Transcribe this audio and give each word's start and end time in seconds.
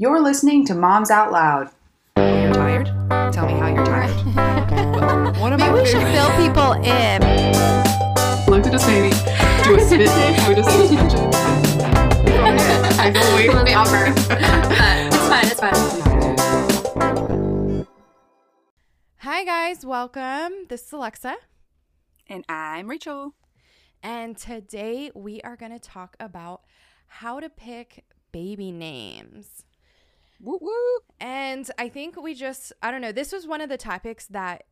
You're 0.00 0.20
listening 0.22 0.64
to 0.64 0.74
Moms 0.74 1.10
Out 1.10 1.30
Loud. 1.30 1.68
You're 2.16 2.54
tired? 2.54 2.86
Tell 3.34 3.44
me 3.44 3.52
how 3.52 3.68
you're 3.68 3.84
tired. 3.84 4.08
One 5.36 5.52
of 5.52 5.60
Maybe 5.60 5.72
my 5.72 5.78
we 5.78 5.84
should 5.84 6.02
fill 6.04 6.30
people 6.38 6.72
in. 6.72 7.20
Look 8.48 8.64
at 8.64 8.72
this 8.72 8.86
baby. 8.86 9.10
Do 9.62 9.76
a 9.76 9.78
spit 9.78 10.08
take. 10.16 10.36
Do 10.46 10.52
a 10.58 10.64
suspension. 10.64 11.28
I 12.98 13.10
can 13.12 13.34
wait 13.36 13.50
for 13.50 13.62
the 13.62 13.74
offer. 13.74 14.06
it's 14.16 15.28
fine. 15.28 15.48
It's 15.50 15.60
fine. 15.60 15.74
Hi, 19.18 19.44
guys. 19.44 19.84
Welcome. 19.84 20.64
This 20.70 20.86
is 20.86 20.92
Alexa. 20.94 21.36
And 22.26 22.46
I'm 22.48 22.88
Rachel. 22.88 23.34
And 24.02 24.38
today 24.38 25.10
we 25.14 25.42
are 25.42 25.56
going 25.56 25.72
to 25.72 25.78
talk 25.78 26.16
about 26.18 26.62
how 27.06 27.38
to 27.38 27.50
pick 27.50 28.06
baby 28.32 28.72
names. 28.72 29.66
Woo 30.40 30.58
woo. 30.60 30.98
And 31.20 31.70
I 31.78 31.88
think 31.88 32.20
we 32.20 32.34
just 32.34 32.72
I 32.82 32.90
don't 32.90 33.00
know, 33.00 33.12
this 33.12 33.32
was 33.32 33.46
one 33.46 33.60
of 33.60 33.68
the 33.68 33.76
topics 33.76 34.26
that 34.26 34.64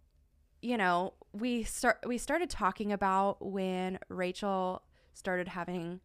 you 0.61 0.77
know, 0.77 1.15
we 1.33 1.62
start 1.62 1.98
we 2.06 2.19
started 2.19 2.51
talking 2.51 2.92
about 2.92 3.45
when 3.45 3.98
Rachel 4.09 4.83
started 5.12 5.48
having 5.48 6.01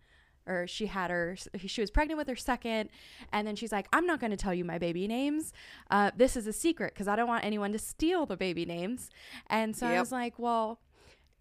or 0.46 0.68
she 0.68 0.88
had 0.88 1.10
her 1.10 1.38
she 1.58 1.82
was 1.82 1.90
pregnant 1.90 2.18
with 2.18 2.28
her 2.28 2.36
second 2.36 2.90
and 3.32 3.48
then 3.48 3.56
she's 3.56 3.72
like 3.72 3.88
i'm 3.94 4.06
not 4.06 4.20
going 4.20 4.32
to 4.32 4.36
tell 4.36 4.54
you 4.54 4.66
my 4.66 4.78
baby 4.78 5.08
names. 5.08 5.54
Uh, 5.90 6.12
this 6.16 6.36
is 6.36 6.48
a 6.48 6.54
secret 6.54 6.94
because 6.94 7.08
i 7.08 7.16
don't 7.16 7.28
want 7.28 7.46
anyone 7.46 7.72
to 7.72 7.80
steal 7.80 8.26
the 8.26 8.36
baby 8.36 8.66
names. 8.66 9.10
And 9.48 9.76
so 9.76 9.88
i 9.88 10.00
was 10.00 10.12
like 10.12 10.38
well 10.38 10.80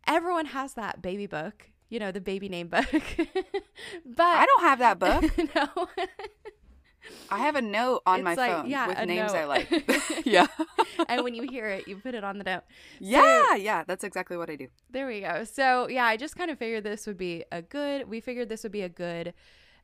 everyone 0.06 0.46
has 0.46 0.74
that 0.74 1.02
baby 1.02 1.26
book 1.26 1.70
you 1.88 1.98
know 1.98 2.12
the 2.12 2.20
baby 2.20 2.48
name 2.48 2.68
book. 2.68 2.86
But 4.04 4.24
I 4.24 4.46
don't 4.46 4.62
have 4.62 4.78
that 4.78 4.98
book. 4.98 5.54
no 5.54 5.88
I 7.30 7.38
have 7.38 7.56
a 7.56 7.62
note 7.62 8.02
on 8.06 8.20
It's 8.20 8.24
my 8.24 8.34
like, 8.34 8.52
phone 8.52 8.70
yeah, 8.70 8.86
with 8.86 8.98
names 9.06 9.32
I 9.32 9.44
like. 9.44 9.68
yeah. 10.24 10.46
and 11.08 11.24
when 11.24 11.34
you 11.34 11.42
hear 11.42 11.68
it 11.68 11.88
you 11.88 11.96
put 11.96 12.14
it 12.14 12.24
on 12.24 12.38
the 12.38 12.44
note 12.44 12.62
Yeah, 13.00 13.54
yeah, 13.56 13.84
that's 13.86 14.04
exactly 14.04 14.36
what 14.36 14.50
I 14.50 14.56
do. 14.56 14.68
There 14.90 15.06
we 15.06 15.20
go. 15.20 15.44
So, 15.44 15.88
yeah, 15.88 16.04
I 16.04 16.16
just 16.16 16.36
kind 16.36 16.50
of 16.50 16.58
figured 16.58 16.84
this 16.84 17.06
would 17.06 17.18
be 17.18 17.44
a 17.50 17.62
good, 17.62 18.08
we 18.08 18.20
figured 18.20 18.48
this 18.48 18.62
would 18.62 18.72
be 18.72 18.82
a 18.82 18.88
good 18.88 19.34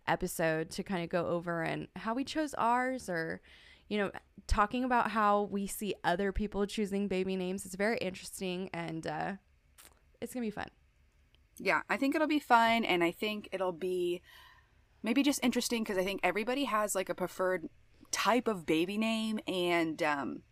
episode 0.06 0.70
to 0.70 0.82
kind 0.82 1.02
of 1.02 1.10
go 1.10 1.26
over 1.26 1.62
and 1.62 1.88
how 1.96 2.14
we 2.14 2.24
chose 2.24 2.54
ours 2.54 3.08
or, 3.08 3.40
you 3.88 3.98
know, 3.98 4.10
talking 4.46 4.84
about 4.84 5.10
how 5.10 5.42
we 5.50 5.66
see 5.66 5.94
other 6.04 6.32
people 6.32 6.66
choosing 6.66 7.08
baby 7.08 7.36
names. 7.36 7.66
It's 7.66 7.74
very 7.74 7.98
interesting 7.98 8.70
and 8.72 9.06
uh, 9.06 9.32
it's 10.20 10.32
going 10.34 10.42
to 10.42 10.46
be 10.46 10.50
fun. 10.50 10.68
Yeah, 11.58 11.82
I 11.90 11.96
think 11.96 12.14
it'll 12.14 12.28
be 12.28 12.38
fun 12.38 12.84
and 12.84 13.02
I 13.02 13.10
think 13.10 13.48
it'll 13.52 13.72
be 13.72 14.22
maybe 15.02 15.22
just 15.22 15.40
interesting 15.42 15.82
because 15.82 15.98
I 15.98 16.04
think 16.04 16.20
everybody 16.22 16.64
has 16.64 16.94
like 16.94 17.08
a 17.08 17.14
preferred 17.14 17.68
type 18.10 18.48
of 18.48 18.64
baby 18.66 18.96
name 18.98 19.38
and 19.46 20.02
um 20.02 20.42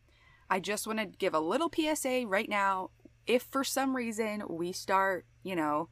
I 0.48 0.60
just 0.60 0.86
want 0.86 0.98
to 1.00 1.06
give 1.06 1.34
a 1.34 1.40
little 1.40 1.70
PSA 1.74 2.24
right 2.26 2.48
now 2.48 2.90
if 3.26 3.42
for 3.42 3.64
some 3.64 3.96
reason 3.96 4.44
we 4.48 4.70
start, 4.70 5.26
you 5.42 5.56
know, 5.56 5.88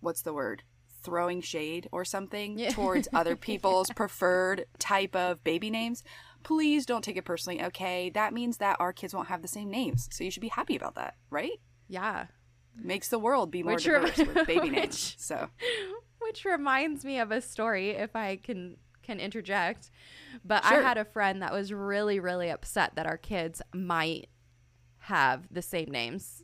what's 0.00 0.22
the 0.22 0.32
word? 0.34 0.62
throwing 1.02 1.42
shade 1.42 1.86
or 1.92 2.02
something 2.02 2.58
Yeah. 2.58 2.70
towards 2.70 3.08
other 3.12 3.36
people's 3.50 3.90
preferred 3.90 4.64
type 4.78 5.14
of 5.14 5.44
baby 5.44 5.68
names, 5.68 6.02
please 6.42 6.86
don't 6.86 7.04
take 7.04 7.18
it 7.18 7.26
personally, 7.26 7.62
okay? 7.62 8.08
That 8.08 8.32
means 8.32 8.56
that 8.56 8.78
our 8.80 8.90
kids 8.94 9.12
won't 9.12 9.28
have 9.28 9.42
the 9.42 9.48
same 9.48 9.70
names. 9.70 10.08
So 10.10 10.24
you 10.24 10.30
should 10.30 10.40
be 10.40 10.48
happy 10.48 10.76
about 10.76 10.94
that, 10.94 11.16
right? 11.28 11.60
Yeah. 11.88 12.28
Makes 12.74 13.10
the 13.10 13.18
world 13.18 13.50
be 13.50 13.62
more 13.62 13.74
Which 13.74 13.84
diverse 13.84 14.16
with 14.16 14.46
baby 14.46 14.70
names. 14.78 15.14
So 15.18 15.50
Which 16.24 16.44
reminds 16.44 17.04
me 17.04 17.18
of 17.18 17.30
a 17.30 17.40
story, 17.40 17.90
if 17.90 18.16
I 18.16 18.36
can 18.36 18.76
can 19.02 19.20
interject. 19.20 19.90
But 20.44 20.64
I 20.64 20.76
had 20.76 20.98
a 20.98 21.04
friend 21.04 21.42
that 21.42 21.52
was 21.52 21.72
really, 21.72 22.18
really 22.18 22.48
upset 22.48 22.96
that 22.96 23.06
our 23.06 23.18
kids 23.18 23.62
might 23.72 24.28
have 24.98 25.46
the 25.50 25.62
same 25.62 25.90
names. 25.90 26.42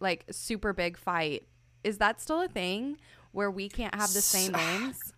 Like 0.00 0.24
super 0.30 0.72
big 0.72 0.98
fight. 0.98 1.46
Is 1.82 1.98
that 1.98 2.20
still 2.20 2.40
a 2.40 2.48
thing 2.48 2.98
where 3.32 3.50
we 3.50 3.68
can't 3.68 3.94
have 3.94 4.12
the 4.12 4.20
same 4.20 4.52
names? 4.80 5.12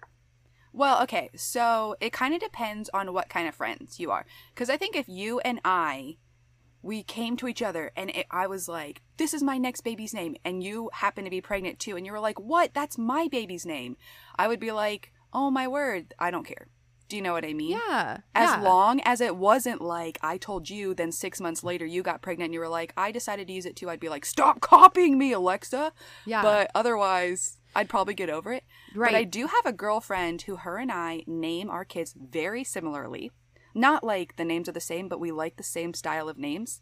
Well, 0.73 1.03
okay, 1.05 1.31
so 1.34 1.97
it 2.01 2.13
kind 2.13 2.34
of 2.34 2.41
depends 2.41 2.91
on 2.93 3.15
what 3.15 3.31
kind 3.31 3.49
of 3.49 3.55
friends 3.55 3.99
you 3.99 4.11
are. 4.11 4.27
Because 4.55 4.69
I 4.69 4.77
think 4.77 4.95
if 4.95 5.09
you 5.09 5.41
and 5.41 5.59
I, 5.65 6.19
we 6.83 7.03
came 7.03 7.37
to 7.39 7.49
each 7.49 7.63
other 7.63 7.93
and 7.97 8.11
it, 8.11 8.27
I 8.31 8.47
was 8.47 8.69
like, 8.69 9.03
this 9.17 9.35
is 9.35 9.43
my 9.43 9.59
next 9.59 9.81
baby's 9.81 10.15
name, 10.15 10.37
and 10.45 10.63
you 10.63 10.91
happen 10.93 11.25
to 11.25 11.31
be 11.31 11.41
pregnant 11.41 11.79
too, 11.79 11.97
and 11.97 12.05
you 12.05 12.13
were 12.13 12.21
like, 12.21 12.39
what? 12.39 12.75
That's 12.75 12.99
my 12.99 13.29
baby's 13.29 13.67
name. 13.67 13.97
I 14.39 14.49
would 14.49 14.61
be 14.61 14.73
like, 14.73 15.13
oh 15.33 15.51
my 15.51 15.67
word, 15.67 16.15
I 16.19 16.31
don't 16.31 16.47
care. 16.47 16.69
Do 17.09 17.17
you 17.17 17.23
know 17.23 17.33
what 17.33 17.45
I 17.45 17.53
mean? 17.53 17.79
Yeah. 17.89 18.19
As 18.35 18.51
yeah. 18.51 18.63
long 18.63 19.01
as 19.05 19.21
it 19.21 19.37
wasn't 19.37 19.81
like 19.81 20.19
I 20.23 20.39
told 20.39 20.69
you, 20.69 20.93
then 20.93 21.13
six 21.13 21.41
months 21.41 21.63
later 21.63 21.87
you 21.87 22.03
got 22.03 22.21
pregnant 22.21 22.47
and 22.47 22.55
you 22.55 22.61
were 22.61 22.69
like, 22.69 22.93
I 22.97 23.13
decided 23.13 23.47
to 23.47 23.53
use 23.53 23.65
it 23.65 23.77
too, 23.77 23.89
I'd 23.89 24.01
be 24.01 24.09
like, 24.09 24.25
stop 24.25 24.61
copying 24.61 25.17
me, 25.17 25.33
Alexa. 25.33 25.93
Yeah. 26.25 26.43
But 26.43 26.71
otherwise, 26.75 27.59
I'd 27.77 27.89
probably 27.89 28.15
get 28.15 28.29
over 28.29 28.53
it. 28.53 28.65
Right. 28.95 29.13
But 29.13 29.19
I 29.19 29.25
do 29.25 29.47
have 29.47 29.67
a 29.67 29.73
girlfriend 29.73 30.43
who 30.43 30.57
her 30.57 30.79
and 30.79 30.91
I 30.91 31.23
name 31.29 31.71
our 31.71 31.85
kids 31.85 32.13
very 32.19 32.65
similarly. 32.65 33.31
Not 33.77 34.03
like 34.03 34.37
the 34.37 34.45
names 34.45 34.71
are 34.71 34.73
the 34.73 34.81
same, 34.81 35.07
but 35.07 35.21
we 35.21 35.31
like 35.31 35.57
the 35.57 35.63
same 35.63 35.93
style 35.93 36.31
of 36.31 36.39
names. 36.39 36.81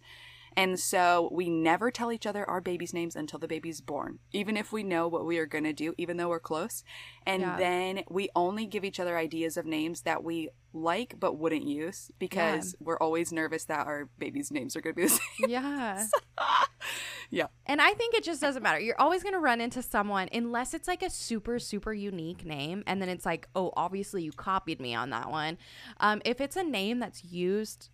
And 0.57 0.79
so 0.79 1.29
we 1.33 1.51
never 1.51 1.91
tell 1.91 2.13
each 2.13 2.27
other 2.27 2.49
our 2.49 2.61
baby's 2.61 2.95
names 2.95 3.17
until 3.17 3.39
the 3.39 3.49
baby's 3.49 3.81
born, 3.81 4.19
even 4.33 4.57
if 4.57 4.73
we 4.73 4.83
know 4.83 5.09
what 5.09 5.27
we 5.27 5.39
are 5.39 5.47
going 5.47 5.65
to 5.65 5.73
do, 5.73 5.95
even 5.99 6.17
though 6.17 6.29
we're 6.29 6.39
close. 6.41 6.85
And 7.27 7.43
Yeah. 7.43 7.57
then 7.57 8.05
we 8.09 8.29
only 8.37 8.67
give 8.67 8.85
each 8.85 9.01
other 9.01 9.19
ideas 9.19 9.57
of 9.57 9.67
names 9.67 10.03
that 10.03 10.23
we 10.23 10.51
like 10.73 11.15
but 11.21 11.39
wouldn't 11.39 11.65
use 11.67 12.11
because 12.19 12.75
we're 12.81 12.99
always 12.99 13.33
nervous 13.33 13.65
that 13.67 13.87
our 13.87 14.09
baby's 14.19 14.51
names 14.51 14.75
are 14.77 14.81
going 14.81 14.95
to 14.95 15.03
be 15.03 15.07
the 15.09 15.09
same. 15.11 15.49
Yeah. 15.51 16.07
yeah. 17.31 17.47
And 17.67 17.81
I 17.81 17.93
think 17.95 18.15
it 18.15 18.25
just 18.25 18.41
doesn't 18.41 18.63
matter. 18.63 18.81
You're 18.81 19.01
always 19.01 19.23
going 19.23 19.35
to 19.35 19.41
run 19.41 19.61
into 19.61 19.83
someone, 19.83 20.29
unless 20.33 20.75
it's 20.75 20.89
like 20.89 21.03
a 21.03 21.11
super, 21.11 21.59
super 21.59 21.93
unique 21.93 22.45
name. 22.45 22.83
And 22.87 23.01
then 23.01 23.09
it's 23.09 23.25
like, 23.27 23.49
oh, 23.55 23.73
obviously 23.77 24.23
you 24.23 24.33
copied 24.33 24.81
me 24.81 24.95
on 24.95 25.11
that 25.11 25.31
one. 25.31 25.59
Um, 26.01 26.23
if 26.25 26.41
it's 26.41 26.57
a 26.57 26.65
name 26.65 26.99
that's 26.99 27.25
used 27.25 27.89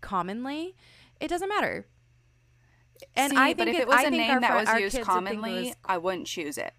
commonly, 0.00 0.74
it 1.22 1.28
doesn't 1.28 1.48
matter. 1.48 1.86
And 3.16 3.30
See, 3.32 3.36
I 3.36 3.54
think 3.54 3.70
if 3.70 3.80
it, 3.80 3.88
was 3.88 3.96
I 3.98 4.02
a 4.04 4.10
name 4.10 4.40
that 4.42 4.54
was 4.54 4.80
used 4.80 4.94
kids 4.96 5.06
would 5.08 5.14
think 5.24 5.28
it 5.28 5.36
commonly, 5.40 5.64
was- 5.68 5.76
I 5.84 5.98
wouldn't 5.98 6.26
choose 6.26 6.56
it. 6.58 6.72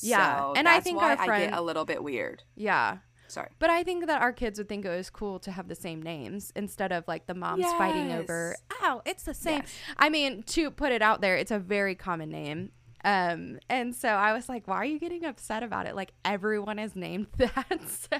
Yeah, 0.00 0.38
So 0.40 0.52
and 0.56 0.68
I 0.68 0.80
think 0.80 0.98
why 0.98 1.10
our 1.16 1.16
friend- 1.24 1.30
I 1.44 1.46
get 1.50 1.58
a 1.58 1.62
little 1.62 1.84
bit 1.84 2.02
weird. 2.02 2.42
yeah. 2.54 2.98
Sorry. 3.28 3.48
But 3.58 3.70
I 3.70 3.82
think 3.82 4.06
that 4.06 4.22
our 4.22 4.32
kids 4.32 4.56
would 4.56 4.68
think 4.68 4.84
it 4.84 4.88
was 4.88 5.10
cool 5.10 5.40
to 5.40 5.50
have 5.50 5.66
the 5.66 5.74
same 5.74 6.00
names 6.00 6.52
instead 6.54 6.92
of 6.92 7.02
like 7.08 7.26
the 7.26 7.34
moms 7.34 7.64
fighting 7.72 8.12
over, 8.12 8.54
Yes. 8.70 8.78
ow, 8.82 9.02
it's 9.04 9.24
the 9.24 9.34
same. 9.34 9.62
Yes. 9.62 9.74
I 9.96 10.10
mean, 10.10 10.44
to 10.44 10.70
put 10.70 10.92
it 10.92 11.02
out 11.02 11.20
there, 11.22 11.34
it's 11.36 11.50
a 11.50 11.58
very 11.58 11.96
common 11.96 12.28
name. 12.30 12.70
Um, 13.04 13.58
and 13.68 13.96
so 13.96 14.10
I 14.10 14.32
was 14.32 14.48
like, 14.48 14.68
why 14.68 14.76
are 14.76 14.84
you 14.84 15.00
getting 15.00 15.24
upset 15.24 15.64
about 15.64 15.86
it? 15.86 15.96
Like 15.96 16.12
everyone 16.24 16.78
is 16.78 16.94
named 16.94 17.26
that. 17.38 17.80
So 17.88 18.18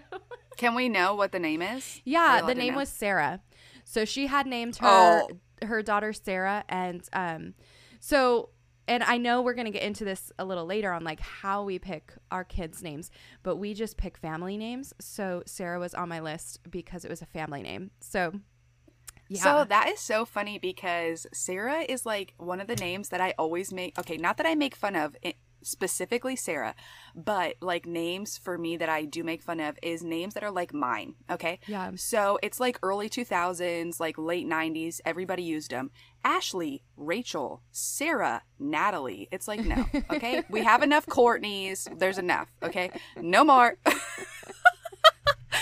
Can 0.56 0.74
we 0.74 0.88
know 0.88 1.14
what 1.14 1.30
the 1.30 1.38
name 1.38 1.62
is? 1.62 2.00
Yeah, 2.04 2.42
the 2.44 2.54
name 2.56 2.72
know? 2.72 2.80
was 2.80 2.88
Sarah. 2.88 3.40
So 3.88 4.04
she 4.04 4.26
had 4.26 4.47
named 4.47 4.76
her 4.76 5.22
Oh. 5.22 5.28
her 5.62 5.80
daughter 5.82 6.12
Sarah 6.12 6.64
and 6.69 7.08
um 7.12 7.54
so 8.00 8.50
and 8.88 9.02
I 9.02 9.16
know 9.19 9.42
we're 9.42 9.54
going 9.54 9.66
to 9.66 9.72
get 9.72 9.82
into 9.82 10.04
this 10.04 10.30
a 10.38 10.44
little 10.44 10.64
later 10.66 10.92
on 10.92 11.02
like 11.02 11.19
how 11.20 11.64
we 11.64 11.78
pick 11.78 12.12
our 12.30 12.44
kids 12.44 12.82
names, 12.82 13.10
but 13.42 13.56
we 13.56 13.75
just 13.75 13.96
pick 13.96 14.16
family 14.16 14.56
names. 14.56 14.92
So 15.00 15.42
Sarah 15.44 15.80
was 15.80 15.92
on 15.92 16.08
my 16.08 16.20
list 16.20 16.60
because 16.70 17.04
it 17.04 17.08
was 17.10 17.20
a 17.20 17.26
family 17.26 17.62
name. 17.62 17.91
So 18.00 18.32
yeah. 19.28 19.42
So 19.42 19.64
that 19.64 19.88
is 19.88 19.98
so 19.98 20.25
funny 20.25 20.58
because 20.58 21.26
Sarah 21.32 21.80
is 21.80 22.06
like 22.06 22.34
one 22.38 22.60
of 22.60 22.69
the 22.69 22.76
names 22.76 23.08
that 23.08 23.20
I 23.20 23.34
always 23.38 23.72
make. 23.72 23.98
Okay, 23.98 24.16
not 24.19 24.36
that 24.36 24.46
I 24.46 24.54
make 24.54 24.76
fun 24.76 24.94
of 24.94 25.16
it, 25.20 25.34
specifically 25.66 26.37
Sarah, 26.37 26.75
but 27.15 27.56
like 27.60 27.87
names 27.87 28.38
for 28.38 28.56
me 28.56 28.77
that 28.77 28.88
I 28.88 29.04
do 29.04 29.25
make 29.25 29.43
fun 29.43 29.60
of 29.60 29.78
is 29.82 30.03
names 30.03 30.34
that 30.34 30.44
are 30.44 30.50
like 30.50 30.72
mine. 30.72 31.15
Okay. 31.31 31.59
Yeah. 31.66 31.91
So 31.97 32.38
it's 32.43 32.60
like 32.60 32.79
early 32.82 33.08
2000s, 33.08 33.99
like 33.99 34.17
late 34.17 34.46
90s. 34.46 35.00
Everybody 35.05 35.43
used 35.43 35.70
them. 35.70 35.90
Ashley, 36.25 36.82
Rachel, 36.96 37.62
Sarah, 37.70 38.43
Natalie. 38.58 39.29
It's 39.31 39.49
like, 39.49 39.64
no. 39.64 39.87
Okay. 40.11 40.44
we 40.50 40.62
have 40.62 40.82
enough 40.82 41.06
Courtneys. 41.06 41.88
There's 41.99 42.19
enough. 42.19 42.49
Okay. 42.62 42.90
No 43.20 43.44
more. 43.44 43.76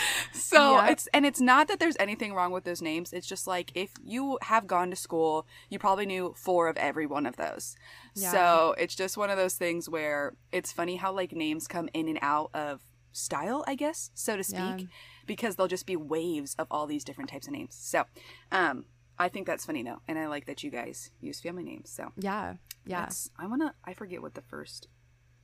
So 0.33 0.77
Yep. 0.83 0.91
it's 0.91 1.07
and 1.15 1.25
it's 1.27 1.41
not 1.41 1.69
that 1.69 1.79
there's 1.81 1.97
anything 1.99 2.35
wrong 2.35 2.53
with 2.53 2.65
those 2.65 2.83
names. 2.83 3.13
It's 3.13 3.27
just 3.27 3.47
like 3.47 3.71
if 3.75 3.93
you 4.05 4.39
have 4.43 4.67
gone 4.67 4.91
to 4.91 4.97
school, 4.97 5.47
you 5.71 5.79
probably 5.79 6.07
knew 6.07 6.35
four 6.37 6.69
of 6.69 6.77
every 6.77 7.07
one 7.07 7.27
of 7.27 7.37
those. 7.37 7.77
Yeah. 8.15 8.31
So 8.33 8.75
it's 8.79 8.95
just 8.95 9.17
one 9.17 9.31
of 9.31 9.37
those 9.37 9.55
things 9.55 9.89
where 9.89 10.35
it's 10.53 10.71
funny 10.73 10.97
how 10.97 11.13
like 11.13 11.33
names 11.33 11.67
come 11.67 11.89
in 11.95 12.09
and 12.09 12.19
out 12.23 12.51
of 12.55 12.83
style, 13.13 13.65
I 13.67 13.75
guess, 13.77 14.11
so 14.15 14.37
to 14.37 14.45
speak, 14.45 14.59
Yeah. 14.59 14.87
because 15.27 15.57
they'll 15.57 15.69
just 15.69 15.87
be 15.87 15.97
waves 15.97 16.55
of 16.59 16.67
all 16.71 16.87
these 16.87 17.05
different 17.05 17.31
types 17.31 17.47
of 17.47 17.53
names. 17.53 17.75
So, 17.75 18.05
um 18.53 18.85
I 19.19 19.29
think 19.29 19.47
that's 19.47 19.65
funny 19.65 19.83
though, 19.85 20.03
and 20.09 20.19
I 20.19 20.27
like 20.27 20.47
that 20.47 20.63
you 20.65 20.71
guys 20.71 21.11
use 21.21 21.41
family 21.41 21.63
names. 21.63 21.91
So 21.91 22.13
yeah. 22.17 22.55
Yeah. 22.87 23.01
Let's- 23.03 23.31
I 23.39 23.47
wanna. 23.47 23.75
I 23.85 23.95
forget 23.95 24.21
what 24.21 24.35
the 24.35 24.43
first 24.43 24.89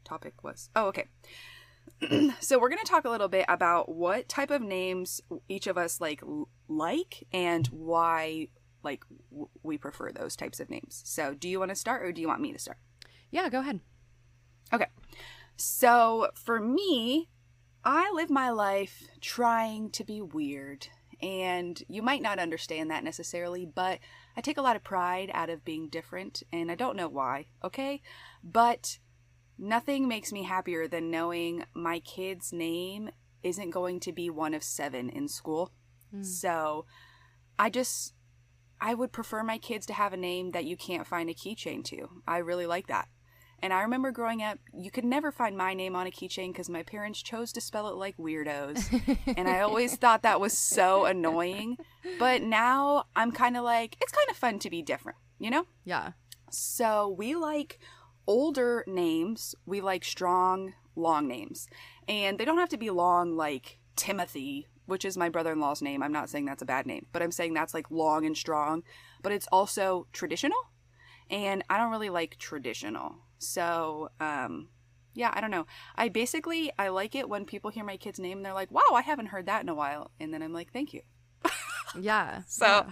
topic 0.05 0.43
was. 0.43 0.69
Oh, 0.75 0.87
okay. 0.89 1.07
so 2.41 2.59
we're 2.59 2.69
going 2.69 2.83
to 2.83 2.91
talk 2.91 3.05
a 3.05 3.11
little 3.11 3.29
bit 3.29 3.45
about 3.49 3.89
what 3.89 4.29
type 4.29 4.51
of 4.51 4.63
names 4.63 5.21
each 5.49 5.67
of 5.67 5.77
us 5.77 6.01
like 6.01 6.23
like 6.69 7.27
and 7.33 7.67
why 7.69 8.49
like 8.83 9.05
w- 9.31 9.49
we 9.63 9.79
prefer 9.79 10.13
those 10.13 10.37
types 10.37 10.61
of 10.61 10.71
names. 10.71 11.03
So, 11.05 11.35
do 11.35 11.49
you 11.49 11.59
want 11.59 11.71
to 11.71 11.75
start 11.75 12.03
or 12.03 12.13
do 12.13 12.21
you 12.21 12.29
want 12.29 12.41
me 12.41 12.53
to 12.53 12.59
start? 12.59 12.79
Yeah, 13.31 13.49
go 13.49 13.61
ahead. 13.61 13.81
Okay. 14.73 14.87
So, 15.57 16.29
for 16.35 16.61
me, 16.61 17.29
I 17.85 18.11
live 18.15 18.31
my 18.31 18.51
life 18.51 19.09
trying 19.21 19.91
to 19.91 20.05
be 20.05 20.21
weird. 20.21 20.89
And 21.23 21.83
you 21.87 22.03
might 22.03 22.23
not 22.23 22.39
understand 22.39 22.91
that 22.91 23.05
necessarily, 23.05 23.67
but 23.67 23.99
I 24.37 24.41
take 24.41 24.57
a 24.57 24.63
lot 24.63 24.77
of 24.77 24.83
pride 24.83 25.31
out 25.35 25.51
of 25.51 25.67
being 25.67 25.89
different, 25.89 26.43
and 26.51 26.71
I 26.71 26.75
don't 26.75 26.97
know 26.97 27.09
why, 27.09 27.47
okay? 27.63 28.01
But 28.43 28.99
nothing 29.61 30.09
makes 30.09 30.33
me 30.33 30.43
happier 30.43 30.89
than 30.89 31.11
knowing 31.11 31.65
my 31.75 32.01
kid's 32.01 32.53
name 32.53 33.11
isn't 33.43 33.71
going 33.71 34.01
to 34.01 34.13
be 34.13 34.31
one 34.31 34.55
of 34.55 34.63
seven 34.63 35.11
in 35.11 35.29
school. 35.29 35.71
Hmm. 36.11 36.23
So 36.23 36.87
I 37.59 37.71
just, 37.71 38.15
I 38.81 38.95
would 38.95 39.13
prefer 39.13 39.43
my 39.43 39.59
kids 39.59 39.87
to 39.87 39.93
have 39.93 40.13
a 40.13 40.17
name 40.17 40.53
that 40.53 40.65
you 40.65 40.77
can't 40.77 41.07
find 41.07 41.29
a 41.29 41.35
keychain 41.35 41.85
to. 41.85 42.09
I 42.27 42.39
really 42.39 42.67
like 42.67 42.87
that. 42.89 43.09
And 43.63 43.75
I 43.75 43.83
remember 43.83 44.11
growing 44.11 44.43
up, 44.43 44.59
you 44.73 44.91
could 44.91 45.05
never 45.05 45.31
find 45.31 45.55
my 45.55 45.75
name 45.75 45.95
on 45.95 46.07
a 46.07 46.11
keychain 46.11 46.51
because 46.51 46.71
my 46.71 46.83
parents 46.83 47.23
chose 47.23 47.53
to 47.53 47.61
spell 47.61 47.89
it 47.89 47.97
like 47.97 48.17
weirdos. 48.17 49.37
and 49.37 49.47
I 49.47 49.61
always 49.61 49.97
thought 49.99 50.23
that 50.23 50.41
was 50.41 50.57
so 50.57 51.05
annoying. 51.05 51.77
But 52.19 52.41
now 52.41 53.05
I'm 53.15 53.33
kind 53.33 53.59
of 53.59 53.65
like, 53.65 53.97
it's 54.01 54.13
kind 54.13 54.31
of 54.31 54.37
fun 54.37 54.59
to 54.61 54.71
be 54.71 54.81
different, 54.81 55.19
you 55.39 55.51
know? 55.51 55.67
Yeah. 55.85 56.13
So 56.51 57.15
we 57.19 57.35
like 57.35 57.79
older 58.27 58.85
names. 58.87 59.55
We 59.67 59.81
like 59.81 60.05
strong, 60.05 60.75
long 60.97 61.29
names. 61.29 61.69
And 62.09 62.39
they 62.39 62.45
don't 62.45 62.59
have 62.59 62.69
to 62.71 62.77
be 62.77 62.91
long 62.91 63.37
like 63.37 63.79
Timothy, 63.97 64.69
which 64.87 65.05
is 65.05 65.17
my 65.17 65.29
brother 65.29 65.53
in 65.53 65.61
law's 65.61 65.83
name. 65.83 66.03
I'm 66.03 66.13
not 66.13 66.31
saying 66.31 66.47
that's 66.47 66.63
a 66.63 66.67
bad 66.67 66.87
name, 66.87 67.07
but 67.13 67.23
I'm 67.23 67.33
saying 67.33 67.55
that's 67.55 67.75
like 67.75 67.91
long 67.91 68.25
and 68.25 68.37
strong. 68.37 68.83
But 69.23 69.33
it's 69.33 69.49
also 69.53 70.07
traditional. 70.13 70.59
And 71.31 71.63
I 71.71 71.79
don't 71.79 71.91
really 71.91 72.11
like 72.11 72.39
traditional. 72.39 73.17
So, 73.39 74.11
um, 74.19 74.69
yeah, 75.15 75.31
I 75.33 75.41
don't 75.41 75.51
know. 75.51 75.67
I 75.97 76.09
basically 76.09 76.73
I 76.79 76.89
like 76.89 77.15
it 77.15 77.29
when 77.29 77.45
people 77.45 77.71
hear 77.71 77.85
my 77.85 77.97
kid's 77.97 78.19
name 78.19 78.39
and 78.39 78.45
they're 78.45 78.55
like, 78.55 78.71
"Wow, 78.71 78.95
I 78.95 79.03
haven't 79.03 79.27
heard 79.27 79.47
that 79.47 79.63
in 79.63 79.69
a 79.69 79.75
while." 79.75 80.11
And 80.21 80.33
then 80.33 80.43
I'm 80.43 80.53
like, 80.53 80.73
"Thank 80.73 80.93
you." 80.93 81.03
Yeah. 81.99 82.43
So, 82.47 82.67
yeah. 82.67 82.91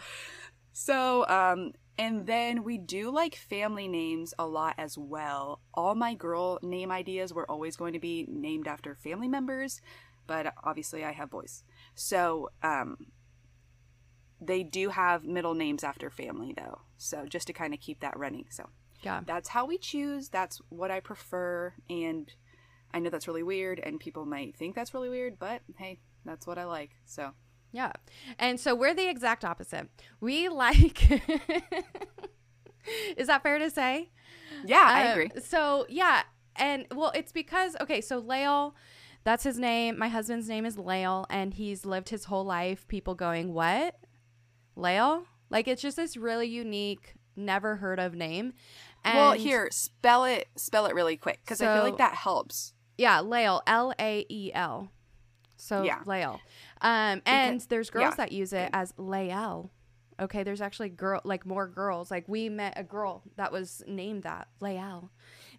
so, 0.72 1.28
um, 1.28 1.72
and 1.98 2.26
then 2.26 2.62
we 2.62 2.78
do 2.78 3.10
like 3.10 3.34
family 3.34 3.88
names 3.88 4.32
a 4.38 4.46
lot 4.46 4.74
as 4.78 4.96
well. 4.96 5.60
All 5.74 5.94
my 5.94 6.14
girl 6.14 6.58
name 6.62 6.90
ideas 6.92 7.32
were 7.34 7.50
always 7.50 7.76
going 7.76 7.92
to 7.94 7.98
be 7.98 8.24
named 8.28 8.68
after 8.68 8.94
family 8.94 9.28
members, 9.28 9.80
but 10.26 10.54
obviously 10.62 11.04
I 11.04 11.12
have 11.12 11.30
boys. 11.30 11.64
So, 11.94 12.50
um, 12.62 12.96
they 14.40 14.62
do 14.62 14.90
have 14.90 15.24
middle 15.24 15.54
names 15.54 15.82
after 15.82 16.10
family 16.10 16.54
though. 16.56 16.82
So, 16.96 17.26
just 17.26 17.46
to 17.48 17.52
kind 17.52 17.74
of 17.74 17.80
keep 17.80 18.00
that 18.00 18.16
running. 18.16 18.46
So, 18.50 18.68
Yeah. 19.02 19.22
that's 19.26 19.48
how 19.48 19.66
we 19.66 19.78
choose. 19.78 20.28
That's 20.28 20.58
what 20.68 20.90
I 20.90 21.00
prefer. 21.00 21.74
And 21.90 22.32
I 22.94 23.00
know 23.00 23.10
that's 23.10 23.26
really 23.28 23.42
weird, 23.42 23.80
and 23.80 23.98
people 24.00 24.24
might 24.24 24.56
think 24.56 24.74
that's 24.74 24.94
really 24.94 25.08
weird, 25.10 25.38
but 25.38 25.62
hey, 25.76 26.00
that's 26.24 26.46
what 26.46 26.56
I 26.58 26.64
like. 26.64 26.92
So, 27.04 27.32
Yeah. 27.72 27.92
And 28.38 28.58
so 28.58 28.74
we're 28.74 28.94
the 28.94 29.08
exact 29.08 29.44
opposite. 29.44 29.88
We 30.20 30.48
like 30.64 31.02
Is 33.16 33.26
that 33.26 33.42
fair 33.42 33.58
to 33.58 33.70
say? 33.70 34.10
yeah, 34.64 34.84
I 34.86 35.08
Uh, 35.08 35.12
agree. 35.12 35.30
So, 35.42 35.86
yeah. 35.88 36.22
And 36.56 36.86
well, 36.94 37.12
it's 37.14 37.30
because 37.32 37.76
okay, 37.80 38.00
so 38.00 38.18
Lael, 38.18 38.74
that's 39.24 39.44
his 39.44 39.58
name. 39.58 39.98
My 39.98 40.08
husband's 40.08 40.48
name 40.48 40.64
is 40.66 40.76
Lael 40.78 41.26
and 41.30 41.54
he's 41.54 41.84
lived 41.86 42.08
his 42.08 42.24
whole 42.24 42.44
life 42.44 42.88
people 42.88 43.14
going, 43.14 43.52
"What? 43.54 43.94
Lael?" 44.74 45.24
Like 45.50 45.68
it's 45.68 45.80
just 45.82 45.96
this 45.96 46.16
really 46.16 46.48
unique, 46.48 47.14
never 47.36 47.76
heard 47.76 48.00
of 48.00 48.14
name. 48.14 48.54
And 49.04 49.16
well, 49.18 49.32
here, 49.32 49.68
spell 49.70 50.24
it 50.24 50.48
spell 50.56 50.86
it 50.86 50.94
really 50.94 51.16
quick 51.16 51.44
cuz 51.46 51.62
I 51.62 51.72
feel 51.74 51.84
like 51.84 51.98
that 51.98 52.14
helps. 52.14 52.72
Yeah, 52.96 53.20
Lael, 53.20 53.62
L 53.66 53.92
A 54.00 54.26
E 54.28 54.50
L. 54.52 54.90
So 55.56 55.84
Yeah. 55.84 56.00
Lael. 56.06 56.40
Um, 56.80 57.22
and 57.26 57.60
there's 57.68 57.90
girls 57.90 58.12
yeah. 58.12 58.16
that 58.16 58.32
use 58.32 58.52
it 58.52 58.70
as 58.72 58.94
Lael. 58.96 59.70
Okay, 60.20 60.42
there's 60.42 60.60
actually 60.60 60.88
girl 60.88 61.20
like 61.24 61.46
more 61.46 61.68
girls. 61.68 62.10
Like 62.10 62.24
we 62.28 62.48
met 62.48 62.74
a 62.76 62.82
girl 62.82 63.22
that 63.36 63.52
was 63.52 63.82
named 63.86 64.24
that 64.24 64.48
Lael. 64.60 65.10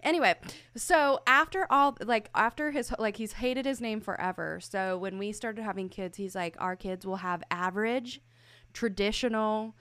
Anyway, 0.01 0.35
so 0.75 1.19
after 1.27 1.65
all, 1.69 1.97
like 2.01 2.29
after 2.35 2.71
his 2.71 2.93
like 2.99 3.17
he's 3.17 3.33
hated 3.33 3.65
his 3.65 3.81
name 3.81 4.01
forever. 4.01 4.59
So 4.61 4.97
when 4.97 5.17
we 5.17 5.31
started 5.31 5.63
having 5.63 5.89
kids, 5.89 6.17
he's 6.17 6.35
like, 6.35 6.55
our 6.59 6.75
kids 6.75 7.05
will 7.05 7.17
have 7.17 7.43
average, 7.51 8.21
traditional, 8.73 9.75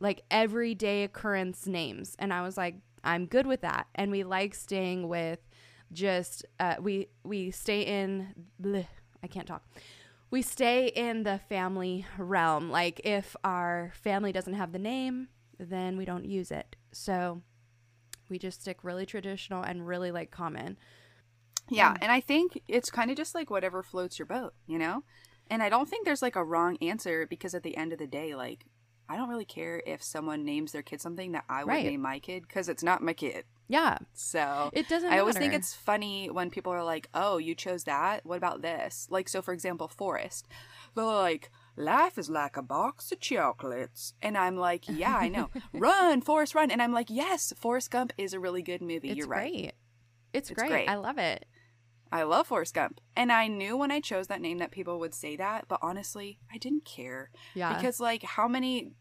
like 0.00 0.22
everyday 0.30 1.04
occurrence 1.04 1.66
names, 1.66 2.16
and 2.18 2.32
I 2.32 2.42
was 2.42 2.56
like, 2.56 2.76
I'm 3.04 3.26
good 3.26 3.46
with 3.46 3.60
that. 3.62 3.86
And 3.94 4.10
we 4.10 4.24
like 4.24 4.54
staying 4.54 5.08
with 5.08 5.38
just 5.92 6.44
uh, 6.58 6.76
we 6.80 7.08
we 7.24 7.50
stay 7.50 7.82
in 7.82 8.34
bleh, 8.60 8.86
I 9.22 9.26
can't 9.26 9.46
talk. 9.46 9.64
We 10.30 10.42
stay 10.42 10.86
in 10.88 11.24
the 11.24 11.40
family 11.48 12.06
realm. 12.16 12.70
Like 12.70 13.00
if 13.04 13.34
our 13.42 13.92
family 13.94 14.32
doesn't 14.32 14.54
have 14.54 14.72
the 14.72 14.78
name, 14.78 15.28
then 15.58 15.96
we 15.96 16.04
don't 16.04 16.24
use 16.24 16.50
it. 16.50 16.76
So 16.92 17.42
we 18.28 18.38
just 18.38 18.60
stick 18.60 18.84
really 18.84 19.06
traditional 19.06 19.62
and 19.62 19.86
really 19.86 20.10
like 20.12 20.30
common. 20.30 20.78
Yeah, 21.68 21.94
mm. 21.94 21.98
and 22.02 22.12
I 22.12 22.20
think 22.20 22.60
it's 22.68 22.90
kind 22.90 23.10
of 23.10 23.16
just 23.16 23.34
like 23.34 23.50
whatever 23.50 23.82
floats 23.82 24.18
your 24.18 24.26
boat, 24.26 24.54
you 24.66 24.78
know? 24.78 25.04
And 25.48 25.62
I 25.62 25.68
don't 25.68 25.88
think 25.88 26.04
there's 26.04 26.22
like 26.22 26.36
a 26.36 26.44
wrong 26.44 26.76
answer 26.80 27.26
because 27.26 27.54
at 27.54 27.62
the 27.62 27.76
end 27.76 27.92
of 27.92 27.98
the 27.98 28.06
day, 28.06 28.34
like, 28.34 28.64
I 29.08 29.16
don't 29.16 29.28
really 29.28 29.44
care 29.44 29.82
if 29.84 30.02
someone 30.02 30.44
names 30.44 30.70
their 30.70 30.82
kid 30.82 31.00
something 31.00 31.32
that 31.32 31.44
I 31.48 31.64
would 31.64 31.70
Right. 31.70 31.86
name 31.86 32.02
my 32.02 32.20
kid 32.20 32.46
because 32.46 32.68
it's 32.68 32.84
not 32.84 33.02
my 33.02 33.12
kid. 33.12 33.44
Yeah, 33.70 33.98
So 34.14 34.70
it 34.72 34.88
doesn't. 34.88 35.12
I 35.12 35.20
always 35.20 35.38
think 35.38 35.54
it's 35.54 35.72
funny 35.72 36.28
when 36.28 36.50
people 36.50 36.72
are 36.72 36.82
like, 36.82 37.08
oh, 37.14 37.38
you 37.38 37.54
chose 37.54 37.84
that? 37.84 38.26
What 38.26 38.36
about 38.36 38.62
this? 38.62 39.06
Like, 39.10 39.28
so 39.28 39.40
for 39.40 39.54
example, 39.54 39.86
Forrest, 39.86 40.48
They're 40.96 41.04
like, 41.04 41.52
life 41.76 42.18
is 42.18 42.28
like 42.28 42.56
a 42.56 42.62
box 42.62 43.12
of 43.12 43.20
chocolates. 43.20 44.14
And 44.20 44.36
I'm 44.36 44.56
like, 44.56 44.88
yeah, 44.88 45.16
I 45.16 45.28
know. 45.28 45.50
run, 45.72 46.20
Forrest, 46.20 46.56
run. 46.56 46.72
And 46.72 46.82
I'm 46.82 46.92
like, 46.92 47.10
yes, 47.10 47.52
Forrest 47.56 47.92
Gump 47.92 48.12
is 48.18 48.34
a 48.34 48.40
really 48.40 48.62
good 48.62 48.82
movie. 48.82 49.10
it's 49.10 49.18
You're 49.18 49.28
right. 49.28 49.72
It's, 50.32 50.50
It's 50.50 50.58
great. 50.58 50.70
great. 50.70 50.88
I 50.88 50.96
love 50.96 51.18
it. 51.18 51.46
I 52.10 52.24
love 52.24 52.48
Forrest 52.48 52.74
Gump. 52.74 53.00
And 53.14 53.30
I 53.30 53.46
knew 53.46 53.76
when 53.76 53.92
I 53.92 54.00
chose 54.00 54.26
that 54.26 54.40
name 54.40 54.58
that 54.58 54.72
people 54.72 54.98
would 54.98 55.14
say 55.14 55.36
that, 55.36 55.66
but 55.68 55.78
honestly, 55.80 56.40
I 56.52 56.58
didn't 56.58 56.84
care. 56.84 57.30
Yeah. 57.54 57.76
Because, 57.76 58.00
like, 58.00 58.24
how 58.24 58.48
many 58.48 58.94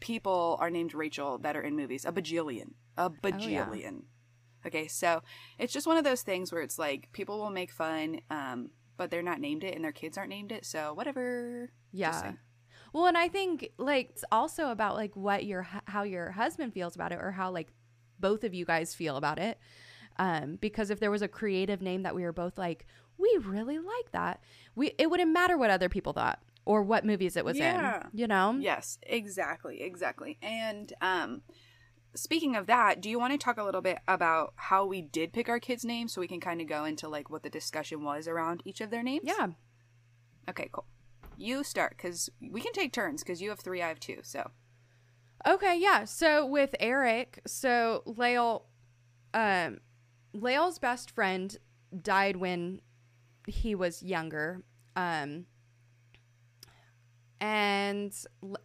people 0.00 0.56
are 0.60 0.70
named 0.70 0.94
Rachel 0.94 1.36
that 1.40 1.56
are 1.56 1.62
in 1.62 1.76
movies? 1.76 2.06
A 2.06 2.12
bajillion. 2.12 2.72
A 2.96 3.10
Oh, 3.10 3.38
yeah. 3.38 3.90
Okay, 4.66 4.86
so 4.88 5.22
it's 5.58 5.72
just 5.72 5.86
one 5.86 5.96
of 5.96 6.04
those 6.04 6.22
things 6.22 6.52
where 6.52 6.62
it's 6.62 6.78
like 6.78 7.10
people 7.12 7.38
will 7.38 7.50
make 7.50 7.70
fun, 7.70 8.20
um, 8.30 8.70
but 8.96 9.10
they're 9.10 9.22
not 9.22 9.40
named 9.40 9.64
it 9.64 9.74
and 9.74 9.84
their 9.84 9.92
kids 9.92 10.16
aren't 10.16 10.30
named 10.30 10.52
it, 10.52 10.64
so 10.64 10.94
whatever. 10.94 11.70
Yeah. 11.92 12.32
Well, 12.92 13.06
and 13.06 13.18
I 13.18 13.28
think 13.28 13.70
like 13.76 14.10
it's 14.10 14.24
also 14.30 14.70
about 14.70 14.94
like 14.94 15.16
what 15.16 15.44
your 15.44 15.66
how 15.86 16.04
your 16.04 16.30
husband 16.30 16.72
feels 16.72 16.94
about 16.94 17.12
it 17.12 17.18
or 17.20 17.32
how 17.32 17.50
like 17.50 17.68
both 18.20 18.44
of 18.44 18.54
you 18.54 18.64
guys 18.64 18.94
feel 18.94 19.16
about 19.16 19.38
it. 19.38 19.58
Um, 20.16 20.56
because 20.60 20.90
if 20.90 21.00
there 21.00 21.10
was 21.10 21.22
a 21.22 21.28
creative 21.28 21.82
name 21.82 22.04
that 22.04 22.14
we 22.14 22.22
were 22.22 22.32
both 22.32 22.56
like, 22.56 22.86
we 23.18 23.36
really 23.42 23.78
like 23.78 24.12
that, 24.12 24.40
we 24.76 24.92
it 24.96 25.10
wouldn't 25.10 25.32
matter 25.32 25.58
what 25.58 25.70
other 25.70 25.88
people 25.88 26.12
thought 26.12 26.40
or 26.64 26.82
what 26.84 27.04
movies 27.04 27.36
it 27.36 27.44
was 27.44 27.58
Yeah. 27.58 28.02
in. 28.12 28.18
You 28.20 28.28
know? 28.28 28.56
Yes, 28.60 28.98
exactly, 29.02 29.82
exactly. 29.82 30.38
And 30.40 30.92
um, 31.00 31.42
speaking 32.14 32.56
of 32.56 32.66
that, 32.66 33.00
do 33.00 33.10
you 33.10 33.18
want 33.18 33.32
to 33.32 33.38
talk 33.38 33.58
a 33.58 33.64
little 33.64 33.80
bit 33.80 33.98
about 34.06 34.52
how 34.56 34.86
we 34.86 35.02
did 35.02 35.32
pick 35.32 35.48
our 35.48 35.60
kids' 35.60 35.84
names 35.84 36.12
so 36.12 36.20
we 36.20 36.28
can 36.28 36.40
kind 36.40 36.60
of 36.60 36.66
go 36.66 36.84
into 36.84 37.08
like 37.08 37.30
what 37.30 37.42
the 37.42 37.50
discussion 37.50 38.04
was 38.04 38.28
around 38.28 38.62
each 38.64 38.80
of 38.80 38.90
their 38.90 39.02
names? 39.02 39.24
Yeah. 39.24 39.48
Okay, 40.48 40.68
cool. 40.72 40.86
You 41.36 41.64
start 41.64 41.94
because 41.96 42.30
we 42.40 42.60
can 42.60 42.72
take 42.72 42.92
turns 42.92 43.22
because 43.22 43.42
you 43.42 43.50
have 43.50 43.60
three, 43.60 43.82
I 43.82 43.88
have 43.88 44.00
two. 44.00 44.18
So 44.22 44.50
Okay, 45.46 45.78
yeah. 45.78 46.04
So 46.04 46.46
with 46.46 46.74
Eric, 46.80 47.40
so 47.46 48.02
Lael, 48.06 48.66
um, 49.34 49.80
Lael's 50.32 50.78
best 50.78 51.10
friend 51.10 51.56
died 52.02 52.36
when 52.36 52.80
he 53.46 53.74
was 53.74 54.02
younger. 54.02 54.62
Um, 54.96 55.46
and 57.44 58.16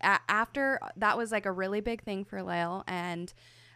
after 0.01 0.79
that 0.95 1.17
was 1.17 1.33
like 1.33 1.45
a 1.45 1.51
really 1.51 1.81
big 1.81 2.01
thing 2.01 2.23
for 2.23 2.41
Lael, 2.41 2.85
and 2.87 3.33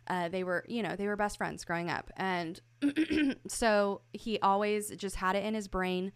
uh, 0.07 0.29
they 0.29 0.45
were, 0.45 0.63
you 0.65 0.81
know, 0.81 0.95
they 0.95 1.07
were 1.07 1.17
best 1.17 1.37
friends 1.37 1.65
growing 1.65 1.89
up, 1.89 2.09
and 2.15 2.61
so 3.49 3.99
he 4.13 4.39
always 4.39 4.91
just 4.91 5.17
had 5.17 5.35
it 5.35 5.43
in 5.43 5.55
his 5.55 5.67
brain. 5.67 6.13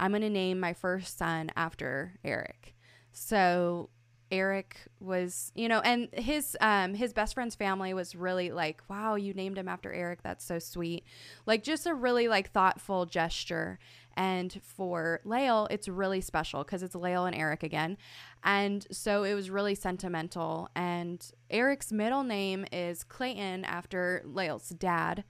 I'm 0.00 0.12
gonna 0.12 0.30
name 0.30 0.58
my 0.58 0.72
first 0.72 1.18
son 1.18 1.50
after 1.56 2.14
Eric. 2.24 2.74
So 3.12 3.90
Eric 4.32 4.78
was, 4.98 5.52
you 5.54 5.68
know, 5.68 5.80
and 5.80 6.08
his 6.12 6.56
um 6.60 6.94
his 6.94 7.12
best 7.12 7.34
friend's 7.34 7.54
family 7.54 7.92
was 7.92 8.16
really 8.16 8.50
like, 8.50 8.82
"Wow, 8.88 9.14
you 9.14 9.34
named 9.34 9.58
him 9.58 9.68
after 9.68 9.92
Eric. 9.92 10.22
That's 10.22 10.44
so 10.44 10.58
sweet." 10.58 11.04
Like 11.46 11.62
just 11.62 11.86
a 11.86 11.94
really 11.94 12.26
like 12.26 12.50
thoughtful 12.50 13.04
gesture. 13.06 13.78
And 14.14 14.60
for 14.62 15.20
Lael, 15.24 15.68
it's 15.70 15.88
really 15.88 16.20
special 16.20 16.64
because 16.64 16.82
it's 16.82 16.94
Lael 16.94 17.26
and 17.26 17.36
Eric 17.36 17.62
again. 17.62 17.96
And 18.42 18.86
so 18.90 19.22
it 19.24 19.34
was 19.34 19.50
really 19.50 19.74
sentimental. 19.74 20.68
And 20.74 21.24
Eric's 21.50 21.92
middle 21.92 22.24
name 22.24 22.66
is 22.72 23.04
Clayton 23.04 23.64
after 23.64 24.22
Lael's 24.24 24.70
dad. 24.70 25.24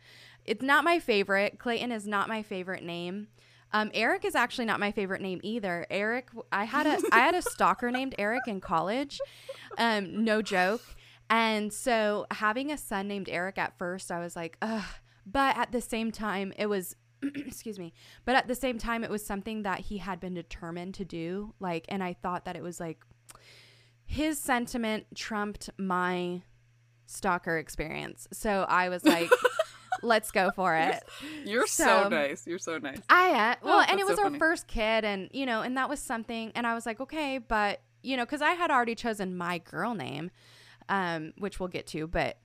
It's 0.45 0.63
not 0.63 0.85
my 0.85 0.99
favorite. 0.99 1.59
Clayton 1.59 1.93
is 1.93 2.07
not 2.07 2.29
my 2.29 2.43
favorite 2.43 2.83
name. 2.83 3.29
Um, 3.73 3.91
Eric 3.95 4.25
is 4.25 4.35
actually 4.35 4.67
not 4.67 4.81
my 4.81 4.93
favorite 4.93 5.23
name 5.23 5.41
either. 5.43 5.87
Eric, 5.91 6.29
I 6.51 6.65
had 6.65 6.87
a 6.87 6.99
I 7.13 7.21
had 7.21 7.35
a 7.35 7.43
stalker 7.43 7.91
named 7.99 8.15
Eric 8.19 8.47
in 8.47 8.61
college. 8.61 9.21
Um, 9.79 10.25
no 10.25 10.43
joke. 10.43 10.83
And 11.31 11.73
so 11.73 12.27
having 12.31 12.71
a 12.71 12.77
son 12.77 13.09
named 13.09 13.29
Eric 13.29 13.57
at 13.57 13.79
first, 13.79 14.13
I 14.13 14.21
was 14.21 14.37
like, 14.37 14.59
ugh. 14.61 14.85
But 15.25 15.57
at 15.57 15.73
the 15.73 15.81
same 15.81 16.11
time, 16.13 16.53
it 16.59 16.67
was 16.67 16.97
excuse 17.23 17.79
me. 17.79 17.93
But 18.25 18.37
at 18.37 18.49
the 18.49 18.55
same 18.55 18.79
time, 18.79 19.05
it 19.05 19.11
was 19.11 19.25
something 19.25 19.63
that 19.63 19.81
he 19.81 19.99
had 19.99 20.21
been 20.21 20.35
determined 20.35 20.95
to 20.95 21.05
do. 21.05 21.55
Like, 21.61 21.87
and 21.89 22.03
I 22.03 22.15
thought 22.15 22.45
that 22.45 22.57
it 22.57 22.63
was 22.63 22.81
like 22.81 23.05
his 24.05 24.39
sentiment 24.39 25.07
trumped 25.15 25.71
my 25.79 26.43
stalker 27.07 27.59
experience. 27.59 28.29
So 28.33 28.67
I 28.69 28.89
was 28.89 29.05
like, 29.05 29.31
let's 30.03 30.31
go 30.31 30.51
for 30.55 30.75
it. 30.77 31.03
You're 31.45 31.67
so, 31.67 31.85
So- 31.85 32.09
nice. 32.09 32.47
You're 32.47 32.59
so 32.59 32.79
nice. 32.79 32.99
I 33.09 33.31
uh, 33.31 33.55
well, 33.63 33.79
Oh, 33.81 33.85
and 33.89 33.99
it 34.01 34.07
was 34.07 34.17
so 34.17 34.23
our 34.23 34.29
funny. 34.29 34.39
first 34.39 34.67
kid, 34.67 35.05
and 35.05 35.29
you 35.33 35.47
know, 35.47 35.63
and 35.63 35.77
that 35.77 35.89
was 35.89 36.01
something. 36.01 36.53
And 36.55 36.67
I 36.67 36.75
was 36.75 36.87
like, 36.87 37.01
okay, 37.01 37.39
but 37.39 37.81
you 38.03 38.17
know, 38.17 38.25
because 38.25 38.43
I 38.43 38.53
had 38.53 38.71
already 38.71 38.95
chosen 38.95 39.37
my 39.37 39.59
girl 39.59 39.95
name, 39.95 40.31
um, 40.89 41.33
which 41.39 41.61
we'll 41.61 41.69
get 41.69 41.87
to, 41.89 42.07
but 42.07 42.39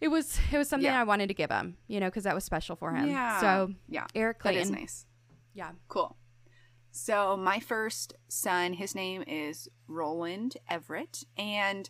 it 0.00 0.08
was 0.08 0.38
it 0.52 0.58
was 0.58 0.68
something 0.68 0.86
Yeah. 0.90 1.00
I 1.00 1.04
wanted 1.04 1.28
to 1.28 1.34
give 1.34 1.50
him, 1.50 1.76
you 1.86 2.00
know, 2.00 2.06
because 2.06 2.24
that 2.24 2.34
was 2.34 2.44
special 2.44 2.74
for 2.76 2.92
him. 2.92 3.08
Yeah. 3.08 3.40
So 3.40 3.72
yeah, 3.88 4.06
Eric 4.14 4.38
Clayton, 4.40 4.62
is 4.62 4.70
nice. 4.70 5.06
yeah. 5.54 5.70
Cool. 5.88 6.16
So 6.92 7.36
my 7.36 7.60
first 7.60 8.14
son, 8.28 8.72
his 8.72 8.94
name 8.96 9.22
is 9.26 9.68
Roland 9.86 10.56
Everett, 10.68 11.22
and 11.38 11.88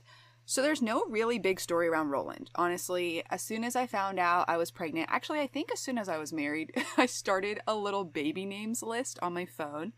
so 0.51 0.63
there's 0.63 0.83
no 0.83 1.05
really 1.09 1.39
big 1.39 1.61
story 1.61 1.87
around 1.87 2.09
Roland. 2.09 2.51
Honestly, 2.57 3.23
as 3.31 3.41
soon 3.41 3.63
as 3.63 3.77
I 3.77 3.87
found 3.87 4.19
out 4.19 4.47
I 4.49 4.57
was 4.57 4.73
pregnant, 4.73 5.09
actually 5.09 5.39
I 5.39 5.47
think 5.47 5.71
as 5.71 5.79
soon 5.79 5.97
as 5.97 6.09
I 6.09 6.19
was 6.19 6.33
married, 6.33 6.73
I 6.97 7.07
started 7.07 7.61
a 7.69 7.77
little 7.77 8.03
baby 8.03 8.45
names 8.45 8.83
list 8.83 9.17
on 9.23 9.33
my 9.33 9.47
phone. 9.47 9.93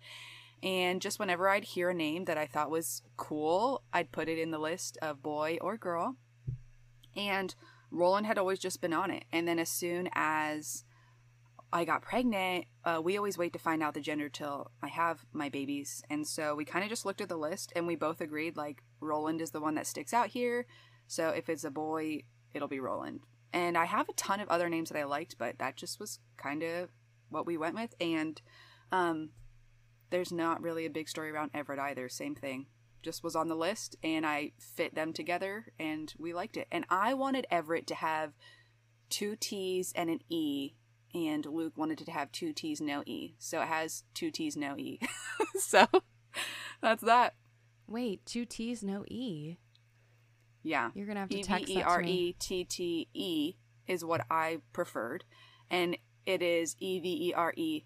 And 0.62 1.00
just 1.00 1.18
whenever 1.18 1.48
I'd 1.48 1.64
hear 1.64 1.88
a 1.88 1.94
name 1.94 2.26
that 2.26 2.36
I 2.36 2.44
thought 2.44 2.70
was 2.70 3.00
cool, 3.16 3.80
I'd 3.94 4.12
put 4.12 4.28
it 4.28 4.38
in 4.38 4.50
the 4.50 4.58
list 4.58 4.98
of 5.00 5.22
boy 5.22 5.56
or 5.62 5.78
girl. 5.78 6.16
And 7.16 7.54
Roland 7.90 8.26
had 8.26 8.36
always 8.36 8.58
just 8.58 8.82
been 8.82 8.92
on 8.92 9.10
it. 9.10 9.24
And 9.32 9.48
then 9.48 9.58
as 9.58 9.70
soon 9.70 10.10
as 10.12 10.84
I 11.72 11.84
got 11.84 12.02
pregnant, 12.02 12.66
uh, 12.84 13.00
we 13.02 13.16
always 13.16 13.38
wait 13.38 13.54
to 13.54 13.58
find 13.58 13.82
out 13.82 13.94
the 13.94 14.00
gender 14.00 14.28
till 14.28 14.70
I 14.82 14.88
have 14.88 15.24
my 15.32 15.48
babies. 15.48 16.02
And 16.10 16.26
so 16.26 16.54
we 16.54 16.66
kind 16.66 16.84
of 16.84 16.90
just 16.90 17.06
looked 17.06 17.22
at 17.22 17.30
the 17.30 17.36
list 17.36 17.72
and 17.74 17.86
we 17.86 17.96
both 17.96 18.20
agreed 18.20 18.56
like 18.56 18.82
Roland 19.00 19.40
is 19.40 19.52
the 19.52 19.60
one 19.60 19.74
that 19.76 19.86
sticks 19.86 20.12
out 20.12 20.28
here. 20.28 20.66
So 21.06 21.30
if 21.30 21.48
it's 21.48 21.64
a 21.64 21.70
boy, 21.70 22.24
it'll 22.52 22.68
be 22.68 22.80
Roland. 22.80 23.20
And 23.54 23.78
I 23.78 23.86
have 23.86 24.08
a 24.08 24.14
ton 24.14 24.40
of 24.40 24.48
other 24.48 24.68
names 24.68 24.90
that 24.90 24.98
I 24.98 25.04
liked, 25.04 25.36
but 25.38 25.58
that 25.58 25.76
just 25.76 25.98
was 25.98 26.18
kind 26.36 26.62
of 26.62 26.90
what 27.30 27.46
we 27.46 27.56
went 27.56 27.74
with. 27.74 27.94
And 28.00 28.40
um, 28.90 29.30
there's 30.10 30.32
not 30.32 30.62
really 30.62 30.84
a 30.84 30.90
big 30.90 31.08
story 31.08 31.30
around 31.30 31.52
Everett 31.54 31.78
either. 31.78 32.08
Same 32.08 32.34
thing. 32.34 32.66
Just 33.02 33.24
was 33.24 33.34
on 33.34 33.48
the 33.48 33.56
list 33.56 33.96
and 34.02 34.26
I 34.26 34.52
fit 34.58 34.94
them 34.94 35.12
together 35.12 35.72
and 35.78 36.12
we 36.18 36.34
liked 36.34 36.58
it. 36.58 36.68
And 36.70 36.84
I 36.90 37.14
wanted 37.14 37.46
Everett 37.50 37.86
to 37.88 37.94
have 37.94 38.32
two 39.08 39.36
T's 39.36 39.92
and 39.96 40.10
an 40.10 40.20
E 40.28 40.74
and 41.14 41.44
Luke 41.46 41.76
wanted 41.76 42.00
it 42.00 42.04
to 42.04 42.10
have 42.10 42.32
two 42.32 42.52
T's, 42.52 42.80
no 42.80 43.02
E. 43.06 43.34
So 43.38 43.60
it 43.62 43.68
has 43.68 44.04
two 44.14 44.30
T's, 44.30 44.56
no 44.56 44.76
E. 44.76 44.98
so 45.58 45.86
that's 46.80 47.02
that. 47.02 47.34
Wait, 47.86 48.24
two 48.26 48.44
T's, 48.44 48.82
no 48.82 49.04
E. 49.08 49.56
Yeah. 50.62 50.90
You're 50.94 51.06
gonna 51.06 51.20
have 51.20 51.28
to 51.30 51.38
E 51.38 51.42
text 51.42 51.66
V 51.66 51.72
E 51.74 51.76
that 51.82 51.88
to 51.96 52.02
me. 52.02 52.10
E 52.12 52.32
T 52.38 52.64
T 52.64 53.08
E 53.14 53.54
is 53.86 54.04
what 54.04 54.24
I 54.30 54.58
preferred. 54.72 55.24
And 55.70 55.96
it 56.26 56.42
is 56.42 56.76
E 56.78 57.00
V 57.00 57.28
E 57.28 57.34
R 57.34 57.52
E 57.56 57.84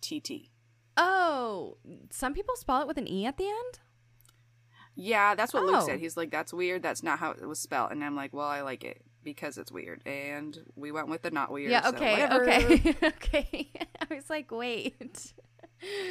T 0.00 0.20
T. 0.20 0.50
Oh, 0.96 1.78
some 2.10 2.34
people 2.34 2.56
spell 2.56 2.82
it 2.82 2.88
with 2.88 2.98
an 2.98 3.08
E 3.08 3.24
at 3.24 3.36
the 3.36 3.46
end. 3.48 3.78
Yeah, 4.94 5.36
that's 5.36 5.54
what 5.54 5.64
Luke 5.64 5.76
Oh. 5.78 5.86
said. 5.86 6.00
He's 6.00 6.16
like, 6.16 6.30
that's 6.32 6.52
weird. 6.52 6.82
That's 6.82 7.04
not 7.04 7.20
how 7.20 7.30
it 7.30 7.46
was 7.46 7.60
spelled. 7.60 7.92
And 7.92 8.02
I'm 8.04 8.16
like, 8.16 8.32
well, 8.32 8.48
I 8.48 8.62
like 8.62 8.82
it 8.82 9.00
because 9.28 9.58
it's 9.58 9.70
weird. 9.70 10.00
And 10.06 10.58
we 10.74 10.90
went 10.90 11.08
with 11.08 11.20
the 11.20 11.30
not 11.30 11.52
weird. 11.52 11.70
yeah. 11.70 11.86
Okay. 11.88 12.22
whatever. 12.22 12.44
okay. 12.44 12.96
okay. 13.02 13.70
I 14.10 14.14
was 14.14 14.30
like, 14.30 14.50
wait. 14.50 15.34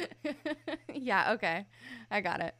yeah. 0.94 1.32
Okay. 1.32 1.66
I 2.12 2.20
got 2.20 2.40
it. 2.40 2.54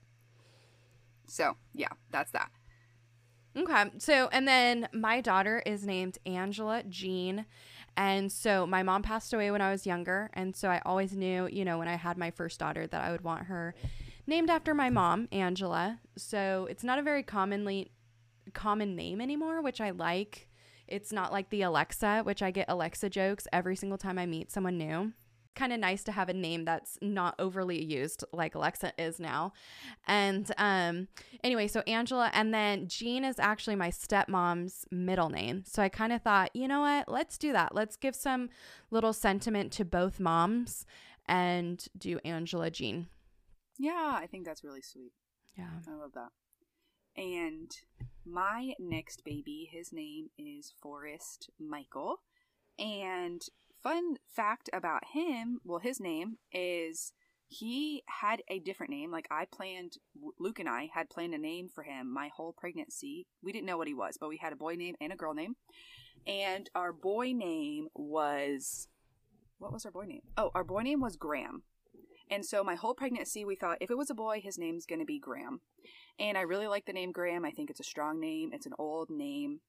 So 1.28 1.56
yeah, 1.74 1.90
that's 2.10 2.32
that. 2.32 2.50
Okay. 3.56 3.84
So, 3.98 4.28
and 4.32 4.48
then 4.48 4.88
my 4.92 5.20
daughter 5.20 5.62
is 5.64 5.86
named 5.86 6.18
Angela 6.26 6.82
Jean. 6.88 7.46
And 7.96 8.32
so 8.32 8.66
my 8.66 8.82
mom 8.82 9.02
passed 9.02 9.32
away 9.32 9.52
when 9.52 9.60
I 9.60 9.70
was 9.70 9.86
younger. 9.86 10.28
And 10.34 10.56
so 10.56 10.70
I 10.70 10.82
always 10.84 11.12
knew, 11.12 11.48
you 11.52 11.64
know, 11.64 11.78
when 11.78 11.88
I 11.88 11.94
had 11.94 12.18
my 12.18 12.32
first 12.32 12.58
daughter 12.58 12.86
that 12.88 13.00
I 13.00 13.12
would 13.12 13.22
want 13.22 13.44
her 13.44 13.76
named 14.26 14.50
after 14.50 14.74
my 14.74 14.90
mom, 14.90 15.28
Angela. 15.30 16.00
So 16.16 16.66
it's 16.68 16.82
not 16.82 16.98
a 16.98 17.02
very 17.02 17.22
commonly 17.22 17.92
common 18.54 18.96
name 18.96 19.20
anymore, 19.20 19.62
which 19.62 19.80
I 19.80 19.90
like. 19.90 20.47
It's 20.88 21.12
not 21.12 21.32
like 21.32 21.50
the 21.50 21.62
Alexa, 21.62 22.22
which 22.24 22.42
I 22.42 22.50
get 22.50 22.68
Alexa 22.68 23.10
jokes 23.10 23.46
every 23.52 23.76
single 23.76 23.98
time 23.98 24.18
I 24.18 24.26
meet 24.26 24.50
someone 24.50 24.78
new. 24.78 25.12
Kind 25.54 25.72
of 25.72 25.80
nice 25.80 26.04
to 26.04 26.12
have 26.12 26.28
a 26.28 26.34
name 26.34 26.64
that's 26.64 26.98
not 27.02 27.34
overly 27.38 27.82
used 27.82 28.22
like 28.32 28.54
Alexa 28.54 28.92
is 28.96 29.18
now. 29.18 29.52
And 30.06 30.50
um 30.56 31.08
anyway, 31.42 31.66
so 31.66 31.80
Angela 31.80 32.30
and 32.32 32.54
then 32.54 32.86
Jean 32.86 33.24
is 33.24 33.40
actually 33.40 33.74
my 33.74 33.90
stepmom's 33.90 34.86
middle 34.92 35.30
name. 35.30 35.64
So 35.66 35.82
I 35.82 35.88
kind 35.88 36.12
of 36.12 36.22
thought, 36.22 36.54
you 36.54 36.68
know 36.68 36.82
what? 36.82 37.08
Let's 37.08 37.38
do 37.38 37.52
that. 37.52 37.74
Let's 37.74 37.96
give 37.96 38.14
some 38.14 38.50
little 38.90 39.12
sentiment 39.12 39.72
to 39.72 39.84
both 39.84 40.20
moms 40.20 40.86
and 41.26 41.84
do 41.96 42.20
Angela 42.24 42.70
Jean. 42.70 43.08
Yeah, 43.78 44.12
I 44.14 44.26
think 44.26 44.44
that's 44.44 44.64
really 44.64 44.82
sweet. 44.82 45.12
Yeah. 45.56 45.70
I 45.88 45.94
love 45.94 46.12
that. 46.14 46.30
And 47.16 47.70
my 48.30 48.74
next 48.78 49.24
baby, 49.24 49.68
his 49.70 49.92
name 49.92 50.30
is 50.38 50.72
Forrest 50.80 51.50
Michael. 51.58 52.20
And 52.78 53.42
fun 53.82 54.16
fact 54.26 54.68
about 54.72 55.02
him, 55.12 55.60
well, 55.64 55.78
his 55.78 56.00
name 56.00 56.38
is 56.52 57.12
he 57.48 58.02
had 58.20 58.42
a 58.48 58.58
different 58.58 58.90
name. 58.90 59.10
Like 59.10 59.26
I 59.30 59.46
planned, 59.46 59.94
Luke 60.38 60.58
and 60.58 60.68
I 60.68 60.90
had 60.92 61.08
planned 61.08 61.34
a 61.34 61.38
name 61.38 61.68
for 61.68 61.82
him 61.82 62.12
my 62.12 62.30
whole 62.34 62.52
pregnancy. 62.52 63.26
We 63.42 63.52
didn't 63.52 63.66
know 63.66 63.78
what 63.78 63.88
he 63.88 63.94
was, 63.94 64.18
but 64.20 64.28
we 64.28 64.36
had 64.36 64.52
a 64.52 64.56
boy 64.56 64.74
name 64.74 64.94
and 65.00 65.12
a 65.12 65.16
girl 65.16 65.34
name. 65.34 65.56
And 66.26 66.68
our 66.74 66.92
boy 66.92 67.32
name 67.32 67.88
was, 67.94 68.88
what 69.58 69.72
was 69.72 69.86
our 69.86 69.92
boy 69.92 70.04
name? 70.04 70.22
Oh, 70.36 70.50
our 70.54 70.64
boy 70.64 70.82
name 70.82 71.00
was 71.00 71.16
Graham. 71.16 71.62
And 72.30 72.44
so 72.44 72.62
my 72.62 72.74
whole 72.74 72.94
pregnancy, 72.94 73.44
we 73.44 73.56
thought 73.56 73.78
if 73.80 73.90
it 73.90 73.96
was 73.96 74.10
a 74.10 74.14
boy, 74.14 74.40
his 74.42 74.58
name's 74.58 74.84
going 74.84 74.98
to 74.98 75.06
be 75.06 75.18
Graham. 75.18 75.60
And 76.18 76.36
I 76.36 76.42
really 76.42 76.66
like 76.66 76.86
the 76.86 76.92
name 76.92 77.12
Graham. 77.12 77.44
I 77.44 77.50
think 77.50 77.70
it's 77.70 77.80
a 77.80 77.84
strong 77.84 78.20
name. 78.20 78.50
It's 78.52 78.66
an 78.66 78.74
old 78.78 79.10
name. 79.10 79.60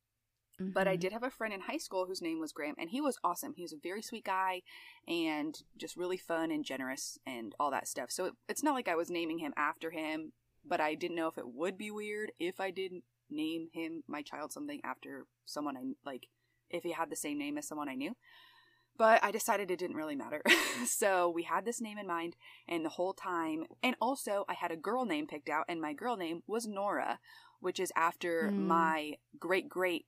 But 0.60 0.88
I 0.88 0.96
Mhm. 0.96 1.00
did 1.00 1.13
have 1.13 1.24
a 1.24 1.29
friend 1.29 1.53
in 1.53 1.62
high 1.62 1.77
school 1.77 2.06
whose 2.06 2.22
name 2.22 2.39
was 2.39 2.51
Graham, 2.51 2.75
and 2.77 2.89
he 2.89 3.01
was 3.01 3.18
awesome. 3.24 3.53
He 3.53 3.62
was 3.63 3.74
a 3.74 3.77
very 3.77 4.01
sweet 4.01 4.25
guy 4.25 4.62
and 5.08 5.63
just 5.77 5.98
really 5.98 6.18
fun 6.18 6.51
and 6.51 6.65
generous 6.65 7.18
and 7.25 7.56
all 7.60 7.72
that 7.72 7.88
stuff. 7.88 8.12
So 8.12 8.25
it, 8.25 8.34
it's 8.48 8.63
not 8.63 8.74
like 8.75 8.88
I 8.88 8.96
was 8.96 9.10
naming 9.10 9.39
him 9.39 9.53
after 9.56 9.91
him, 9.91 10.34
but 10.65 10.82
I 10.82 10.96
didn't 10.96 11.15
know 11.15 11.27
if 11.27 11.38
it 11.38 11.48
would 11.48 11.77
be 11.77 11.91
weird 11.91 12.34
if 12.39 12.60
I 12.60 12.72
didn't 12.72 13.03
name 13.29 13.70
him, 13.74 14.03
my 14.08 14.22
child, 14.22 14.51
something 14.51 14.82
after 14.84 15.25
someone 15.46 15.77
I 15.77 15.82
like, 16.06 16.27
if 16.70 16.84
he 16.84 16.91
had 16.91 17.10
the 17.10 17.15
same 17.15 17.38
name 17.39 17.58
as 17.58 17.68
someone 17.68 17.89
I 17.89 17.96
knew. 17.96 18.15
But 19.00 19.24
I 19.24 19.32
decided 19.32 19.72
it 19.72 19.79
didn't 19.79 19.96
really 19.96 20.15
matter. 20.15 20.44
so 20.86 21.29
we 21.29 21.44
had 21.44 21.65
this 21.65 21.82
name 21.82 21.98
in 21.98 22.06
mind, 22.06 22.36
and 22.68 22.86
the 22.86 22.89
whole 22.89 23.13
time, 23.13 23.63
and 23.82 23.96
also 24.00 24.46
I 24.48 24.53
had 24.53 24.72
a 24.72 24.75
girl 24.75 25.06
name 25.06 25.25
picked 25.25 25.50
out, 25.50 25.65
and 25.70 25.82
my 25.82 25.94
girl 25.94 26.18
name 26.18 26.44
was 26.46 26.68
Nora, 26.68 27.20
which 27.62 27.79
is 27.79 27.91
after 27.96 28.51
Mm. 28.53 28.58
my 28.58 29.13
great 29.39 29.68
great 29.70 30.06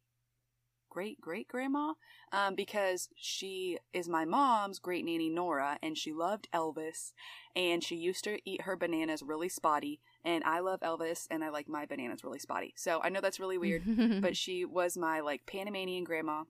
great 0.89 1.21
great 1.21 1.47
grandma 1.47 1.93
um, 2.33 2.53
because 2.53 3.07
she 3.15 3.77
is 3.93 4.09
my 4.09 4.25
mom's 4.25 4.77
great 4.77 5.05
nanny 5.05 5.29
Nora 5.29 5.79
and 5.81 5.97
she 5.97 6.11
loved 6.11 6.49
Elvis 6.53 7.13
and 7.55 7.81
she 7.81 7.95
used 7.95 8.25
to 8.25 8.39
eat 8.43 8.63
her 8.63 8.75
bananas 8.75 9.23
really 9.23 9.47
spotty 9.47 10.01
and 10.25 10.43
I 10.43 10.59
love 10.59 10.81
Elvis 10.81 11.27
and 11.31 11.45
I 11.45 11.49
like 11.49 11.69
my 11.69 11.85
bananas 11.85 12.25
really 12.25 12.39
spotty 12.39 12.73
so 12.75 12.99
I 13.01 13.07
know 13.07 13.21
that's 13.21 13.39
really 13.39 13.57
weird 13.57 13.83
but 14.21 14.35
she 14.35 14.65
was 14.65 14.97
my 14.97 15.21
like 15.21 15.45
Panamanian 15.45 16.03
grandma 16.03 16.43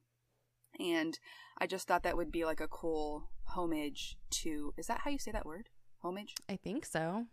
and 0.79 1.17
I 1.57 1.67
just 1.67 1.87
thought 1.87 2.03
that 2.03 2.17
would 2.17 2.31
be 2.31 2.45
like 2.45 2.59
a 2.59 2.67
cool 2.67 3.29
homage 3.55 4.17
to 4.41 4.73
is 4.77 4.87
that 4.87 5.01
how 5.03 5.11
you 5.11 5.19
say 5.19 5.31
that 5.31 5.45
word 5.45 5.69
homage 6.03 6.33
I 6.49 6.55
think 6.55 6.85
so. 6.85 7.25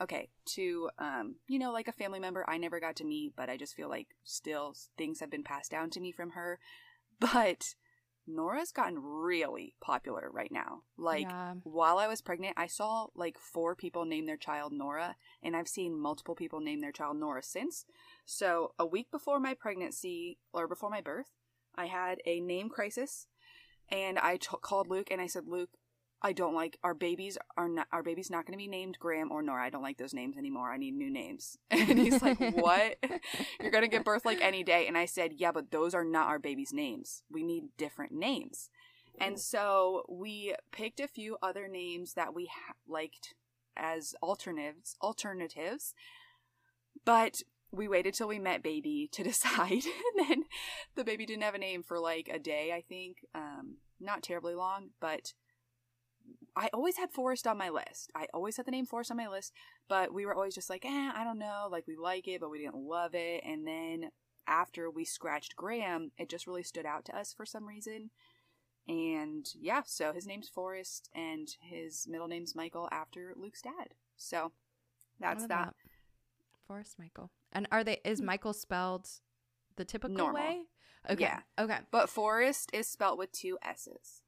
okay, 0.00 0.30
to 0.54 0.90
um, 0.98 1.36
you 1.48 1.58
know, 1.58 1.72
like 1.72 1.88
a 1.88 1.92
family 1.92 2.20
member 2.20 2.44
I 2.48 2.58
never 2.58 2.80
got 2.80 2.96
to 2.96 3.04
meet, 3.04 3.34
but 3.36 3.48
I 3.48 3.56
just 3.56 3.74
feel 3.74 3.88
like 3.88 4.08
still 4.24 4.74
things 4.98 5.20
have 5.20 5.30
been 5.30 5.44
passed 5.44 5.70
down 5.70 5.90
to 5.90 6.00
me 6.00 6.12
from 6.12 6.30
her. 6.30 6.58
But 7.18 7.74
Nora's 8.26 8.72
gotten 8.72 8.98
really 8.98 9.74
popular 9.80 10.28
right 10.30 10.50
now. 10.52 10.82
Like 10.98 11.22
Yeah. 11.22 11.54
while 11.62 11.98
I 11.98 12.08
was 12.08 12.20
pregnant, 12.20 12.54
I 12.58 12.66
saw 12.66 13.06
like 13.14 13.38
four 13.38 13.74
people 13.74 14.04
name 14.04 14.26
their 14.26 14.36
child 14.36 14.72
Nora, 14.72 15.16
and 15.42 15.56
I've 15.56 15.68
seen 15.68 15.98
multiple 15.98 16.34
people 16.34 16.60
name 16.60 16.80
their 16.80 16.92
child 16.92 17.16
Nora 17.16 17.42
since. 17.42 17.86
So, 18.26 18.74
a 18.78 18.84
week 18.84 19.10
before 19.10 19.38
my 19.40 19.54
pregnancy 19.54 20.38
or 20.52 20.66
before 20.68 20.90
my 20.90 21.00
birth, 21.00 21.30
I 21.76 21.86
had 21.86 22.18
a 22.24 22.40
name 22.40 22.68
crisis, 22.68 23.26
and 23.90 24.18
I 24.18 24.36
t- 24.36 24.48
called 24.60 24.88
Luke 24.88 25.08
and 25.10 25.20
I 25.20 25.26
said, 25.26 25.46
"Luke, 25.46 25.70
I 26.22 26.32
don't 26.32 26.54
like 26.54 26.78
our 26.82 26.94
babies 26.94 27.36
are 27.56 27.68
not 27.68 27.86
our 27.92 28.02
baby's 28.02 28.30
not 28.30 28.46
going 28.46 28.58
to 28.58 28.62
be 28.62 28.68
named 28.68 28.98
Graham 28.98 29.30
or 29.30 29.42
Nora. 29.42 29.64
I 29.64 29.70
don't 29.70 29.82
like 29.82 29.98
those 29.98 30.14
names 30.14 30.36
anymore. 30.36 30.72
I 30.72 30.76
need 30.76 30.94
new 30.94 31.10
names." 31.10 31.58
And 31.70 31.98
he's 31.98 32.22
like, 32.22 32.38
"What? 32.54 32.96
You're 33.60 33.70
going 33.70 33.84
to 33.84 33.88
give 33.88 34.04
birth 34.04 34.24
like 34.24 34.40
any 34.40 34.62
day?" 34.62 34.86
And 34.86 34.96
I 34.96 35.06
said, 35.06 35.34
"Yeah, 35.36 35.52
but 35.52 35.70
those 35.70 35.94
are 35.94 36.04
not 36.04 36.28
our 36.28 36.38
baby's 36.38 36.72
names. 36.72 37.22
We 37.30 37.42
need 37.42 37.76
different 37.76 38.12
names." 38.12 38.70
And 39.18 39.40
so 39.40 40.04
we 40.08 40.54
picked 40.72 41.00
a 41.00 41.08
few 41.08 41.38
other 41.42 41.68
names 41.68 42.14
that 42.14 42.34
we 42.34 42.46
ha- 42.46 42.74
liked 42.86 43.34
as 43.76 44.14
alternatives, 44.22 44.96
alternatives. 45.02 45.94
But 47.04 47.42
we 47.72 47.88
waited 47.88 48.14
till 48.14 48.28
we 48.28 48.38
met 48.38 48.62
baby 48.62 49.08
to 49.12 49.22
decide, 49.24 49.70
and 49.72 50.28
then 50.28 50.44
the 50.94 51.04
baby 51.04 51.26
didn't 51.26 51.42
have 51.42 51.54
a 51.54 51.58
name 51.58 51.82
for 51.82 51.98
like 51.98 52.28
a 52.32 52.38
day, 52.38 52.72
I 52.72 52.82
think. 52.82 53.18
Um, 53.34 53.76
not 54.00 54.22
terribly 54.22 54.54
long, 54.54 54.90
but 55.00 55.32
I 56.54 56.68
always 56.72 56.96
had 56.96 57.10
Forrest 57.10 57.46
on 57.46 57.58
my 57.58 57.68
list. 57.68 58.10
I 58.14 58.26
always 58.32 58.56
had 58.56 58.66
the 58.66 58.70
name 58.70 58.86
Forrest 58.86 59.10
on 59.10 59.16
my 59.16 59.28
list, 59.28 59.52
but 59.88 60.12
we 60.12 60.24
were 60.26 60.34
always 60.34 60.54
just 60.54 60.70
like, 60.70 60.84
eh, 60.84 61.12
I 61.14 61.24
don't 61.24 61.38
know, 61.38 61.68
like 61.70 61.86
we 61.86 61.96
like 61.96 62.28
it, 62.28 62.40
but 62.40 62.50
we 62.50 62.58
didn't 62.58 62.76
love 62.76 63.14
it. 63.14 63.42
And 63.44 63.66
then 63.66 64.10
after 64.46 64.90
we 64.90 65.04
scratched 65.04 65.56
Graham, 65.56 66.12
it 66.18 66.28
just 66.28 66.46
really 66.46 66.62
stood 66.62 66.86
out 66.86 67.04
to 67.06 67.16
us 67.16 67.34
for 67.34 67.44
some 67.44 67.66
reason. 67.66 68.10
And 68.88 69.46
yeah, 69.58 69.82
so 69.84 70.12
his 70.12 70.26
name's 70.26 70.48
Forrest 70.48 71.10
and 71.14 71.48
his 71.60 72.06
middle 72.08 72.28
name's 72.28 72.54
Michael 72.54 72.88
after 72.92 73.34
Luke's 73.36 73.62
dad. 73.62 73.94
So 74.16 74.52
that's 75.18 75.42
Love 75.42 75.48
that. 75.48 75.74
Forrest 76.66 76.96
Michael. 76.98 77.30
And 77.56 77.66
are 77.72 77.82
they 77.82 78.00
is 78.04 78.18
mm-hmm. 78.18 78.26
Michael 78.26 78.52
spelled 78.52 79.08
the 79.76 79.84
typical 79.84 80.14
Normal. 80.16 80.42
way? 80.42 80.62
Okay. 81.08 81.22
Yeah. 81.24 81.40
Okay. 81.58 81.78
But 81.90 82.10
Forrest 82.10 82.70
is 82.74 82.86
spelled 82.86 83.18
with 83.18 83.32
two 83.32 83.56
S's, 83.64 84.20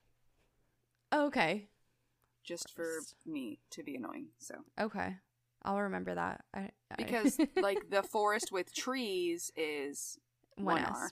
Okay. 1.15 1.69
just 2.43 2.71
for 2.75 2.87
me 3.27 3.61
to 3.71 3.83
be 3.83 3.97
annoying. 3.97 4.29
So 4.39 4.55
Okay. 4.81 5.17
I'll 5.63 5.81
remember 5.83 6.15
that. 6.15 6.45
I, 6.55 6.71
I- 6.91 6.95
because 6.97 7.39
like 7.61 7.91
the 7.91 8.03
forest 8.03 8.51
with 8.51 8.75
trees 8.75 9.53
is 9.57 10.19
one 10.57 10.77
one 10.77 10.85
S. 10.85 10.97
R. 10.97 11.11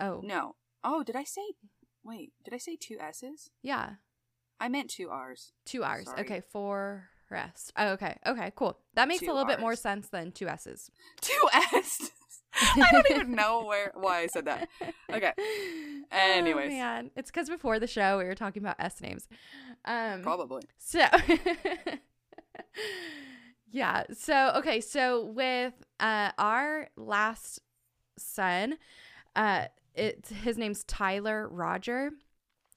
Oh. 0.00 0.20
no. 0.24 0.56
Oh, 0.82 1.04
did 1.04 1.14
I 1.14 1.22
say? 1.22 1.42
Wait, 2.02 2.32
did 2.42 2.52
I 2.54 2.58
say 2.58 2.74
two 2.74 2.98
S's? 2.98 3.50
Yeah. 3.62 3.90
I 4.58 4.68
meant 4.68 4.90
two 4.90 5.10
R's. 5.10 5.52
Two 5.64 5.84
R's. 5.84 6.06
Sorry. 6.06 6.20
Okay. 6.22 6.42
For 6.50 7.08
rest. 7.32 7.72
Oh, 7.76 7.88
okay. 7.92 8.16
Okay. 8.26 8.52
Cool. 8.54 8.78
That 8.94 9.08
makes 9.08 9.20
Two 9.20 9.30
a 9.30 9.32
little 9.32 9.46
bit 9.46 9.60
more 9.60 9.74
sense 9.74 10.08
than 10.08 10.32
two 10.32 10.48
S's. 10.48 10.90
Two 11.20 11.48
S's. 11.74 12.10
I 12.60 12.88
don't 12.92 13.10
even 13.10 13.32
know 13.32 13.64
where 13.64 13.92
why 13.94 14.20
I 14.20 14.26
said 14.26 14.44
that. 14.44 14.68
Okay. 15.10 15.32
Anyways. 16.10 16.66
Oh, 16.66 16.74
man. 16.74 17.10
It's 17.16 17.30
because 17.30 17.48
before 17.48 17.78
the 17.78 17.86
show 17.86 18.18
we 18.18 18.24
were 18.24 18.34
talking 18.34 18.62
about 18.62 18.76
S 18.78 19.00
names. 19.00 19.26
Um, 19.84 20.22
Probably. 20.22 20.62
So, 20.78 21.04
yeah. 23.70 24.04
So, 24.12 24.52
okay. 24.56 24.80
So, 24.80 25.24
with 25.24 25.72
uh, 25.98 26.32
our 26.38 26.88
last 26.96 27.60
son, 28.18 28.76
uh, 29.34 29.66
it's 29.94 30.30
his 30.30 30.58
name's 30.58 30.84
Tyler 30.84 31.48
Roger. 31.48 32.10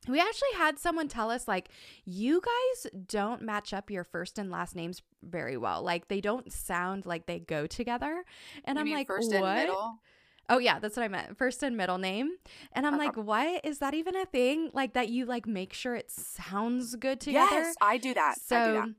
We 0.07 0.19
actually 0.19 0.53
had 0.57 0.77
someone 0.79 1.07
tell 1.07 1.31
us, 1.31 1.47
like, 1.47 1.69
you 2.05 2.41
guys 2.41 2.91
don't 3.07 3.41
match 3.41 3.73
up 3.73 3.89
your 3.89 4.03
first 4.03 4.37
and 4.37 4.49
last 4.51 4.75
names 4.75 5.01
very 5.23 5.57
well. 5.57 5.81
Like, 5.81 6.07
they 6.07 6.21
don't 6.21 6.51
sound 6.51 7.05
like 7.05 7.25
they 7.25 7.39
go 7.39 7.65
together. 7.67 8.23
And 8.63 8.77
You 8.77 8.85
I'm 8.85 8.91
like, 8.91 9.07
first 9.07 9.31
what? 9.31 9.43
and 9.43 9.55
middle. 9.55 9.99
Oh 10.47 10.59
yeah, 10.59 10.77
that's 10.77 10.95
what 10.95 11.01
I 11.03 11.07
meant. 11.07 11.37
First 11.39 11.63
and 11.63 11.75
middle 11.75 11.97
name. 11.97 12.35
And 12.73 12.85
I'm 12.85 12.93
Uh-huh. 12.93 13.03
like, 13.05 13.17
what 13.17 13.65
is 13.65 13.79
that 13.79 13.95
even 13.95 14.15
a 14.15 14.25
thing? 14.27 14.69
Like 14.73 14.93
that 14.93 15.09
you 15.09 15.25
like 15.25 15.47
make 15.47 15.73
sure 15.73 15.95
it 15.95 16.11
sounds 16.11 16.95
good 16.95 17.19
together? 17.19 17.55
Yes, 17.55 17.75
I 17.81 17.97
do 17.97 18.13
that. 18.13 18.35
I 18.51 18.55
do 18.59 18.73
So 18.73 18.73
that. 18.73 18.89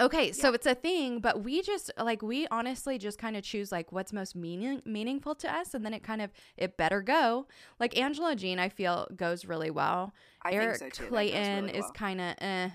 Okay, 0.00 0.32
so 0.32 0.52
it's 0.52 0.66
a 0.66 0.74
thing, 0.74 1.20
but 1.20 1.42
we 1.42 1.62
just 1.62 1.90
like 1.98 2.22
we 2.22 2.46
honestly 2.48 2.98
just 2.98 3.18
kind 3.18 3.36
of 3.36 3.42
choose 3.42 3.70
like 3.70 3.92
what's 3.92 4.12
most 4.12 4.34
meaning 4.34 4.82
meaningful 4.84 5.34
to 5.36 5.52
us, 5.52 5.74
and 5.74 5.84
then 5.84 5.94
it 5.94 6.02
kind 6.02 6.22
of 6.22 6.30
it 6.56 6.76
better 6.76 7.02
go. 7.02 7.46
Like 7.78 7.98
Angela 7.98 8.34
Jean, 8.34 8.58
I 8.58 8.68
feel 8.68 9.08
goes 9.14 9.44
really 9.44 9.70
well. 9.70 10.12
I 10.42 10.52
Eric 10.52 10.76
so 10.78 10.88
too. 10.88 11.06
Clayton 11.06 11.66
really 11.66 11.78
is 11.78 11.82
well. 11.82 11.92
kind 11.92 12.20
of 12.20 12.34
eh, 12.38 12.70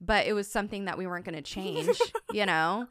but 0.00 0.26
it 0.26 0.32
was 0.32 0.50
something 0.50 0.86
that 0.86 0.96
we 0.96 1.06
weren't 1.06 1.24
going 1.24 1.36
to 1.42 1.42
change, 1.42 1.98
you 2.32 2.46
know. 2.46 2.86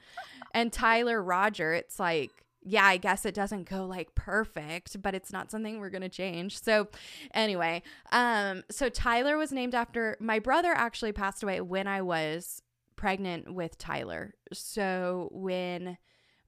And 0.53 0.71
Tyler 0.71 1.21
Roger, 1.21 1.73
it's 1.73 1.99
like 1.99 2.31
yeah, 2.69 2.85
I 2.85 2.97
guess 2.97 3.25
it 3.25 3.33
doesn't 3.33 3.69
go 3.69 3.85
like 3.85 4.13
perfect, 4.13 5.01
but 5.01 5.15
it's 5.15 5.31
not 5.31 5.49
something 5.49 5.79
we're 5.79 5.89
going 5.89 6.01
to 6.01 6.09
change. 6.09 6.61
So, 6.61 6.89
anyway, 7.33 7.81
um 8.11 8.63
so 8.69 8.89
Tyler 8.89 9.37
was 9.37 9.51
named 9.51 9.73
after 9.73 10.17
my 10.19 10.39
brother 10.39 10.73
actually 10.73 11.13
passed 11.13 11.43
away 11.43 11.61
when 11.61 11.87
I 11.87 12.01
was 12.01 12.61
pregnant 12.97 13.53
with 13.53 13.77
Tyler. 13.77 14.33
So, 14.51 15.29
when 15.31 15.97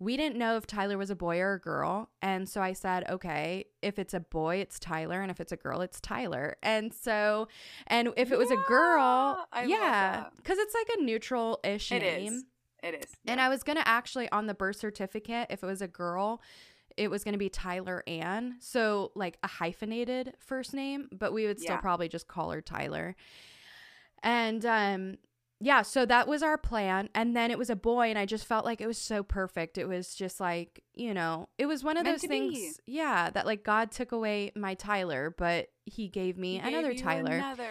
we 0.02 0.16
didn't 0.16 0.38
know 0.38 0.56
if 0.56 0.66
Tyler 0.66 0.98
was 0.98 1.10
a 1.10 1.16
boy 1.16 1.40
or 1.40 1.56
a 1.56 1.60
girl. 1.60 2.10
And 2.22 2.48
so 2.48 2.62
I 2.62 2.72
said, 2.72 3.04
okay, 3.10 3.66
if 3.82 4.00
it's 4.00 4.14
a 4.14 4.22
boy, 4.22 4.56
it's 4.58 4.80
Tyler. 4.80 5.22
And 5.22 5.30
if 5.30 5.42
it's 5.42 5.52
a 5.52 5.58
girl, 5.58 5.82
it's 5.82 6.00
Tyler. 6.00 6.56
And 6.64 6.94
so, 6.94 7.50
and 7.88 8.08
if 8.16 8.32
it 8.32 8.38
was 8.38 8.50
a 8.50 8.56
girl, 8.66 9.46
Yeah, 9.54 9.60
I 9.60 9.64
yeah, 9.66 10.26
because 10.38 10.58
it's 10.58 10.74
like 10.74 10.88
a 10.98 11.02
neutral 11.04 11.60
ish 11.66 11.92
name. 11.92 12.34
is. 12.34 12.44
It 12.82 12.94
is. 12.96 13.12
And 13.28 13.42
I 13.42 13.50
was 13.50 13.62
going 13.62 13.76
to 13.78 13.86
actually, 13.86 14.32
on 14.32 14.48
the 14.48 14.54
birth 14.54 14.78
certificate, 14.78 15.48
if 15.50 15.64
it 15.64 15.68
was 15.68 15.82
a 15.82 15.88
girl, 15.90 16.42
it 16.96 17.12
was 17.12 17.26
going 17.26 17.34
to 17.34 17.38
be 17.38 17.50
Tyler 17.50 18.02
Ann. 18.08 18.56
So, 18.62 19.12
like 19.16 19.38
a 19.44 19.48
hyphenated 19.48 20.34
first 20.40 20.74
name, 20.74 21.10
but 21.12 21.34
we 21.34 21.46
would 21.46 21.60
still 21.60 21.76
Yeah. 21.76 21.82
probably 21.82 22.08
just 22.08 22.30
call 22.30 22.52
her 22.52 22.62
Tyler. 22.62 23.18
And, 24.24 24.66
um, 24.66 25.18
yeah, 25.62 25.82
so 25.82 26.06
that 26.06 26.28
was 26.28 26.42
our 26.42 26.58
plan. 26.58 27.10
And 27.14 27.36
then 27.36 27.52
it 27.52 27.58
was 27.58 27.70
a 27.70 27.76
boy, 27.76 28.10
and 28.10 28.18
I 28.18 28.26
just 28.26 28.46
felt 28.46 28.64
like 28.66 28.80
it 28.80 28.88
was 28.88 28.98
so 28.98 29.24
perfect. 29.24 29.78
It 29.78 29.88
was 29.88 30.16
just 30.16 30.40
like, 30.40 30.84
you 30.94 31.14
know, 31.14 31.50
it 31.58 31.66
was 31.66 31.84
one 31.84 31.98
of 31.98 32.04
Meant 32.06 32.22
those 32.22 32.28
things, 32.30 32.54
be. 32.56 32.94
yeah, 32.94 33.30
that 33.32 33.46
like 33.46 33.64
God 33.64 33.92
took 33.92 34.12
away 34.12 34.52
my 34.56 34.74
Tyler, 34.74 35.34
but 35.38 35.68
he 35.86 36.08
gave 36.08 36.38
me 36.38 36.60
He 36.60 36.68
another 36.68 36.92
you 36.92 37.00
Tyler. 37.00 37.34
Another. 37.36 37.70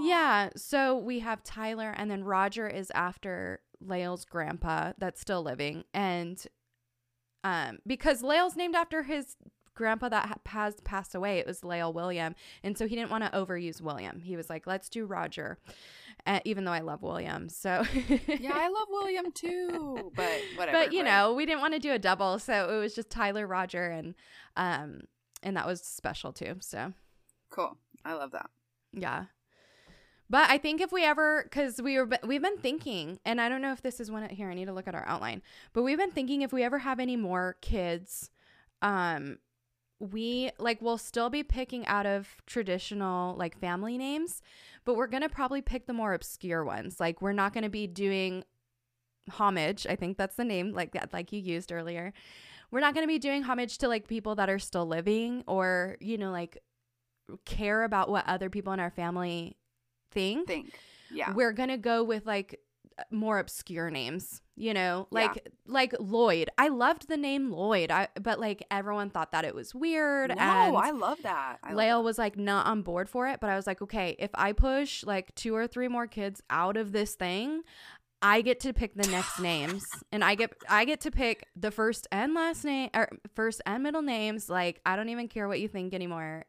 Yeah. 0.00 0.50
So 0.56 0.98
we 0.98 1.20
have 1.20 1.42
Tyler, 1.42 1.94
and 1.96 2.10
then 2.10 2.24
Roger 2.24 2.68
is 2.68 2.90
after 2.94 3.60
Lael's 3.80 4.24
grandpa 4.24 4.92
that's 4.98 5.20
still 5.20 5.42
living, 5.42 5.84
and 5.94 6.44
um, 7.42 7.78
because 7.86 8.22
Lael's 8.22 8.56
named 8.56 8.74
after 8.74 9.02
his 9.02 9.36
grandpa 9.74 10.08
that 10.10 10.26
ha- 10.26 10.34
has 10.46 10.80
passed 10.80 11.14
away, 11.14 11.38
it 11.38 11.46
was 11.46 11.64
Lael 11.64 11.92
William, 11.92 12.34
and 12.62 12.76
so 12.78 12.86
he 12.86 12.94
didn't 12.96 13.10
want 13.10 13.24
to 13.24 13.30
overuse 13.30 13.80
William. 13.80 14.20
He 14.20 14.36
was 14.36 14.48
like, 14.50 14.66
"Let's 14.66 14.88
do 14.88 15.04
Roger," 15.06 15.58
uh, 16.26 16.40
even 16.44 16.64
though 16.64 16.72
I 16.72 16.80
love 16.80 17.02
William. 17.02 17.48
So 17.48 17.82
Yeah, 18.26 18.52
I 18.54 18.68
love 18.68 18.88
William 18.90 19.32
too, 19.32 20.12
but 20.14 20.40
whatever. 20.56 20.78
but 20.78 20.92
you 20.92 21.02
right? 21.02 21.10
know, 21.10 21.34
we 21.34 21.46
didn't 21.46 21.60
want 21.60 21.74
to 21.74 21.80
do 21.80 21.92
a 21.92 21.98
double, 21.98 22.38
so 22.38 22.70
it 22.74 22.78
was 22.78 22.94
just 22.94 23.10
Tyler, 23.10 23.46
Roger, 23.46 23.90
and 23.90 24.14
um, 24.56 25.00
and 25.42 25.56
that 25.56 25.66
was 25.66 25.80
special 25.82 26.32
too. 26.32 26.56
So 26.60 26.92
Cool. 27.50 27.76
I 28.04 28.14
love 28.14 28.32
that. 28.32 28.50
Yeah. 28.92 29.24
But 30.30 30.48
I 30.50 30.56
think 30.58 30.80
if 30.80 30.90
we 30.90 31.04
ever, 31.04 31.42
because 31.44 31.80
we 31.82 31.98
were, 31.98 32.08
we've 32.26 32.40
been 32.42 32.56
thinking, 32.56 33.20
and 33.26 33.40
I 33.40 33.48
don't 33.50 33.60
know 33.60 33.72
if 33.72 33.82
this 33.82 34.00
is 34.00 34.10
one 34.10 34.26
here. 34.30 34.50
I 34.50 34.54
need 34.54 34.64
to 34.64 34.72
look 34.72 34.88
at 34.88 34.94
our 34.94 35.06
outline, 35.06 35.42
but 35.74 35.82
we've 35.82 35.98
been 35.98 36.10
thinking 36.10 36.40
if 36.42 36.52
we 36.52 36.62
ever 36.64 36.78
have 36.78 36.98
any 36.98 37.14
more 37.16 37.56
kids, 37.60 38.30
um, 38.80 39.38
we 40.00 40.50
like 40.58 40.82
we'll 40.82 40.98
still 40.98 41.30
be 41.30 41.42
picking 41.42 41.86
out 41.86 42.06
of 42.06 42.36
traditional 42.46 43.36
like 43.36 43.58
family 43.58 43.96
names, 43.96 44.42
but 44.84 44.96
we're 44.96 45.06
gonna 45.06 45.28
probably 45.28 45.62
pick 45.62 45.86
the 45.86 45.92
more 45.92 46.14
obscure 46.14 46.64
ones. 46.64 47.00
Like 47.00 47.22
we're 47.22 47.32
not 47.32 47.52
gonna 47.52 47.70
be 47.70 47.86
doing 47.86 48.44
homage. 49.30 49.86
I 49.86 49.96
think 49.96 50.18
that's 50.18 50.36
the 50.36 50.44
name 50.44 50.72
like 50.72 50.92
that, 50.92 51.12
like 51.12 51.32
you 51.32 51.40
used 51.40 51.72
earlier. 51.72 52.12
We're 52.70 52.80
not 52.80 52.94
gonna 52.94 53.06
be 53.06 53.18
doing 53.18 53.42
homage 53.42 53.78
to 53.78 53.88
like 53.88 54.08
people 54.08 54.34
that 54.34 54.50
are 54.50 54.58
still 54.58 54.86
living 54.86 55.44
or 55.46 55.96
you 56.00 56.18
know 56.18 56.30
like 56.30 56.58
care 57.44 57.84
about 57.84 58.10
what 58.10 58.26
other 58.26 58.50
people 58.50 58.72
in 58.72 58.80
our 58.80 58.90
family 58.90 59.56
think. 60.10 60.46
Think. 60.46 60.78
Yeah. 61.10 61.32
We're 61.32 61.52
gonna 61.52 61.78
go 61.78 62.02
with 62.02 62.26
like 62.26 62.60
more 63.10 63.38
obscure 63.38 63.90
names, 63.90 64.40
you 64.56 64.72
know, 64.72 65.08
Yeah. 65.10 65.20
like 65.22 65.48
like 65.66 65.94
Lloyd. 65.98 66.48
I 66.58 66.68
loved 66.68 67.08
the 67.08 67.16
name 67.16 67.50
Lloyd, 67.50 67.90
I 67.90 68.08
but 68.20 68.38
like 68.38 68.64
everyone 68.70 69.10
thought 69.10 69.32
that 69.32 69.44
it 69.44 69.54
was 69.54 69.74
weird. 69.74 70.30
no, 70.30 70.36
and 70.36 70.76
I 70.76 70.90
love 70.90 71.18
that. 71.22 71.58
I 71.62 71.72
Lael 71.74 72.02
was 72.04 72.18
like 72.18 72.36
not 72.38 72.66
on 72.66 72.82
board 72.82 73.08
for 73.08 73.26
it, 73.28 73.40
but 73.40 73.50
I 73.50 73.56
was 73.56 73.66
like, 73.66 73.82
okay, 73.82 74.14
if 74.18 74.30
I 74.34 74.52
push 74.52 75.04
like 75.04 75.34
two 75.34 75.54
or 75.56 75.66
three 75.66 75.88
more 75.88 76.06
kids 76.06 76.40
out 76.50 76.76
of 76.76 76.92
this 76.92 77.14
thing, 77.14 77.62
I 78.22 78.40
get 78.40 78.60
to 78.60 78.72
pick 78.72 78.94
the 78.94 79.08
next 79.08 79.38
names, 79.40 79.84
and 80.12 80.22
I 80.24 80.34
get 80.36 80.52
I 80.68 80.84
get 80.84 81.00
to 81.02 81.10
pick 81.10 81.46
the 81.56 81.70
first 81.70 82.06
and 82.12 82.32
last 82.32 82.64
name 82.64 82.90
or 82.94 83.08
first 83.34 83.60
and 83.66 83.82
middle 83.82 84.02
names. 84.02 84.48
Like 84.48 84.80
I 84.86 84.94
don't 84.96 85.08
even 85.08 85.28
care 85.28 85.48
what 85.48 85.58
you 85.60 85.68
think 85.68 85.94
anymore. 85.94 86.44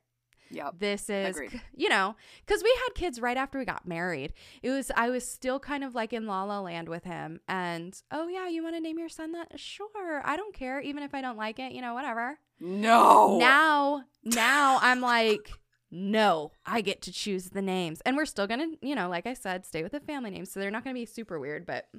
This 0.78 1.10
is, 1.10 1.36
Agreed. 1.36 1.62
you 1.76 1.90
know, 1.90 2.16
because 2.46 2.64
we 2.64 2.74
had 2.86 2.96
kids 2.96 3.20
right 3.20 3.38
after 3.38 3.58
we 3.60 3.66
got 3.66 3.88
married. 3.88 4.34
It 4.64 4.70
was 4.72 4.92
I 4.96 5.10
was 5.10 5.28
still 5.28 5.60
kind 5.60 5.84
of 5.84 5.94
like 5.96 6.14
in 6.14 6.26
la 6.28 6.44
la 6.44 6.60
land 6.62 6.90
with 6.90 7.04
him, 7.04 7.40
and 7.48 8.00
oh 8.12 8.28
yeah, 8.28 8.48
you 8.48 8.64
want 8.64 8.76
to 8.76 8.80
name 8.82 8.98
your 9.00 9.10
son 9.10 9.32
that? 9.34 9.60
Sure, 9.60 10.22
I 10.26 10.36
don't 10.38 10.54
care, 10.56 10.80
even 10.82 11.04
if 11.04 11.14
I 11.14 11.22
don't 11.22 11.38
like 11.38 11.60
it. 11.60 11.72
You 11.74 11.82
know, 11.82 11.94
whatever. 11.94 12.40
No. 12.60 13.38
Now, 13.38 14.04
now 14.24 14.80
I'm 14.82 15.02
like, 15.02 15.52
no, 15.92 16.52
I 16.66 16.80
get 16.82 17.02
to 17.04 17.12
choose 17.12 17.50
the 17.50 17.62
names. 17.62 18.02
And 18.06 18.16
we're 18.16 18.26
still 18.26 18.48
going 18.48 18.60
to, 18.78 18.78
you 18.88 18.96
know, 18.96 19.10
like 19.10 19.28
I 19.28 19.34
said, 19.34 19.66
stay 19.66 19.84
with 19.84 19.92
the 19.92 20.00
family 20.00 20.30
names. 20.32 20.52
So 20.52 20.60
they're 20.62 20.72
not 20.72 20.84
going 20.86 20.96
to 20.96 21.00
be 21.00 21.06
super 21.06 21.38
weird. 21.38 21.66
But, 21.66 21.90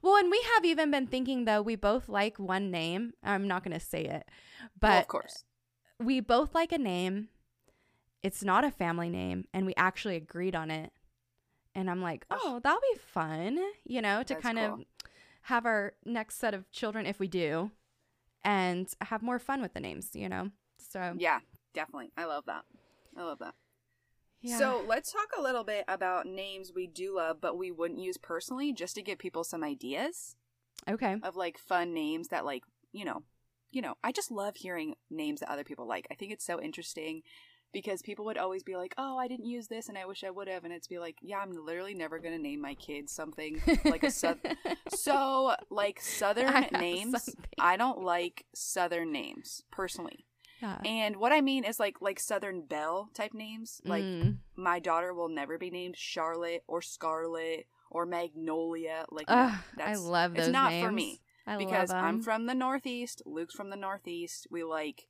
well, 0.00 0.16
and 0.16 0.30
we 0.30 0.40
have 0.54 0.64
even 0.64 0.92
been 0.92 1.08
thinking, 1.08 1.46
though, 1.46 1.62
we 1.62 1.74
both 1.74 2.08
like 2.08 2.38
one 2.38 2.70
name. 2.70 3.12
I'm 3.24 3.48
not 3.48 3.64
going 3.64 3.76
to 3.78 3.84
say 3.84 4.02
it, 4.04 4.28
but 4.80 4.88
Well, 4.88 4.98
of 5.00 5.08
course. 5.08 5.44
we 5.98 6.20
both 6.20 6.54
like 6.54 6.70
a 6.70 6.78
name. 6.78 7.28
It's 8.22 8.42
not 8.42 8.64
a 8.64 8.70
family 8.70 9.08
name. 9.08 9.44
And 9.52 9.66
we 9.66 9.74
actually 9.76 10.16
agreed 10.16 10.56
on 10.56 10.70
it. 10.70 10.92
And 11.74 11.90
I'm 11.90 12.02
like, 12.02 12.26
oh, 12.30 12.38
oh 12.42 12.60
that'll 12.62 12.80
be 12.92 12.98
fun, 12.98 13.58
you 13.84 14.02
know, 14.02 14.22
to 14.22 14.34
That's 14.34 14.42
kind 14.42 14.58
of 14.58 14.80
have 15.42 15.64
our 15.64 15.94
next 16.04 16.36
set 16.36 16.54
of 16.54 16.70
children, 16.72 17.06
if 17.06 17.20
we 17.20 17.28
do, 17.28 17.70
and 18.44 18.88
have 19.00 19.22
more 19.22 19.38
fun 19.38 19.62
with 19.62 19.74
the 19.74 19.80
names, 19.80 20.10
you 20.14 20.28
know? 20.28 20.50
So, 20.78 21.14
Yeah, 21.16 21.40
definitely. 21.74 22.10
I 22.16 22.24
love 22.24 22.46
that. 22.46 22.64
I 23.16 23.22
love 23.22 23.38
that. 23.38 23.54
yeah. 24.40 24.58
So 24.58 24.84
let's 24.86 25.12
talk 25.12 25.28
a 25.38 25.42
little 25.42 25.64
bit 25.64 25.84
about 25.88 26.26
names 26.26 26.72
we 26.74 26.86
do 26.86 27.14
love, 27.14 27.40
but 27.40 27.56
we 27.56 27.70
wouldn't 27.70 28.00
use 28.00 28.16
personally, 28.16 28.72
just 28.72 28.94
to 28.96 29.02
give 29.02 29.18
people 29.18 29.44
some 29.44 29.62
ideas 29.62 30.36
okay. 30.88 31.16
of 31.22 31.36
like 31.36 31.58
fun 31.58 31.94
names 31.94 32.28
that 32.28 32.44
like 32.44 32.62
you 32.92 33.04
know, 33.04 33.22
you 33.70 33.82
know. 33.82 33.94
I 34.02 34.12
just 34.12 34.30
love 34.30 34.56
hearing 34.56 34.94
names 35.10 35.40
that 35.40 35.50
other 35.50 35.64
people 35.64 35.86
like. 35.86 36.06
I 36.10 36.14
think 36.14 36.32
it's 36.32 36.44
so 36.44 36.60
interesting 36.60 37.22
because 37.72 38.02
people 38.02 38.24
would 38.24 38.38
always 38.38 38.62
be 38.62 38.76
like, 38.76 38.94
"Oh, 38.98 39.18
I 39.18 39.28
didn't 39.28 39.46
use 39.46 39.68
this, 39.68 39.88
and 39.88 39.96
I 39.98 40.06
wish 40.06 40.24
I 40.24 40.30
would 40.30 40.48
have," 40.48 40.64
and 40.64 40.72
it's 40.72 40.88
be 40.88 40.98
like, 40.98 41.16
"Yeah, 41.22 41.38
I'm 41.38 41.52
literally 41.64 41.94
never 41.94 42.18
gonna 42.18 42.38
name 42.38 42.60
my 42.60 42.74
kids 42.74 43.12
something 43.12 43.60
like 43.84 44.02
a 44.02 44.10
so 44.94 45.54
like 45.70 46.00
southern 46.00 46.48
have 46.48 46.72
names. 46.72 47.22
something. 47.24 47.44
I 47.58 47.76
don't 47.76 48.02
like 48.02 48.46
southern 48.54 49.12
names 49.12 49.62
personally." 49.70 50.24
Yeah. 50.60 50.78
And 50.84 51.16
what 51.18 51.30
I 51.32 51.40
mean 51.40 51.62
is 51.62 51.78
like 51.78 52.00
like 52.00 52.18
Southern 52.18 52.62
Belle 52.62 53.10
type 53.14 53.32
names. 53.32 53.80
Like 53.84 54.02
Mm. 54.02 54.38
my 54.56 54.80
daughter 54.80 55.14
will 55.14 55.28
never 55.28 55.56
be 55.56 55.70
named 55.70 55.96
Charlotte 55.96 56.64
or 56.66 56.82
Scarlet 56.82 57.66
or 57.90 58.06
Magnolia. 58.06 59.04
Like 59.10 59.26
Ugh, 59.28 59.54
no, 59.76 59.84
I 59.84 59.94
love 59.94 60.34
those 60.34 60.46
it's 60.46 60.52
not 60.52 60.70
names. 60.72 60.84
for 60.86 60.90
me 60.92 61.20
I 61.46 61.56
because 61.58 61.90
I'm 61.92 62.20
from 62.22 62.46
the 62.46 62.54
Northeast. 62.54 63.22
Luke's 63.24 63.54
from 63.54 63.70
the 63.70 63.76
Northeast. 63.76 64.48
We 64.50 64.64
like 64.64 65.06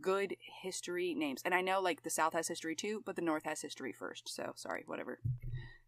good 0.00 0.36
history 0.62 1.14
names, 1.14 1.42
and 1.44 1.54
I 1.54 1.60
know 1.60 1.80
like 1.80 2.02
the 2.02 2.10
South 2.10 2.32
has 2.32 2.48
history 2.48 2.74
too, 2.74 3.02
but 3.04 3.16
the 3.16 3.22
North 3.22 3.44
has 3.44 3.60
history 3.60 3.92
first. 3.92 4.28
So 4.28 4.52
sorry, 4.56 4.84
whatever. 4.86 5.18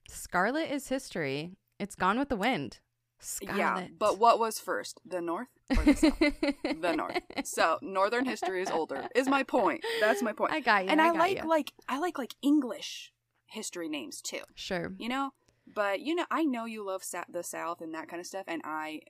Scarlet 0.08 0.70
is 0.70 0.88
history. 0.88 1.56
It's 1.78 1.94
gone 1.94 2.18
with 2.18 2.28
the 2.28 2.36
wind. 2.36 2.78
Scarlet. 3.18 3.58
Yeah, 3.58 3.86
but 3.98 4.18
what 4.18 4.38
was 4.38 4.58
first, 4.58 5.00
the 5.04 5.20
North 5.20 5.48
or 5.70 5.84
the 5.84 5.94
South? 5.94 6.18
the 6.20 6.94
North. 6.94 7.20
So 7.44 7.78
Northern 7.80 8.24
history 8.24 8.62
is 8.62 8.70
older. 8.70 9.08
Is 9.14 9.28
my 9.28 9.42
point. 9.42 9.84
That's 10.00 10.22
my 10.22 10.32
point. 10.32 10.52
I 10.52 10.60
got 10.60 10.84
you. 10.84 10.90
and 10.90 11.00
I, 11.00 11.08
got 11.08 11.18
like 11.18 11.42
you. 11.42 11.48
like 11.48 11.72
I 11.88 11.98
like 11.98 12.18
like 12.18 12.34
English 12.42 13.12
history 13.46 13.88
names 13.88 14.20
too. 14.20 14.42
Sure. 14.54 14.92
You 14.98 15.08
know, 15.08 15.30
but 15.66 16.00
you 16.00 16.14
know 16.14 16.26
I 16.30 16.44
know 16.44 16.66
you 16.66 16.84
love 16.84 17.02
sa- 17.02 17.24
the 17.28 17.42
South 17.42 17.80
and 17.80 17.94
that 17.94 18.08
kind 18.08 18.20
of 18.20 18.26
stuff, 18.26 18.44
and 18.46 18.60
I 18.64 19.00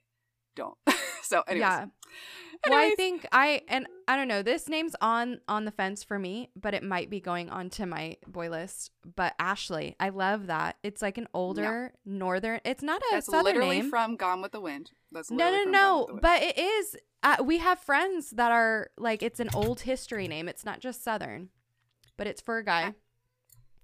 don't. 0.57 0.77
so 1.23 1.43
anyways, 1.43 1.61
Yeah. 1.61 1.87
Well, 2.67 2.79
I 2.79 2.95
think 2.97 3.27
I 3.33 3.63
and 3.69 3.87
I 4.09 4.17
don't 4.17 4.29
know. 4.29 4.43
This 4.43 4.69
name's 4.69 4.97
on 5.01 5.41
on 5.47 5.67
the 5.67 5.71
fence 5.71 6.03
for 6.03 6.19
me, 6.19 6.51
but 6.57 6.75
it 6.75 6.83
might 6.83 7.11
be 7.11 7.21
going 7.21 7.51
onto 7.51 7.87
my 7.87 8.17
boy 8.27 8.49
list. 8.49 8.91
But 9.15 9.35
Ashley, 9.39 9.95
I 10.01 10.09
love 10.09 10.47
that. 10.47 10.77
It's 10.83 11.03
like 11.03 11.19
an 11.19 11.29
older 11.35 11.93
northern. 12.05 12.61
It's 12.65 12.83
not 12.83 13.03
a 13.03 13.05
that's 13.13 13.27
southern 13.27 13.45
literally 13.45 13.81
name. 13.83 13.91
from 13.91 14.17
Gone 14.17 14.43
with 14.43 14.53
the 14.53 14.61
Wind. 14.61 14.93
That's 15.13 15.31
no, 15.31 15.51
no, 15.51 15.65
no. 15.65 15.99
with 15.99 16.07
the 16.07 16.13
Wind. 16.15 16.23
But 16.23 16.43
it 16.43 16.59
is. 16.59 16.97
Uh, 17.23 17.37
we 17.45 17.59
have 17.59 17.79
friends 17.79 18.31
that 18.31 18.53
are 18.53 18.91
like 18.97 19.23
it's 19.23 19.41
an 19.41 19.51
old 19.55 19.83
history 19.83 20.27
name. 20.27 20.49
It's 20.49 20.65
not 20.65 20.81
just 20.81 21.05
southern, 21.05 21.51
but 22.17 22.27
it's 22.27 22.41
for 22.41 22.59
a 22.59 22.65
guy. 22.65 22.95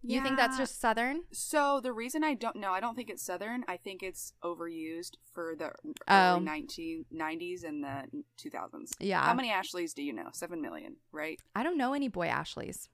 You 0.04 0.20
think 0.22 0.36
that's 0.36 0.56
just 0.58 0.80
southern? 0.80 1.22
So 1.32 1.80
the 1.80 1.92
reason 1.92 2.24
I 2.24 2.34
don't 2.34 2.56
know, 2.56 2.72
I 2.72 2.80
don't 2.80 2.96
think 2.96 3.08
it's 3.08 3.22
Southern. 3.24 3.64
I 3.68 3.76
think 3.76 4.02
it's 4.02 4.32
overused 4.42 5.12
for 5.32 5.54
the 5.56 5.72
Oh. 6.08 6.34
early 6.36 6.44
1990s 6.44 7.62
and 7.64 7.84
the 7.84 8.24
2000s. 8.36 8.92
Yeah. 8.98 9.22
How 9.24 9.34
many 9.34 9.50
Ashleys 9.50 9.94
do 9.94 10.02
you 10.02 10.12
know? 10.12 10.28
Seven 10.32 10.60
million, 10.60 10.96
right? 11.12 11.40
I 11.54 11.62
don't 11.62 11.78
know 11.78 11.92
any 11.94 12.08
boy 12.08 12.26
Ashleys. 12.26 12.88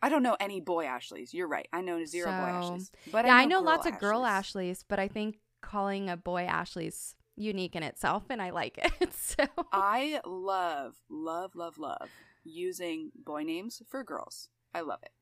I 0.00 0.08
don't 0.08 0.22
know 0.22 0.36
any 0.40 0.60
boy 0.60 0.84
Ashleys. 0.84 1.32
You're 1.34 1.48
right. 1.48 1.68
I 1.72 1.80
know 1.80 2.04
zero 2.04 2.30
boy 2.30 2.36
So- 2.46 2.58
Ashleys. 2.74 2.90
But 3.10 3.26
yeah, 3.26 3.34
I 3.36 3.42
I 3.42 3.44
know 3.44 3.60
lots 3.60 3.86
of 3.86 3.98
girl 3.98 4.24
Ashleys. 4.24 4.78
Ashleys, 4.78 4.84
but 4.88 4.98
I 5.00 5.08
think 5.08 5.38
calling 5.62 6.08
a 6.10 6.16
boy 6.16 6.42
Ashley's 6.42 7.16
unique 7.36 7.74
in 7.76 7.82
itself, 7.82 8.24
and 8.30 8.40
I 8.42 8.50
like 8.50 8.78
it. 9.00 9.12
so 9.14 9.44
I 9.72 10.20
love, 10.24 10.96
love, 11.08 11.54
love, 11.56 11.78
love 11.78 12.08
using 12.44 13.10
boy 13.14 13.42
names 13.42 13.82
for 13.88 14.02
girls. 14.04 14.48
I 14.74 14.80
love 14.80 15.00
it. 15.02 15.12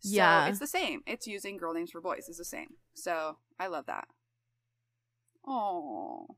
So 0.00 0.40
Yeah. 0.40 0.46
it's 0.46 0.58
the 0.58 0.66
same. 0.66 1.02
It's 1.06 1.26
using 1.26 1.56
girl 1.56 1.74
names 1.74 1.90
for 1.90 2.00
boys. 2.00 2.28
It's 2.28 2.38
the 2.38 2.44
same. 2.44 2.74
So 2.94 3.38
I 3.58 3.66
love 3.68 3.86
that. 3.86 4.08
Oh. 5.46 6.36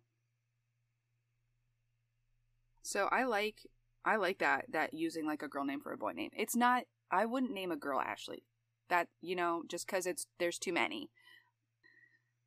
So 2.83 3.07
I 3.11 3.25
like 3.25 3.67
I 4.05 4.17
like 4.17 4.39
that 4.39 4.67
that 4.71 4.95
using 4.95 5.27
like 5.27 5.43
a 5.43 5.49
girl 5.49 5.65
name 5.65 5.81
for 5.81 5.93
a 5.93 5.99
boy 5.99 6.13
name. 6.13 6.31
It's 6.35 6.57
not 6.57 6.85
I 7.11 7.27
wouldn't 7.27 7.53
name 7.53 7.73
a 7.73 7.77
girl 7.77 8.01
Ashley. 8.01 8.45
That 8.89 9.09
you 9.21 9.37
know 9.37 9.63
just 9.69 9.87
cuz 9.87 10.07
it's 10.07 10.27
there's 10.39 10.59
too 10.59 10.73
many. 10.73 11.11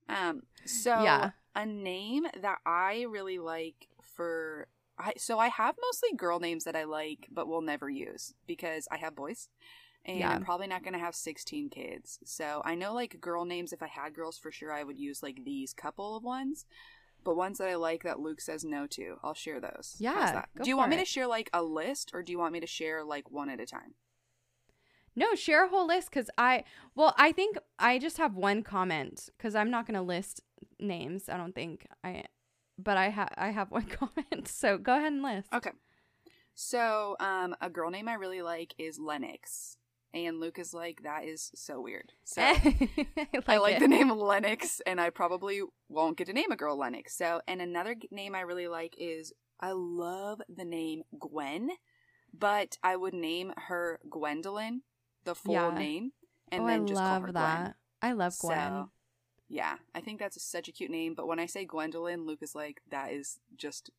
Um 0.10 0.42
so 0.66 0.94
Yeah. 0.94 1.32
a 1.56 1.66
name 1.66 2.26
that 2.42 2.60
I 2.66 3.04
really 3.10 3.38
like 3.40 3.88
for 4.02 4.68
I 4.98 5.14
so 5.18 5.40
I 5.40 5.48
have 5.50 5.76
mostly 5.82 6.16
girl 6.16 6.40
names 6.40 6.64
that 6.66 6.76
I 6.76 6.84
like 6.84 7.28
but 7.32 7.48
will 7.48 7.62
never 7.62 7.90
use 7.90 8.34
because 8.48 8.88
I 8.92 8.98
have 8.98 9.16
boys 9.16 9.50
and 10.06 10.20
Yeah. 10.20 10.32
I'm 10.32 10.44
probably 10.44 10.68
not 10.68 10.84
going 10.84 10.94
to 10.94 11.00
have 11.00 11.16
16 11.16 11.70
kids. 11.70 12.20
So 12.26 12.62
I 12.66 12.76
know 12.76 12.94
like 12.94 13.20
girl 13.22 13.46
names 13.46 13.72
if 13.74 13.82
I 13.82 13.88
had 13.88 14.14
girls 14.14 14.38
for 14.38 14.52
sure 14.52 14.72
I 14.72 14.84
would 14.84 15.00
use 15.00 15.24
like 15.24 15.44
these 15.46 15.74
couple 15.74 16.16
of 16.16 16.24
ones. 16.24 16.66
But 17.24 17.38
ones 17.38 17.60
that 17.60 17.70
I 17.70 17.76
like 17.76 18.04
that 18.04 18.20
Luke 18.20 18.42
says 18.42 18.66
no 18.66 18.86
to, 18.88 19.16
I'll 19.24 19.34
share 19.34 19.62
those. 19.62 19.96
Yeah, 19.98 20.44
Do 20.62 20.68
you 20.70 20.76
want 20.76 20.90
me 20.90 20.98
it. 20.98 21.00
to 21.00 21.06
share 21.06 21.26
like 21.26 21.50
a 21.54 21.64
list 21.64 22.12
or 22.14 22.22
do 22.22 22.34
you 22.34 22.38
want 22.40 22.52
me 22.52 22.60
to 22.60 22.68
share 22.68 23.02
like 23.04 23.32
one 23.32 23.50
at 23.50 23.62
a 23.62 23.66
time? 23.66 23.94
no, 25.16 25.36
share 25.36 25.66
a 25.66 25.70
whole 25.70 25.86
list 25.88 26.10
because 26.10 26.30
I 26.38 26.64
well, 26.96 27.14
I 27.18 27.32
think 27.32 27.58
I 27.80 28.00
just 28.00 28.18
have 28.18 28.36
one 28.36 28.64
comment 28.64 29.30
because 29.38 29.54
I'm 29.56 29.70
not 29.70 29.86
going 29.86 29.96
to 29.96 30.02
list 30.02 30.42
names. 30.80 31.30
I 31.30 31.38
don't 31.38 31.54
think 31.54 31.86
I, 32.04 32.24
but 32.80 32.98
I 32.98 33.10
have 33.10 33.30
I 33.38 33.52
have 33.52 33.70
one 33.80 33.86
comment. 33.86 34.48
So 34.48 34.78
go 34.78 34.98
ahead 34.98 35.14
and 35.14 35.22
list. 35.24 35.48
Okay. 35.54 35.72
So, 36.56 37.16
um, 37.20 37.56
a 37.62 37.70
girl 37.70 37.90
name 37.90 38.08
I 38.08 38.14
really 38.14 38.42
like 38.44 38.76
is 38.78 39.00
Lennox. 39.00 39.78
And 40.14 40.40
Luke 40.40 40.60
is 40.60 40.74
like, 40.74 41.02
that 41.04 41.24
is 41.26 41.50
so 41.56 41.82
weird. 41.82 42.14
So 42.24 42.42
I 42.46 42.54
like, 43.16 43.50
I 43.50 43.58
like 43.58 43.80
the 43.80 43.88
name 43.88 44.10
Lennox, 44.10 44.80
and 44.86 45.02
I 45.02 45.10
probably 45.10 45.62
won't 45.90 46.18
get 46.18 46.28
to 46.28 46.34
name 46.34 46.52
a 46.52 46.56
girl 46.56 46.78
Lennox. 46.78 47.18
So, 47.18 47.42
and 47.48 47.62
another 47.62 47.96
name 48.12 48.36
I 48.36 48.42
really 48.42 48.68
like 48.68 48.96
is 48.98 49.34
I 49.60 49.72
love 49.72 50.42
the 50.54 50.66
name 50.66 51.02
Gwen, 51.20 51.70
but 52.32 52.78
I 52.84 52.96
would 52.96 53.14
name 53.14 53.54
her 53.58 54.00
Gwendolyn, 54.10 54.84
the 55.24 55.34
full 55.36 55.54
Yeah. 55.54 55.78
name, 55.78 56.12
and 56.52 56.64
oh, 56.64 56.68
then 56.68 56.82
I 56.84 56.86
just 56.86 57.02
love 57.02 57.10
call 57.10 57.22
her 57.22 57.32
that. 57.32 57.58
Gwen. 57.64 57.74
I 58.02 58.12
love 58.12 58.38
Gwen. 58.40 58.58
So, 58.58 58.90
yeah, 59.50 59.78
I 59.96 60.02
think 60.02 60.20
that's 60.20 60.42
such 60.44 60.68
a 60.68 60.72
cute 60.72 60.92
name. 60.92 61.16
But 61.16 61.28
when 61.28 61.40
I 61.40 61.46
say 61.48 61.66
Gwendolyn, 61.66 62.26
Luke 62.26 62.44
is 62.44 62.54
like, 62.54 62.82
that 62.92 63.12
is 63.14 63.40
just 63.56 63.90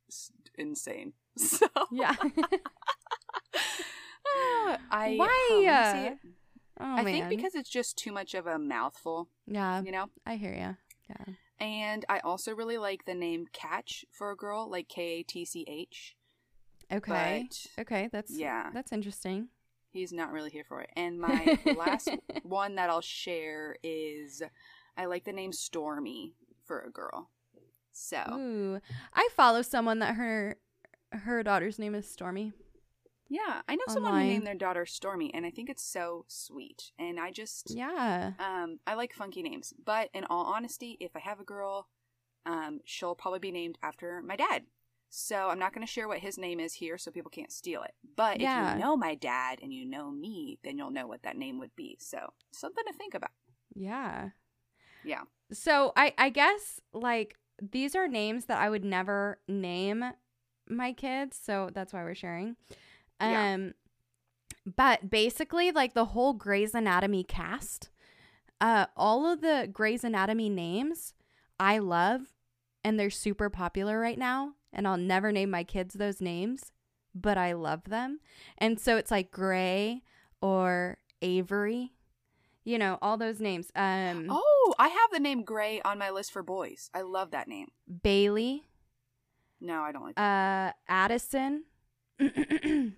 insane. 0.57 1.13
So 1.37 1.67
yeah. 1.91 2.15
I 4.91 5.15
Why? 5.17 5.47
see. 5.59 5.67
Uh, 5.67 6.11
oh 6.79 6.95
I 6.95 7.03
man. 7.03 7.05
think 7.05 7.29
because 7.29 7.55
it's 7.55 7.69
just 7.69 7.97
too 7.97 8.11
much 8.11 8.33
of 8.33 8.47
a 8.47 8.57
mouthful, 8.59 9.29
yeah, 9.47 9.81
you 9.81 9.91
know. 9.91 10.09
I 10.25 10.35
hear 10.35 10.53
you. 10.53 10.77
Yeah. 11.09 11.33
And 11.59 12.03
I 12.09 12.19
also 12.19 12.53
really 12.53 12.77
like 12.77 13.05
the 13.05 13.13
name 13.13 13.47
Catch 13.53 14.05
for 14.11 14.31
a 14.31 14.35
girl, 14.35 14.69
like 14.69 14.89
K 14.89 15.19
A 15.19 15.23
T 15.23 15.45
C 15.45 15.65
H. 15.67 16.15
Okay. 16.91 17.47
But 17.75 17.81
okay, 17.81 18.09
that's 18.11 18.31
yeah, 18.31 18.69
that's 18.73 18.91
interesting. 18.91 19.47
he's 19.91 20.11
not 20.11 20.31
really 20.31 20.49
here 20.49 20.65
for 20.67 20.81
it. 20.81 20.89
And 20.95 21.19
my 21.19 21.57
last 21.77 22.09
one 22.43 22.75
that 22.75 22.89
I'll 22.89 23.01
share 23.01 23.77
is 23.83 24.41
I 24.97 25.05
like 25.05 25.23
the 25.23 25.31
name 25.33 25.53
Stormy 25.53 26.33
for 26.65 26.81
a 26.81 26.91
girl. 26.91 27.29
So 27.93 28.17
Ooh, 28.33 28.79
I 29.13 29.29
follow 29.35 29.61
someone 29.61 29.99
that 29.99 30.15
her 30.15 30.57
her 31.11 31.41
daughter's 31.43 31.79
name 31.79 31.95
is 31.95 32.09
Stormy. 32.11 32.51
Yeah, 33.27 33.61
I 33.67 33.75
know 33.75 33.83
someone 33.87 34.13
who 34.13 34.27
named 34.27 34.47
their 34.47 34.55
daughter 34.55 34.85
Stormy, 34.85 35.33
and 35.33 35.45
I 35.45 35.51
think 35.51 35.69
it's 35.69 35.83
so 35.83 36.25
sweet. 36.27 36.91
And 36.99 37.19
I 37.19 37.31
just 37.31 37.71
Yeah. 37.71 38.33
Um, 38.39 38.79
I 38.85 38.93
like 38.95 39.13
funky 39.13 39.41
names, 39.41 39.73
but 39.83 40.09
in 40.13 40.25
all 40.25 40.45
honesty, 40.45 40.97
if 40.99 41.15
I 41.15 41.19
have 41.19 41.39
a 41.39 41.43
girl, 41.43 41.87
um, 42.45 42.81
she'll 42.85 43.15
probably 43.15 43.39
be 43.39 43.51
named 43.51 43.77
after 43.81 44.21
my 44.21 44.35
dad. 44.35 44.63
So 45.09 45.49
I'm 45.49 45.59
not 45.59 45.73
going 45.73 45.85
to 45.85 45.91
share 45.91 46.07
what 46.07 46.19
his 46.19 46.37
name 46.37 46.59
is 46.59 46.73
here 46.73 46.97
so 46.97 47.09
people 47.09 47.31
can't 47.31 47.51
steal 47.51 47.83
it. 47.83 47.93
But 48.15 48.39
Yeah. 48.39 48.71
if 48.71 48.77
you 48.77 48.83
know 48.83 48.97
my 48.97 49.15
dad 49.15 49.59
and 49.61 49.73
you 49.73 49.85
know 49.85 50.11
me, 50.11 50.59
then 50.63 50.77
you'll 50.77 50.91
know 50.91 51.07
what 51.07 51.23
that 51.23 51.37
name 51.37 51.57
would 51.59 51.75
be. 51.75 51.97
So 51.99 52.33
something 52.51 52.83
to 52.85 52.93
think 52.93 53.13
about. 53.13 53.31
Yeah. 53.73 54.29
Yeah. 55.03 55.21
So 55.51 55.93
I 55.95 56.13
I 56.17 56.29
guess 56.29 56.81
like 56.93 57.37
these 57.61 57.95
are 57.95 58.07
names 58.07 58.45
that 58.45 58.59
I 58.59 58.69
would 58.69 58.83
never 58.83 59.39
name 59.47 60.03
my 60.67 60.91
kids, 60.93 61.39
so 61.41 61.69
that's 61.73 61.93
why 61.93 62.03
we're 62.03 62.15
sharing. 62.15 62.57
Um 63.19 63.29
Yeah. 63.31 63.69
but 64.75 65.09
basically 65.09 65.71
like 65.71 65.93
the 65.93 66.05
whole 66.05 66.33
Grey's 66.33 66.73
Anatomy 66.73 67.23
cast, 67.23 67.89
uh 68.61 68.85
all 68.95 69.25
of 69.31 69.41
the 69.41 69.69
Grey's 69.71 70.03
Anatomy 70.03 70.49
names 70.49 71.13
I 71.59 71.77
love 71.79 72.21
and 72.83 72.99
they're 72.99 73.09
super 73.09 73.49
popular 73.49 73.99
right 73.99 74.17
now 74.17 74.53
and 74.73 74.87
I'll 74.87 74.97
never 74.97 75.31
name 75.31 75.49
my 75.49 75.63
kids 75.63 75.93
those 75.95 76.19
names, 76.21 76.71
but 77.13 77.37
I 77.37 77.53
love 77.53 77.85
them. 77.85 78.19
And 78.57 78.79
so 78.79 78.97
it's 78.97 79.09
like 79.11 79.31
Gray 79.31 80.03
or 80.41 80.97
Avery, 81.21 81.93
you 82.65 82.77
know, 82.77 82.97
all 83.01 83.17
those 83.17 83.39
names. 83.39 83.71
Um 83.75 84.27
Oh, 84.29 84.73
I 84.77 84.89
have 84.89 85.11
the 85.11 85.19
name 85.19 85.43
Gray 85.43 85.81
on 85.83 85.97
my 85.97 86.09
list 86.09 86.31
for 86.33 86.43
boys. 86.43 86.89
I 86.93 87.01
love 87.01 87.31
that 87.31 87.47
name. 87.47 87.69
Bailey, 88.03 88.63
No, 89.61 89.81
I 89.81 89.91
don't 89.91 90.03
like 90.03 90.15
that. 90.15 90.69
uh, 90.69 90.91
Addison. 90.91 91.63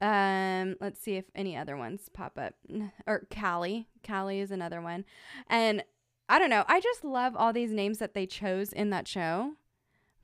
um, 0.00 0.76
let's 0.80 1.00
see 1.00 1.16
if 1.16 1.24
any 1.34 1.56
other 1.56 1.76
ones 1.76 2.08
pop 2.12 2.38
up. 2.38 2.54
Or 3.06 3.26
Callie. 3.34 3.88
Callie 4.06 4.40
is 4.40 4.50
another 4.50 4.80
one. 4.80 5.04
And 5.48 5.82
I 6.28 6.38
don't 6.38 6.50
know. 6.50 6.64
I 6.68 6.80
just 6.80 7.04
love 7.04 7.34
all 7.36 7.52
these 7.52 7.72
names 7.72 7.98
that 7.98 8.14
they 8.14 8.26
chose 8.26 8.72
in 8.72 8.90
that 8.90 9.08
show. 9.08 9.54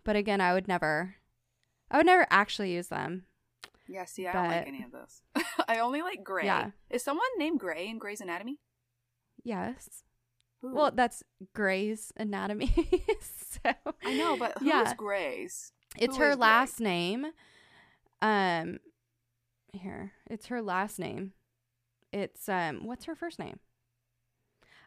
But 0.05 0.17
again, 0.17 0.41
I 0.41 0.53
would 0.53 0.69
never, 0.69 1.17
I 1.91 1.97
would 1.97 2.07
never 2.07 2.27
actually 2.31 2.73
use 2.75 2.89
them. 2.89 3.25
Yeah, 3.89 4.05
see, 4.05 4.27
I 4.27 4.33
don't 4.33 4.49
like 4.49 4.67
any 4.67 4.83
of 4.83 4.93
those. 4.93 5.23
I 5.69 5.79
only 5.79 6.03
like 6.03 6.25
Gray. 6.25 6.45
Yeah. 6.45 6.71
Is 6.91 7.03
someone 7.03 7.27
named 7.39 7.61
Gray 7.61 7.89
in 7.89 7.99
Grey's 7.99 8.21
Anatomy? 8.21 8.59
Yes. 9.43 10.05
Who? 10.63 10.75
Well, 10.75 10.91
that's 10.95 11.23
Grey's 11.55 12.13
Anatomy. 12.17 12.73
so 13.21 13.73
I 14.05 14.15
know, 14.15 14.37
but 14.39 14.59
who's 14.59 14.69
yeah. 14.69 14.95
Gray's? 14.97 15.73
It's 15.99 16.17
Who 16.17 16.23
her 16.23 16.31
is 16.31 16.37
Grey? 16.37 16.41
last 16.41 16.81
name. 16.81 17.27
Um 18.23 18.79
here. 19.77 20.13
It's 20.29 20.47
her 20.47 20.61
last 20.63 20.99
name. 20.99 21.33
It's 22.13 22.49
um 22.49 22.87
what's 22.87 23.05
her 23.07 23.15
first 23.15 23.39
name? 23.39 23.59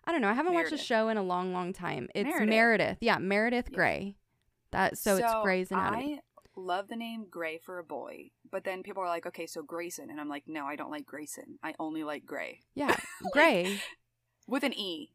I 0.05 0.11
don't 0.11 0.21
know. 0.21 0.29
I 0.29 0.33
haven't 0.33 0.53
watched 0.53 0.69
the 0.69 0.77
show 0.77 1.09
in 1.09 1.17
a 1.17 1.23
long, 1.23 1.51
long 1.51 1.73
time. 1.73 2.07
It's 2.15 2.29
Meredith. 2.29 2.49
Meredith. 2.49 2.97
Yeah, 3.01 3.17
Meredith 3.17 3.67
Yeah. 3.71 3.75
Grey. 3.75 4.15
That 4.71 4.97
so, 4.97 5.17
it's 5.17 5.33
Grey's 5.43 5.71
Anatomy. 5.71 6.15
I 6.15 6.59
love 6.59 6.87
the 6.87 6.95
name 6.95 7.25
Gray 7.29 7.57
for 7.57 7.79
a 7.79 7.83
boy, 7.83 8.31
but 8.51 8.63
then 8.63 8.83
people 8.83 9.03
are 9.03 9.07
like, 9.09 9.25
okay, 9.25 9.45
so 9.45 9.61
Grayson, 9.61 10.09
and 10.09 10.19
I'm 10.19 10.29
like, 10.29 10.43
no, 10.47 10.65
I 10.65 10.75
don't 10.75 10.91
like 10.91 11.05
Grayson. 11.05 11.59
I 11.63 11.73
only 11.79 12.03
like 12.03 12.25
Gray 12.25 12.61
Yeah, 12.75 12.95
Gray. 13.31 13.79
with 14.47 14.63
an 14.63 14.73
E. 14.73 15.11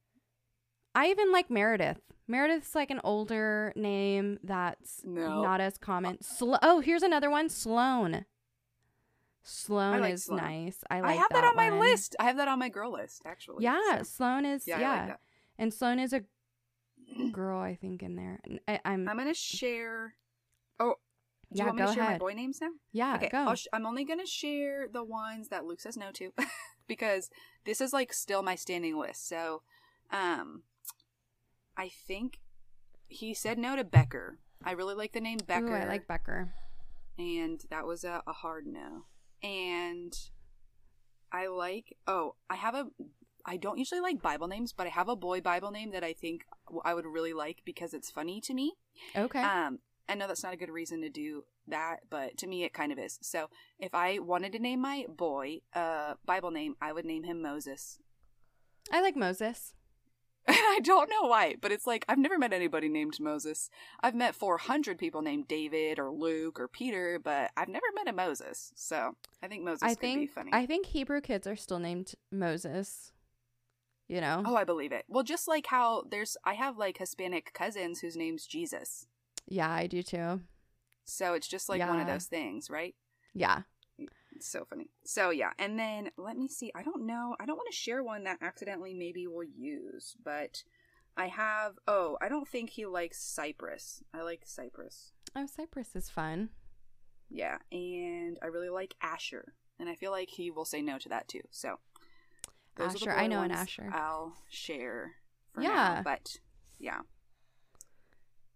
I 0.95 1.09
even 1.09 1.33
like 1.33 1.51
Meredith. 1.51 2.01
Meredith's 2.29 2.75
like 2.75 2.91
an 2.91 3.01
older 3.05 3.73
name 3.77 4.39
that's 4.45 5.03
No. 5.05 5.43
not 5.43 5.61
as 5.61 5.79
common. 5.79 6.21
Slo- 6.23 6.59
oh, 6.63 6.81
here's 6.81 7.03
another 7.03 7.31
one. 7.31 7.49
Sloan. 7.49 8.25
Sloan 9.43 10.01
like 10.01 10.15
is 10.15 10.25
Sloan. 10.25 10.39
nice. 10.39 10.85
I 10.91 11.01
like 11.01 11.11
I, 11.11 11.15
have 11.15 11.31
that, 11.33 11.45
on 11.45 11.57
my 11.57 11.71
one. 11.71 11.81
list. 11.81 12.15
I 12.21 12.25
have 12.25 12.37
that 12.37 12.49
on 12.49 12.59
my 12.59 12.69
girl 12.69 12.93
list, 12.93 13.23
actually. 13.27 13.65
Yeah, 13.65 13.99
so, 13.99 14.05
Sloan 14.05 14.47
is 14.47 14.67
yeah, 14.67 14.81
yeah, 14.81 14.91
I 14.91 14.97
like 14.99 15.09
that. 15.09 15.21
and 15.59 15.75
Sloan 15.75 15.99
is 15.99 16.13
a 16.13 16.23
girl, 17.33 17.61
I 17.61 17.75
think, 17.75 18.03
in 18.03 18.17
there. 18.17 18.41
I, 18.69 18.81
am 18.85 19.09
I'm 19.09 19.17
gonna 19.17 19.35
share. 19.35 20.15
Oh, 20.79 20.95
do 21.53 21.59
yeah. 21.59 21.65
you 21.65 21.67
want 21.67 21.79
me 21.81 21.87
to 21.87 21.93
share 21.93 22.05
my 22.05 22.19
boy 22.19 22.33
names 22.35 22.61
now? 22.61 22.71
Yeah, 22.93 23.17
okay, 23.17 23.29
go. 23.31 23.39
I'll 23.39 23.55
sh- 23.57 23.67
I'm 23.73 23.85
only 23.85 24.05
gonna 24.05 24.27
share 24.27 24.87
the 24.91 25.03
ones 25.03 25.49
that 25.49 25.65
Luke 25.65 25.81
says 25.81 25.97
no 25.97 26.13
to, 26.13 26.33
because 26.87 27.29
this 27.65 27.81
is 27.81 27.93
like 27.93 28.13
still 28.13 28.43
my 28.43 28.55
standing 28.55 28.97
list. 28.97 29.29
So, 29.29 29.63
um, 30.11 30.63
I 31.77 31.89
think 31.89 32.39
he 33.09 33.35
said 33.35 33.59
no 33.59 33.75
to 33.75 33.83
Becker. 33.83 34.39
I 34.65 34.73
really 34.73 34.95
like 34.95 35.13
the 35.13 35.21
name 35.21 35.39
Becker. 35.45 35.67
Ooh, 35.67 35.83
I 35.83 35.87
like 35.87 36.07
Becker. 36.07 36.55
and 37.19 37.61
that 37.71 37.87
was 37.87 38.05
a, 38.05 38.23
a 38.27 38.33
hard 38.33 38.67
no. 38.69 39.07
And 39.43 40.13
I 41.33 41.47
like. 41.49 41.97
Oh, 42.07 42.37
I 42.49 42.57
have 42.57 42.75
a. 42.75 42.87
I 43.45 43.57
don't 43.57 43.79
usually 43.79 44.01
like 44.01 44.23
Bible 44.23 44.47
names, 44.47 44.73
but 44.73 44.87
I 44.87 44.91
have 44.91 45.09
a 45.09 45.17
boy 45.17 45.41
Bible 45.41 45.73
name 45.73 45.91
that 45.93 46.05
I 46.05 46.13
think 46.13 46.43
I 46.85 46.95
would 46.95 47.07
really 47.07 47.33
like 47.33 47.63
because 47.65 47.93
it's 47.93 48.11
funny 48.11 48.41
to 48.43 48.55
me. 48.55 48.75
Okay. 49.17 49.43
Um, 49.43 49.81
I 50.09 50.15
know 50.15 50.29
that's 50.29 50.45
not 50.45 50.55
a 50.55 50.59
good 50.59 50.71
reason 50.71 51.01
to 51.03 51.09
do 51.09 51.45
that, 51.69 52.01
but 52.11 52.37
to 52.39 52.47
me 52.47 52.65
it 52.65 52.73
kind 52.73 52.93
of 52.93 52.99
is. 52.99 53.19
So 53.23 53.49
if 53.79 53.95
I 53.95 54.19
wanted 54.19 54.53
to 54.53 54.59
name 54.59 54.81
my 54.81 55.07
boy 55.09 55.61
a 55.73 56.17
Bible 56.25 56.51
name, 56.51 56.77
I 56.81 56.93
would 56.93 57.05
name 57.05 57.25
him 57.25 57.43
Moses. 57.43 57.99
I 58.93 59.01
like 59.01 59.17
Moses. 59.17 59.75
I 60.49 60.81
don't 60.83 61.09
know 61.09 61.29
why, 61.29 61.57
but 61.61 61.73
it's 61.73 61.87
like 61.87 62.05
I've 62.09 62.19
never 62.19 62.39
met 62.39 62.53
anybody 62.53 62.89
named 62.89 63.19
Moses. 63.21 63.71
I've 64.03 64.15
met 64.15 64.35
400 64.35 64.99
people 64.99 65.23
named 65.23 65.47
David 65.49 65.99
or 65.99 66.11
Luke 66.11 66.59
or 66.59 66.69
Peter, 66.69 67.21
but 67.23 67.51
I've 67.57 67.69
never 67.69 67.87
met 67.95 68.09
a 68.09 68.13
Moses. 68.13 68.73
So 68.75 69.17
I 69.43 69.47
think 69.47 69.63
Moses 69.63 69.83
I 69.83 69.89
could 69.91 70.01
be 70.01 70.07
think 70.07 70.31
funny. 70.33 70.51
I 70.53 70.67
think 70.67 70.87
Hebrew 70.87 71.21
kids 71.21 71.47
are 71.47 71.57
still 71.57 71.79
named 71.79 72.15
Moses. 72.31 73.13
You 74.09 74.21
know? 74.21 74.43
oh, 74.45 74.57
I 74.57 74.65
believe 74.65 74.93
it. 74.93 75.07
Well, 75.09 75.23
just 75.23 75.49
like 75.49 75.69
how 75.69 76.05
there's, 76.11 76.37
I 76.45 76.53
have 76.53 76.77
like 76.77 76.99
Hispanic 76.99 77.55
cousins 77.55 78.01
whose 78.01 78.15
name's 78.15 78.47
Jesus. 78.47 79.07
Yeah, 79.49 79.71
I 79.71 79.87
do 79.87 80.03
too. 80.03 80.41
So 81.05 81.33
it's 81.33 81.49
just 81.49 81.69
like 81.69 81.81
one 81.81 81.99
of 81.99 82.07
those 82.07 82.27
things, 82.27 82.69
right? 82.69 82.95
Yeah. 83.33 83.63
It's 84.43 84.51
so 84.51 84.65
funny. 84.65 84.89
So 85.05 85.31
yeah, 85.31 85.53
and 85.57 85.79
then 85.79 86.11
let 86.17 86.37
me 86.37 86.49
see. 86.49 86.73
I 86.75 86.83
don't 86.83 87.07
know. 87.07 87.37
I 87.39 87.47
don't 87.47 87.57
want 87.57 87.71
to 87.71 87.77
share 87.77 88.03
one 88.03 88.25
that 88.25 88.39
accidentally 88.43 88.93
maybe 88.93 89.29
we'll 89.29 89.47
use, 89.47 90.17
but 90.25 90.65
I 91.17 91.29
have. 91.29 91.75
Oh, 91.87 92.19
I 92.21 92.29
don't 92.29 92.49
think 92.49 92.71
he 92.71 92.85
likes 92.85 93.23
Cypress. 93.23 94.03
I 94.13 94.23
like 94.23 94.43
Cypress. 94.45 95.13
Oh, 95.37 95.47
Cypress 95.47 95.95
is 95.95 96.11
fun. 96.11 96.49
Yeah, 97.31 97.59
and 97.71 98.37
I 98.43 98.47
really 98.47 98.69
like 98.69 98.97
Asher, 99.01 99.55
and 99.79 99.89
I 99.89 99.95
feel 99.95 100.11
like 100.11 100.31
he 100.31 100.51
will 100.51 100.65
say 100.65 100.83
no 100.83 100.99
to 100.99 101.09
that 101.11 101.29
too. 101.29 101.43
So 101.53 101.79
those 102.75 102.97
Asher, 102.97 103.13
I 103.13 103.29
know 103.29 103.43
an 103.43 103.53
Asher. 103.53 103.91
I'll 103.93 104.35
share. 104.51 105.13
For 105.53 105.63
Yeah. 105.63 105.69
now, 105.69 106.03
but 106.03 106.37
yeah. 106.81 107.03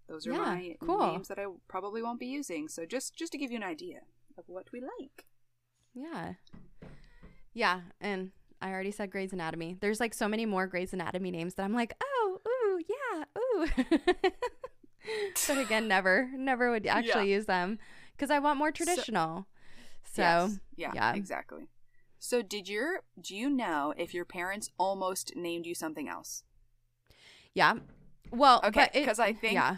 Those 0.09 0.27
are 0.27 0.33
Yeah, 0.33 0.38
my 0.38 0.77
cool. 0.81 1.12
names 1.12 1.29
that 1.29 1.38
I 1.38 1.46
probably 1.68 2.03
won't 2.03 2.18
be 2.18 2.27
using. 2.27 2.66
So 2.66 2.87
just 2.87 3.14
just 3.14 3.31
to 3.31 3.38
give 3.38 3.53
you 3.53 3.57
an 3.59 3.62
idea 3.62 4.01
of 4.37 4.49
what 4.49 4.72
we 4.72 4.81
like. 4.81 5.27
Yeah. 5.97 6.35
Yeah, 7.55 7.81
and 8.03 8.33
I 8.61 8.71
already 8.71 8.91
said 8.91 9.11
Grey's 9.11 9.33
Anatomy. 9.33 9.77
There's 9.81 9.99
like 9.99 10.13
so 10.13 10.29
many 10.29 10.45
more 10.45 10.67
Grey's 10.67 10.93
Anatomy 10.93 11.31
names 11.31 11.55
that 11.55 11.63
I'm 11.65 11.73
like, 11.73 11.95
oh, 12.03 12.41
ooh, 12.47 12.83
yeah, 12.87 13.25
ooh. 13.41 14.31
but 15.49 15.59
again, 15.59 15.89
never, 15.89 16.29
never 16.37 16.71
would 16.71 16.87
actually 16.87 17.33
use 17.33 17.47
them 17.47 17.79
because 18.13 18.31
I 18.31 18.39
want 18.41 18.59
more 18.59 18.71
traditional. 18.73 19.47
So, 20.05 20.23
Yes. 20.23 20.59
yeah, 20.77 20.93
yeah. 20.95 21.15
exactly. 21.15 21.69
So 22.19 22.43
did 22.43 22.69
your 22.69 23.01
do 23.21 23.35
you 23.37 23.49
know 23.51 23.93
if 23.97 24.13
your 24.15 24.25
parents 24.25 24.71
almost 24.79 25.35
named 25.37 25.67
you 25.67 25.75
something 25.75 26.09
else? 26.09 26.43
yeah. 27.55 27.75
Well, 28.33 28.61
Okay, 28.65 29.05
'cause 29.05 29.19
I 29.21 29.33
think- 29.33 29.55
yeah, 29.55 29.77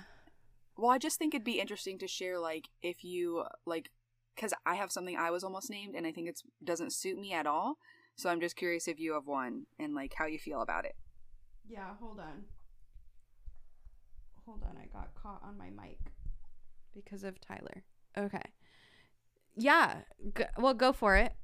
Well, 0.76 0.90
I 0.90 0.98
just 0.98 1.18
think 1.18 1.34
it'd 1.34 1.44
be 1.44 1.60
interesting 1.60 1.98
to 1.98 2.08
share 2.08 2.38
like 2.40 2.68
if 2.82 3.04
you 3.04 3.44
like 3.66 3.90
cuz 4.38 4.54
I 4.64 4.76
have 4.76 4.90
something 4.92 5.16
I 5.16 5.30
was 5.30 5.42
almost 5.44 5.68
named 5.70 5.94
and 5.96 6.06
I 6.06 6.12
think 6.12 6.28
it 6.28 6.40
doesn't 6.62 6.92
suit 6.92 7.18
me 7.18 7.32
at 7.32 7.46
all. 7.46 7.78
So 8.16 8.30
I'm 8.30 8.40
just 8.40 8.56
curious 8.56 8.88
if 8.88 8.98
you 8.98 9.12
have 9.14 9.26
one 9.26 9.66
and 9.78 9.94
like 9.94 10.14
how 10.14 10.26
you 10.26 10.38
feel 10.38 10.60
about 10.62 10.84
it. 10.84 10.96
yeah. 11.68 11.94
Hold 12.00 12.18
on, 12.20 12.44
hold 14.46 14.62
on. 14.62 14.76
I 14.76 14.86
got 14.86 15.14
caught 15.14 15.42
on 15.42 15.56
my 15.58 15.70
mic 15.70 15.98
because 16.94 17.22
of 17.24 17.40
Tyler. 17.40 17.84
Okay. 18.16 18.42
Yeah. 19.56 20.02
G- 20.36 20.44
well, 20.56 20.74
go 20.74 20.92
for 20.92 21.16
it. 21.16 21.34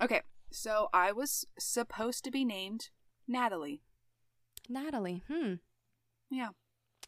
Okay. 0.00 0.22
So 0.52 0.88
I 0.92 1.12
was 1.12 1.46
supposed 1.58 2.24
to 2.24 2.30
be 2.30 2.44
named 2.44 2.90
Natalie. 3.26 3.82
Natalie. 4.68 5.22
Hmm. 5.28 5.54
Yeah. 6.30 6.48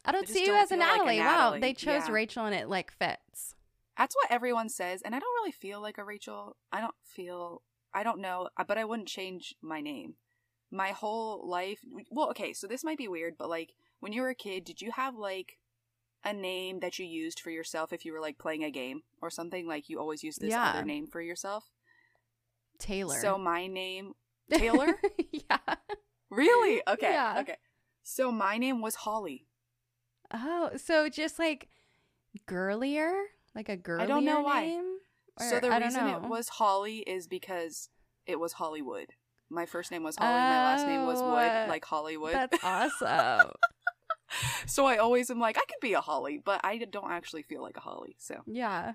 I 0.05 0.13
don't 0.13 0.27
just 0.27 0.33
see 0.35 0.45
you 0.47 0.55
as 0.55 0.71
a 0.73 0.75
feel 0.77 0.79
like 0.79 0.91
a 0.91 0.97
Natalie. 0.97 1.19
Wow, 1.21 1.59
they 1.61 1.75
chose 1.75 2.03
Yeah. 2.09 2.13
Rachel 2.13 2.45
and 2.45 2.55
it 2.55 2.69
like 2.69 2.91
fits. 2.93 3.55
That's 4.03 4.17
what 4.17 4.33
everyone 4.33 4.69
says, 4.69 5.01
and 5.03 5.15
I 5.15 5.21
don't 5.21 5.35
really 5.41 5.53
feel 5.53 5.81
like 5.81 5.97
a 5.97 6.03
Rachel. 6.05 6.57
I 6.73 6.81
don't 6.81 6.95
feel. 7.05 7.63
I 7.95 8.03
don't 8.03 8.19
know, 8.21 8.49
uh, 8.57 8.65
but 8.67 8.77
I 8.77 8.85
wouldn't 8.85 9.07
change 9.07 9.55
my 9.63 9.81
name. 9.81 10.15
My 10.73 10.89
whole 10.89 11.49
life. 11.49 11.79
Well, 12.11 12.29
okay, 12.31 12.53
so 12.53 12.67
this 12.67 12.83
might 12.83 12.99
be 12.99 13.07
weird, 13.07 13.35
but 13.39 13.49
like 13.49 13.75
when 14.01 14.13
you 14.13 14.23
were 14.23 14.31
a 14.31 14.35
kid, 14.35 14.65
did 14.65 14.81
you 14.83 14.91
have 14.91 15.15
like 15.15 15.57
a 16.25 16.33
name 16.33 16.81
that 16.81 16.99
you 16.99 17.07
used 17.07 17.39
for 17.39 17.51
yourself 17.51 17.93
if 17.93 18.05
you 18.05 18.13
were 18.13 18.21
like 18.21 18.39
playing 18.39 18.65
a 18.65 18.73
game 18.73 19.03
or 19.21 19.31
something? 19.31 19.69
Like 19.69 19.89
you 19.89 20.01
always 20.01 20.25
use 20.25 20.35
this 20.35 20.51
Yeah. 20.51 20.71
other 20.71 20.85
name 20.85 21.07
for 21.07 21.21
yourself. 21.21 21.71
Taylor. 22.81 23.15
So 23.21 23.39
my 23.39 23.69
name 23.69 24.15
Taylor. 24.51 24.95
yeah. 25.31 25.59
really? 26.29 26.83
Okay. 26.89 27.13
Yeah. 27.13 27.37
Okay. 27.43 27.57
So 28.03 28.33
my 28.33 28.59
name 28.59 28.81
was 28.83 28.97
Holly. 28.97 29.47
Oh, 30.35 30.71
so 30.77 31.09
just 31.09 31.39
like 31.39 31.69
girlier, 32.47 33.15
like 33.55 33.69
a 33.69 33.77
girlier 33.77 34.05
I 34.05 34.07
don't 34.07 34.25
know 34.25 34.41
why. 34.41 34.67
name? 34.67 34.97
so 35.39 35.57
Or- 35.57 35.61
the 35.61 35.69
I 35.69 35.79
don't 35.79 35.89
reason 35.89 36.07
it 36.09 36.23
was 36.23 36.49
Holly 36.49 36.99
is 36.99 37.27
because 37.27 37.89
it 38.27 38.39
was 38.39 38.55
Hollywood. 38.55 39.11
My 39.51 39.67
first 39.67 39.91
name 39.91 40.03
was 40.03 40.17
Holly. 40.17 40.31
my 40.33 40.65
last 40.65 40.87
name 40.87 41.05
was 41.07 41.21
Oh, 41.21 41.31
Wood, 41.31 41.69
like 41.69 41.85
Hollywood. 41.85 42.33
That's 42.35 42.59
awesome. 42.65 43.53
so 44.67 44.87
I 44.87 44.97
always 44.97 45.31
am 45.31 45.39
like, 45.41 45.59
I 45.59 45.61
could 45.61 45.81
be 45.81 45.93
a 45.93 46.01
Holly, 46.01 46.41
but 46.43 46.61
I 46.65 46.79
don't 46.79 47.11
actually 47.11 47.43
feel 47.43 47.63
like 47.63 47.77
a 47.77 47.81
Holly. 47.81 48.17
So 48.19 48.43
yeah. 48.47 48.95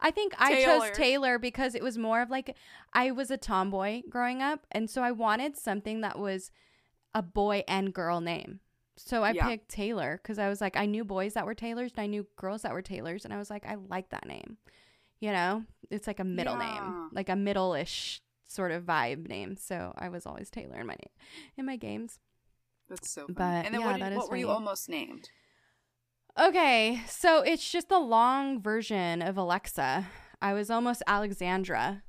I 0.00 0.10
think 0.10 0.34
I 0.38 0.54
chose 0.54 0.64
Taylor. 0.64 0.90
Taylor 0.94 1.38
because 1.38 1.74
it 1.74 1.82
was 1.82 1.96
more 1.96 2.22
of 2.22 2.30
like 2.30 2.56
I 2.92 3.10
was 3.12 3.30
a 3.30 3.36
tomboy 3.36 4.02
growing 4.08 4.42
up, 4.42 4.66
and 4.72 4.90
so 4.90 5.02
I 5.02 5.12
wanted 5.12 5.56
something 5.56 6.00
that 6.00 6.18
was 6.18 6.50
a 7.14 7.22
boy 7.22 7.62
and 7.68 7.94
girl 7.94 8.20
name. 8.20 8.60
So 8.96 9.22
I 9.24 9.32
Yeah. 9.32 9.46
picked 9.48 9.68
Taylor 9.70 10.20
because 10.22 10.38
I 10.38 10.48
was 10.48 10.60
like, 10.60 10.76
I 10.76 10.86
knew 10.86 11.04
boys 11.04 11.34
that 11.34 11.46
were 11.46 11.54
Taylors 11.54 11.92
and 11.96 12.02
I 12.02 12.06
knew 12.06 12.26
girls 12.36 12.62
that 12.62 12.72
were 12.72 12.82
Taylors, 12.82 13.24
and 13.24 13.32
I 13.32 13.38
was 13.38 13.48
like, 13.50 13.64
I 13.66 13.76
like 13.76 14.10
that 14.10 14.26
name. 14.26 14.58
You 15.20 15.32
know, 15.32 15.64
it's 15.90 16.06
like 16.06 16.20
a 16.20 16.24
middle 16.24 16.58
Yeah. 16.58 16.72
name, 16.80 17.08
like 17.12 17.28
a 17.28 17.36
middle-ish 17.36 18.20
sort 18.46 18.70
of 18.72 18.84
vibe 18.84 19.28
name. 19.28 19.56
So 19.56 19.94
I 19.96 20.08
was 20.08 20.26
always 20.26 20.50
Taylor 20.50 20.78
in 20.80 20.86
my 20.86 20.94
name, 20.94 21.12
in 21.56 21.64
my 21.64 21.76
games. 21.76 22.18
that's 22.88 23.08
so 23.08 23.22
funny. 23.22 23.34
But, 23.34 23.64
and 23.66 23.74
then 23.74 23.80
yeah, 23.80 23.86
what, 23.86 23.92
did, 23.94 24.02
that 24.02 24.12
is 24.12 24.18
what 24.18 24.30
were 24.30 24.36
you 24.36 24.50
almost 24.50 24.88
named? 24.88 25.30
Okay, 26.38 27.00
so 27.06 27.40
it's 27.42 27.70
just 27.70 27.88
the 27.88 27.98
long 27.98 28.60
version 28.60 29.22
of 29.22 29.36
Alexa. 29.36 30.06
I 30.42 30.52
was 30.54 30.70
almost 30.70 31.02
Alexandra. 31.06 32.02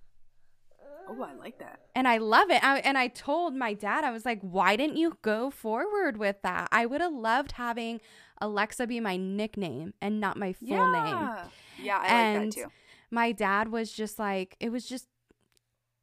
Oh, 1.07 1.21
I 1.21 1.33
like 1.33 1.59
that. 1.59 1.79
And 1.95 2.07
I 2.07 2.17
love 2.17 2.49
it. 2.49 2.63
I, 2.63 2.79
and 2.79 2.97
I 2.97 3.07
told 3.07 3.55
my 3.55 3.73
dad, 3.73 4.03
I 4.03 4.11
was 4.11 4.25
like, 4.25 4.39
why 4.41 4.75
didn't 4.75 4.97
you 4.97 5.17
go 5.21 5.49
forward 5.49 6.17
with 6.17 6.41
that? 6.43 6.69
I 6.71 6.85
would 6.85 7.01
have 7.01 7.13
loved 7.13 7.53
having 7.53 8.01
Alexa 8.39 8.87
be 8.87 8.99
my 8.99 9.17
nickname 9.17 9.93
and 10.01 10.19
not 10.19 10.37
my 10.37 10.53
full 10.53 10.67
yeah. 10.69 11.03
name. 11.03 11.85
Yeah, 11.85 11.99
I 11.99 12.07
And 12.07 12.45
like 12.45 12.55
that 12.55 12.61
too. 12.63 12.71
My 13.11 13.31
dad 13.31 13.71
was 13.71 13.91
just 13.91 14.17
like, 14.17 14.55
it 14.59 14.71
was 14.71 14.85
just 14.85 15.07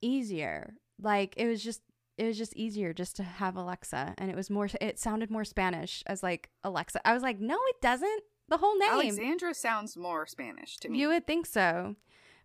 easier. 0.00 0.74
Like, 1.00 1.34
it 1.36 1.46
was 1.46 1.62
just. 1.62 1.82
It 2.18 2.26
was 2.26 2.36
just 2.36 2.54
easier 2.54 2.92
just 2.92 3.16
to 3.16 3.22
have 3.22 3.56
Alexa, 3.56 4.14
and 4.18 4.30
it 4.30 4.36
was 4.36 4.50
more. 4.50 4.68
It 4.78 4.98
sounded 4.98 5.30
more 5.30 5.42
Spanish 5.42 6.02
as 6.06 6.22
like 6.22 6.50
Alexa. 6.62 7.00
I 7.08 7.14
was 7.14 7.22
like, 7.22 7.40
no, 7.40 7.58
it 7.68 7.80
doesn't. 7.80 8.22
The 8.50 8.58
whole 8.58 8.76
name. 8.76 8.90
Alexandra 8.90 9.54
sounds 9.54 9.96
more 9.96 10.26
Spanish 10.26 10.76
to 10.80 10.90
me. 10.90 10.98
You 10.98 11.08
would 11.08 11.26
think 11.26 11.46
so. 11.46 11.96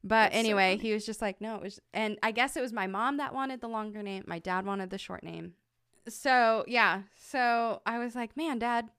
But 0.07 0.25
That's 0.31 0.35
anyway, 0.35 0.77
funny. 0.77 0.87
he 0.87 0.93
was 0.93 1.03
just 1.03 1.19
like, 1.19 1.41
no, 1.41 1.55
it 1.55 1.63
was, 1.63 1.79
and 1.91 2.19
I 2.21 2.29
guess 2.31 2.55
it 2.55 2.61
was 2.61 2.71
my 2.71 2.85
mom 2.85 3.17
that 3.17 3.33
wanted 3.33 3.59
the 3.59 3.67
longer 3.67 4.03
name. 4.03 4.23
My 4.27 4.37
dad 4.37 4.63
wanted 4.63 4.91
the 4.91 4.99
short 4.99 5.23
name. 5.23 5.53
So 6.07 6.63
yeah, 6.67 7.01
so 7.19 7.81
I 7.87 7.97
was 7.97 8.13
like, 8.13 8.37
man, 8.37 8.59
dad, 8.59 8.89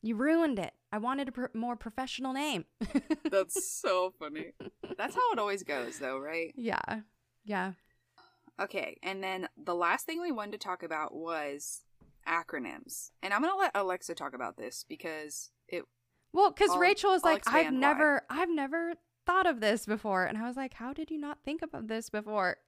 you 0.00 0.16
ruined 0.16 0.58
it. 0.58 0.72
I 0.90 0.96
wanted 0.96 1.28
a 1.28 1.32
pr- 1.32 1.44
more 1.52 1.76
professional 1.76 2.32
name. 2.32 2.64
That's 3.30 3.70
so 3.70 4.14
funny. 4.18 4.52
That's 4.96 5.14
how 5.14 5.32
it 5.32 5.38
always 5.38 5.62
goes, 5.62 5.98
though, 5.98 6.18
right? 6.18 6.54
yeah, 6.56 7.00
yeah. 7.44 7.72
Okay, 8.58 8.96
and 9.02 9.22
then 9.22 9.48
the 9.62 9.74
last 9.74 10.06
thing 10.06 10.22
we 10.22 10.32
wanted 10.32 10.52
to 10.52 10.58
talk 10.58 10.82
about 10.82 11.14
was 11.14 11.82
acronyms. 12.26 13.10
And 13.22 13.34
I'm 13.34 13.42
going 13.42 13.52
to 13.52 13.58
let 13.58 13.72
Alexa 13.74 14.14
talk 14.14 14.32
about 14.34 14.56
this 14.56 14.86
because 14.88 15.50
it 15.68 15.84
Well, 16.32 16.50
because 16.50 16.74
Rachel 16.78 17.12
is 17.12 17.22
I'll 17.22 17.32
like, 17.32 17.42
I've 17.46 17.66
expand 17.66 17.74
why. 17.74 17.80
never, 17.80 18.22
I've 18.30 18.48
never 18.50 18.94
thought 19.26 19.46
of 19.46 19.60
this 19.60 19.84
before, 19.86 20.24
and 20.24 20.38
I 20.38 20.46
was 20.46 20.56
like, 20.56 20.74
how 20.74 20.92
did 20.92 21.10
you 21.10 21.18
not 21.18 21.38
think 21.44 21.62
about 21.62 21.88
this 21.88 22.08
before? 22.08 22.58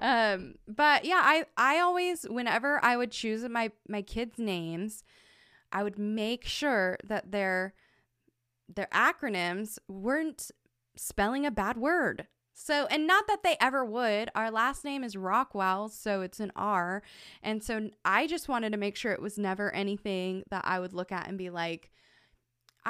Um, 0.00 0.56
but 0.68 1.04
yeah, 1.04 1.22
I, 1.24 1.46
I 1.56 1.80
always, 1.80 2.24
whenever 2.28 2.78
I 2.84 2.96
would 2.96 3.10
choose 3.10 3.42
my 3.48 3.72
my 3.88 4.02
kids' 4.02 4.38
names, 4.38 5.02
I 5.72 5.82
would 5.82 5.98
make 5.98 6.44
sure 6.44 6.98
that 7.04 7.32
their 7.32 7.74
their 8.68 8.88
acronyms 8.92 9.78
weren't 9.88 10.50
spelling 10.94 11.46
a 11.46 11.50
bad 11.50 11.76
word. 11.76 12.26
So, 12.52 12.86
and 12.90 13.06
not 13.06 13.28
that 13.28 13.44
they 13.44 13.56
ever 13.60 13.84
would. 13.84 14.30
Our 14.34 14.50
last 14.50 14.84
name 14.84 15.04
is 15.04 15.16
Rockwell, 15.16 15.88
so 15.88 16.22
it's 16.22 16.40
an 16.40 16.50
R. 16.56 17.02
And 17.40 17.62
so 17.62 17.90
I 18.04 18.26
just 18.26 18.48
wanted 18.48 18.72
to 18.72 18.78
make 18.78 18.96
sure 18.96 19.12
it 19.12 19.22
was 19.22 19.38
never 19.38 19.72
anything 19.72 20.42
that 20.50 20.64
I 20.64 20.80
would 20.80 20.92
look 20.92 21.12
at 21.12 21.28
and 21.28 21.38
be 21.38 21.50
like, 21.50 21.92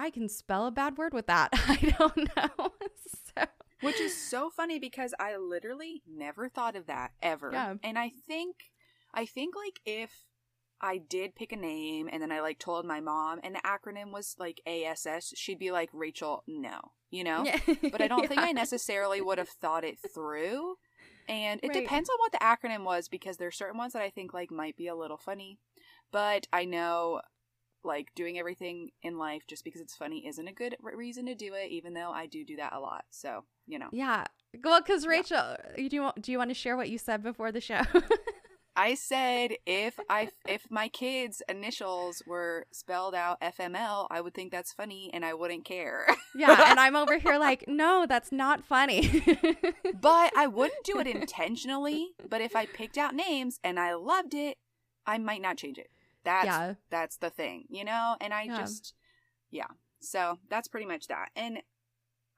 I 0.00 0.10
can 0.10 0.28
spell 0.28 0.66
a 0.66 0.70
bad 0.70 0.96
word 0.96 1.12
with 1.12 1.26
that. 1.26 1.48
I 1.52 1.94
don't 1.98 2.16
know. 2.36 2.72
so, 3.36 3.44
which 3.80 4.00
is 4.00 4.16
so 4.16 4.48
funny 4.48 4.78
because 4.78 5.12
I 5.18 5.36
literally 5.36 6.02
never 6.08 6.48
thought 6.48 6.76
of 6.76 6.86
that 6.86 7.10
ever. 7.20 7.50
Yeah. 7.52 7.74
And 7.82 7.98
I 7.98 8.12
think 8.28 8.56
I 9.12 9.26
think 9.26 9.54
like 9.56 9.80
if 9.84 10.24
I 10.80 10.98
did 10.98 11.34
pick 11.34 11.50
a 11.50 11.56
name 11.56 12.08
and 12.12 12.22
then 12.22 12.30
I 12.30 12.40
like 12.40 12.60
told 12.60 12.84
my 12.86 13.00
mom 13.00 13.40
and 13.42 13.54
the 13.56 13.60
acronym 13.60 14.12
was 14.12 14.36
like 14.38 14.60
ASS, 14.66 15.32
she'd 15.36 15.58
be 15.58 15.72
like 15.72 15.90
Rachel, 15.92 16.44
no. 16.46 16.78
You 17.10 17.24
know? 17.24 17.42
yeah. 17.44 17.58
But 17.90 18.00
I 18.00 18.06
don't 18.06 18.28
think 18.28 18.40
I 18.40 18.52
necessarily 18.52 19.20
would 19.20 19.38
have 19.38 19.48
thought 19.48 19.82
it 19.82 19.98
through. 20.14 20.76
And 21.28 21.58
it 21.62 21.68
Right. 21.68 21.80
depends 21.82 22.08
on 22.08 22.16
what 22.20 22.32
the 22.32 22.38
acronym 22.38 22.84
was 22.84 23.08
because 23.08 23.36
there 23.38 23.48
are 23.48 23.50
certain 23.50 23.78
ones 23.78 23.94
that 23.94 24.02
I 24.02 24.10
think 24.10 24.32
like 24.32 24.50
might 24.50 24.76
be 24.76 24.86
a 24.86 24.94
little 24.94 25.16
funny. 25.16 25.58
But 26.12 26.46
I 26.52 26.64
know 26.64 27.20
like 27.84 28.14
doing 28.14 28.38
everything 28.38 28.90
in 29.02 29.18
life 29.18 29.42
just 29.46 29.64
because 29.64 29.80
it's 29.80 29.96
funny 29.96 30.26
isn't 30.26 30.48
a 30.48 30.52
good 30.52 30.76
re- 30.80 30.94
reason 30.94 31.26
to 31.26 31.34
do 31.34 31.54
it 31.54 31.70
even 31.70 31.94
though 31.94 32.10
I 32.10 32.26
do 32.26 32.44
do 32.44 32.56
that 32.56 32.72
a 32.72 32.80
lot. 32.80 33.04
So, 33.10 33.44
you 33.66 33.78
know. 33.78 33.88
Yeah. 33.92 34.24
Well, 34.64 34.80
because 34.80 35.06
Rachel, 35.06 35.56
you 35.76 35.88
do 35.88 35.96
you 35.96 36.02
want, 36.02 36.22
do 36.22 36.32
you 36.32 36.38
want 36.38 36.50
to 36.50 36.54
share 36.54 36.76
what 36.76 36.88
you 36.88 36.98
said 36.98 37.22
before 37.22 37.52
the 37.52 37.60
show? 37.60 37.82
I 38.78 38.94
said 38.94 39.56
if 39.66 39.98
I 40.08 40.30
if 40.46 40.70
my 40.70 40.86
kids' 40.86 41.42
initials 41.48 42.22
were 42.28 42.66
spelled 42.70 43.12
out 43.12 43.40
FML, 43.40 44.06
I 44.08 44.20
would 44.20 44.34
think 44.34 44.52
that's 44.52 44.72
funny 44.72 45.10
and 45.12 45.24
I 45.24 45.34
wouldn't 45.34 45.64
care. 45.64 46.06
yeah, 46.36 46.70
and 46.70 46.78
I'm 46.80 46.94
over 46.94 47.18
here 47.18 47.38
like, 47.38 47.64
no, 47.66 48.06
that's 48.08 48.30
not 48.30 48.64
funny. 48.64 49.24
but 50.00 50.32
I 50.36 50.46
wouldn't 50.46 50.84
do 50.84 51.00
it 51.00 51.08
intentionally. 51.08 52.10
But 52.30 52.40
if 52.40 52.54
I 52.54 52.66
picked 52.66 52.96
out 52.96 53.16
names 53.16 53.58
and 53.64 53.80
I 53.80 53.94
loved 53.94 54.32
it, 54.32 54.58
I 55.04 55.18
might 55.18 55.42
not 55.42 55.56
change 55.56 55.78
it. 55.78 55.90
That's 56.24 56.46
Yeah. 56.46 56.74
that's 56.90 57.16
the 57.16 57.30
thing, 57.30 57.64
you 57.68 57.84
know. 57.84 58.16
And 58.20 58.32
I 58.34 58.42
Yeah. 58.44 58.58
just, 58.58 58.94
yeah. 59.50 59.68
So 60.00 60.38
that's 60.48 60.68
pretty 60.68 60.86
much 60.86 61.06
that. 61.08 61.30
And 61.34 61.62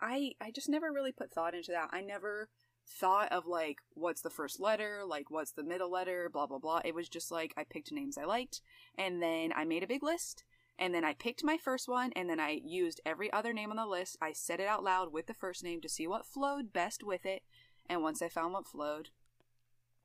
I 0.00 0.32
I 0.40 0.50
just 0.50 0.68
never 0.68 0.92
really 0.92 1.12
put 1.12 1.32
thought 1.32 1.54
into 1.54 1.72
that. 1.72 1.90
I 1.92 2.00
never 2.00 2.48
thought 2.86 3.30
of 3.30 3.46
like 3.46 3.78
what's 3.90 4.22
the 4.22 4.30
first 4.30 4.58
letter, 4.60 5.04
like 5.04 5.30
what's 5.30 5.52
the 5.52 5.62
middle 5.62 5.90
letter, 5.90 6.28
blah 6.32 6.46
blah 6.46 6.58
blah. 6.58 6.80
It 6.84 6.94
was 6.94 7.08
just 7.08 7.30
like 7.30 7.52
I 7.56 7.64
picked 7.64 7.92
names 7.92 8.16
I 8.18 8.24
liked, 8.24 8.60
and 8.96 9.22
then 9.22 9.52
I 9.54 9.64
made 9.64 9.82
a 9.82 9.86
big 9.88 10.02
list. 10.02 10.44
And 10.78 10.94
then 10.94 11.04
I 11.04 11.12
picked 11.12 11.44
my 11.44 11.58
first 11.58 11.88
one, 11.88 12.10
and 12.16 12.30
then 12.30 12.40
I 12.40 12.58
used 12.64 13.02
every 13.04 13.30
other 13.34 13.52
name 13.52 13.70
on 13.70 13.76
the 13.76 13.84
list. 13.86 14.16
I 14.22 14.32
said 14.32 14.60
it 14.60 14.66
out 14.66 14.82
loud 14.82 15.12
with 15.12 15.26
the 15.26 15.34
first 15.34 15.62
name 15.62 15.82
to 15.82 15.90
see 15.90 16.06
what 16.06 16.24
flowed 16.24 16.72
best 16.72 17.02
with 17.04 17.26
it. 17.26 17.42
And 17.86 18.02
once 18.02 18.22
I 18.22 18.30
found 18.30 18.54
what 18.54 18.66
flowed, 18.66 19.10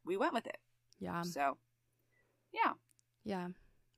we 0.03 0.17
went 0.17 0.33
with 0.33 0.45
it. 0.45 0.57
yeah. 0.99 1.21
So, 1.21 1.59
yeah. 2.51 2.73
Yeah. 3.23 3.47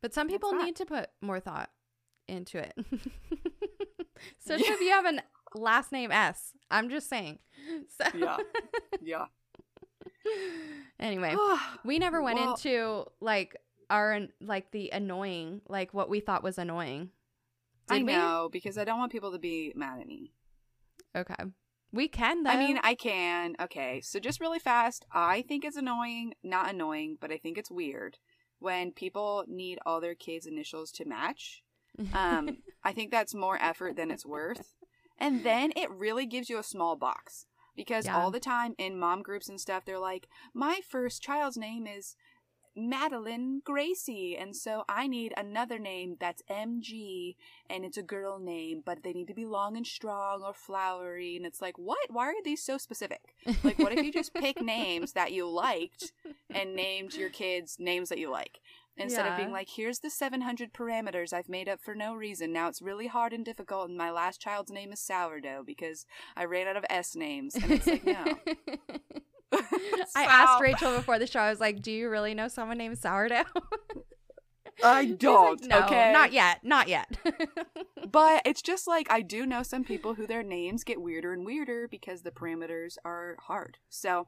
But 0.07 0.13
some 0.13 0.29
people 0.29 0.53
need 0.53 0.77
to 0.77 0.85
put 0.85 1.09
more 1.21 1.41
thought 1.41 1.69
into 2.29 2.59
it. 2.59 2.73
so 4.39 4.53
if 4.53 4.79
you 4.79 4.89
have 4.91 5.03
an 5.03 5.21
last 5.53 5.91
name 5.91 6.13
S, 6.13 6.53
I'm 6.71 6.89
just 6.89 7.09
saying. 7.09 7.39
So 7.89 8.05
Yeah. 8.17 8.37
Yeah. 9.01 9.25
anyway, 11.01 11.35
we 11.83 11.99
never 11.99 12.21
went 12.23 12.39
Well- 12.39 12.51
into 12.51 13.03
like 13.19 13.57
our 13.89 14.27
like 14.39 14.71
the 14.71 14.91
annoying, 14.91 15.59
like 15.67 15.93
what 15.93 16.09
we 16.09 16.21
thought 16.21 16.41
was 16.41 16.57
annoying. 16.57 17.09
I 17.89 17.97
Did 17.97 18.07
we? 18.07 18.13
know 18.13 18.47
because 18.49 18.77
I 18.77 18.85
don't 18.85 18.99
want 18.99 19.11
people 19.11 19.33
to 19.33 19.39
be 19.39 19.73
mad 19.75 19.99
at 19.99 20.07
me. 20.07 20.31
Okay. 21.17 21.35
We 21.91 22.07
can 22.07 22.43
though. 22.43 22.51
I 22.51 22.55
mean, 22.57 22.79
I 22.81 22.95
can. 22.95 23.57
Okay, 23.59 23.99
so 23.99 24.21
just 24.21 24.39
really 24.39 24.59
fast, 24.59 25.05
I 25.11 25.41
think 25.41 25.65
it's 25.65 25.75
annoying, 25.75 26.33
not 26.43 26.69
annoying, 26.69 27.17
but 27.19 27.29
I 27.29 27.37
think 27.37 27.57
it's 27.57 27.69
weird 27.69 28.19
when 28.59 28.91
people 28.91 29.43
need 29.47 29.79
all 29.85 29.99
their 30.01 30.15
kids' 30.15 30.45
initials 30.45 30.91
to 30.93 31.05
match. 31.05 31.63
Um, 32.13 32.57
I 32.83 32.93
think 32.93 33.09
that's 33.09 33.33
more 33.33 33.57
effort 33.59 33.95
than 33.95 34.11
it's 34.11 34.25
worth. 34.25 34.75
And 35.19 35.43
then 35.43 35.71
it 35.75 35.89
really 35.89 36.27
gives 36.27 36.47
you 36.47 36.59
a 36.59 36.63
small 36.63 36.95
box 36.95 37.47
because 37.75 38.05
Yeah. 38.05 38.15
all 38.21 38.29
the 38.29 38.39
time 38.39 38.75
in 38.77 38.99
mom 38.99 39.23
groups 39.23 39.49
and 39.49 39.59
stuff, 39.59 39.83
they're 39.83 39.97
like, 39.97 40.27
my 40.53 40.79
first 40.87 41.23
child's 41.23 41.57
name 41.57 41.87
is 41.87 42.15
Madeline 42.77 43.61
Gracie, 43.65 44.37
and 44.37 44.55
so 44.55 44.83
I 44.87 45.07
need 45.07 45.33
another 45.35 45.79
name 45.79 46.17
that's 46.19 46.43
MG, 46.49 47.35
and 47.69 47.83
it's 47.83 47.97
a 47.97 48.03
girl 48.03 48.39
name, 48.39 48.83
but 48.85 49.03
they 49.03 49.13
need 49.13 49.27
to 49.27 49.33
be 49.33 49.45
long 49.45 49.75
and 49.75 49.85
strong 49.85 50.43
or 50.43 50.53
flowery. 50.53 51.35
And 51.35 51.45
it's 51.45 51.61
like, 51.61 51.77
what? 51.77 52.09
Why 52.09 52.27
are 52.27 52.43
these 52.43 52.63
so 52.63 52.77
specific? 52.77 53.35
Like, 53.63 53.79
what 53.79 53.91
if 53.91 54.05
you 54.05 54.11
just 54.11 54.33
pick 54.33 54.61
names 54.61 55.13
that 55.13 55.31
you 55.31 55.49
liked 55.49 56.13
and 56.53 56.75
named 56.75 57.15
your 57.15 57.29
kids 57.29 57.77
names 57.79 58.09
that 58.09 58.19
you 58.19 58.29
like? 58.29 58.59
Instead 58.99 59.27
of 59.27 59.37
being 59.37 59.51
like, 59.51 59.69
here's 59.69 59.99
the 59.99 60.09
700 60.09 60.73
parameters 60.73 61.31
I've 61.31 61.49
made 61.49 61.69
up 61.69 61.79
for 61.79 61.93
no 61.93 62.15
reason. 62.15 62.51
Now 62.51 62.67
it's 62.67 62.81
really 62.81 63.07
hard 63.07 63.31
and 63.31 63.45
difficult, 63.45 63.89
and 63.89 63.97
my 63.97 64.09
last 64.09 64.41
child's 64.41 64.71
name 64.71 64.91
is 64.91 64.99
Sourdough 64.99 65.63
because 65.65 66.05
I 66.35 66.45
ran 66.45 66.67
out 66.67 66.77
of 66.77 66.85
S 66.89 67.15
names. 67.15 67.55
And 67.55 67.71
it's 67.71 67.85
like, 67.85 68.05
no. 68.05 68.37
I 70.15 70.23
asked 70.23 70.61
Rachel 70.61 70.95
before 70.95 71.19
the 71.19 71.27
show. 71.27 71.39
I 71.39 71.49
was 71.49 71.59
like, 71.59 71.81
"Do 71.81 71.91
you 71.91 72.09
really 72.09 72.33
know 72.33 72.47
someone 72.47 72.77
named 72.77 72.97
Sourdough?" 72.97 73.43
I 74.83 75.05
don't. 75.05 75.65
no, 75.67 75.85
okay, 75.85 76.11
not 76.13 76.31
yet, 76.33 76.59
not 76.63 76.87
yet. 76.87 77.17
But 78.09 78.43
it's 78.45 78.61
just 78.61 78.87
like 78.87 79.11
I 79.11 79.21
do 79.21 79.45
know 79.45 79.63
some 79.63 79.83
people 79.83 80.13
who 80.13 80.25
their 80.27 80.41
names 80.41 80.85
get 80.85 81.01
weirder 81.01 81.33
and 81.33 81.45
weirder 81.45 81.89
because 81.89 82.21
the 82.21 82.31
parameters 82.31 82.95
are 83.03 83.35
hard. 83.47 83.77
So 83.89 84.27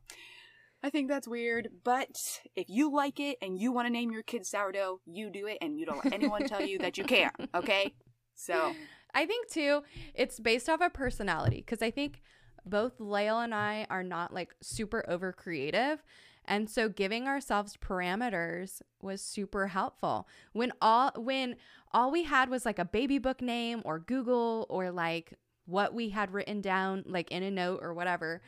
I 0.83 0.89
think 0.89 1.07
that's 1.07 1.29
weird. 1.29 1.69
But 1.85 2.41
if 2.57 2.67
you 2.67 2.93
like 2.93 3.21
it 3.21 3.37
and 3.41 3.57
you 3.57 3.71
want 3.71 3.87
to 3.87 3.89
name 3.89 4.11
your 4.11 4.21
kid 4.21 4.45
sourdough, 4.45 4.99
you 5.05 5.29
do 5.29 5.47
it, 5.47 5.59
and 5.61 5.79
you 5.79 5.85
don't 5.85 6.03
let 6.03 6.13
anyone 6.13 6.45
tell 6.45 6.61
you 6.61 6.77
that 6.79 6.97
you 6.97 7.05
can't. 7.05 7.33
Okay. 7.55 7.93
So 8.35 8.73
I 9.13 9.25
think 9.25 9.49
too, 9.49 9.83
it's 10.13 10.39
based 10.39 10.67
off 10.67 10.81
of 10.81 10.93
personality 10.93 11.63
because 11.65 11.81
I 11.81 11.91
think 11.91 12.21
both 12.65 12.99
Lael 12.99 13.39
and 13.39 13.53
I 13.53 13.85
are 13.89 14.03
not 14.03 14.33
like 14.33 14.55
super 14.61 15.05
over 15.07 15.31
creative. 15.31 16.03
And 16.45 16.69
so 16.69 16.89
giving 16.89 17.27
ourselves 17.27 17.77
parameters 17.77 18.81
was 19.01 19.21
super 19.21 19.67
helpful. 19.67 20.27
When 20.53 20.71
all 20.81 21.11
when 21.15 21.57
all 21.91 22.11
we 22.11 22.23
had 22.23 22.49
was 22.49 22.65
like 22.65 22.79
a 22.79 22.85
baby 22.85 23.19
book 23.19 23.41
name 23.41 23.81
or 23.85 23.99
Google 23.99 24.65
or 24.69 24.91
like 24.91 25.33
what 25.65 25.93
we 25.93 26.09
had 26.09 26.31
written 26.33 26.61
down 26.61 27.03
like 27.05 27.31
in 27.31 27.43
a 27.43 27.51
note 27.51 27.79
or 27.81 27.93
whatever. 27.93 28.41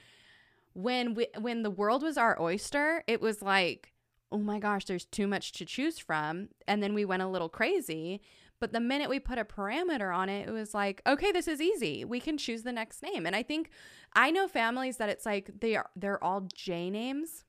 When 0.74 1.14
we 1.14 1.28
when 1.40 1.64
the 1.64 1.70
world 1.70 2.02
was 2.02 2.18
our 2.18 2.42
oyster, 2.42 3.04
it 3.08 3.22
was 3.22 3.42
like, 3.42 3.94
"Oh 4.32 4.40
my 4.40 4.58
gosh, 4.58 4.86
there's 4.86 5.06
too 5.06 5.28
much 5.28 5.52
to 5.54 5.66
choose 5.66 6.00
from." 6.00 6.50
And 6.68 6.82
then 6.82 6.94
we 6.94 7.06
went 7.06 7.22
a 7.22 7.28
little 7.28 7.50
crazy. 7.50 8.22
But 8.62 8.74
the 8.74 8.80
minute 8.80 9.10
we 9.10 9.20
put 9.20 9.40
a 9.40 9.44
parameter 9.44 10.16
on 10.16 10.30
it, 10.30 10.48
it 10.48 10.52
was 10.52 10.76
like, 10.76 11.02
okay, 11.08 11.32
this 11.32 11.48
is 11.48 11.60
easy. 11.60 12.06
We 12.06 12.20
can 12.20 12.38
choose 12.38 12.62
the 12.62 12.72
next 12.72 13.02
name. 13.02 13.26
And 13.26 13.36
I 13.36 13.42
think 13.42 13.72
I 14.14 14.30
know 14.30 14.48
families 14.48 14.98
that 14.98 15.10
it's 15.10 15.26
like 15.26 15.50
they 15.60 15.76
are 15.76 15.90
they're 15.96 16.24
all 16.24 16.48
J 16.54 16.92
names. 16.92 17.44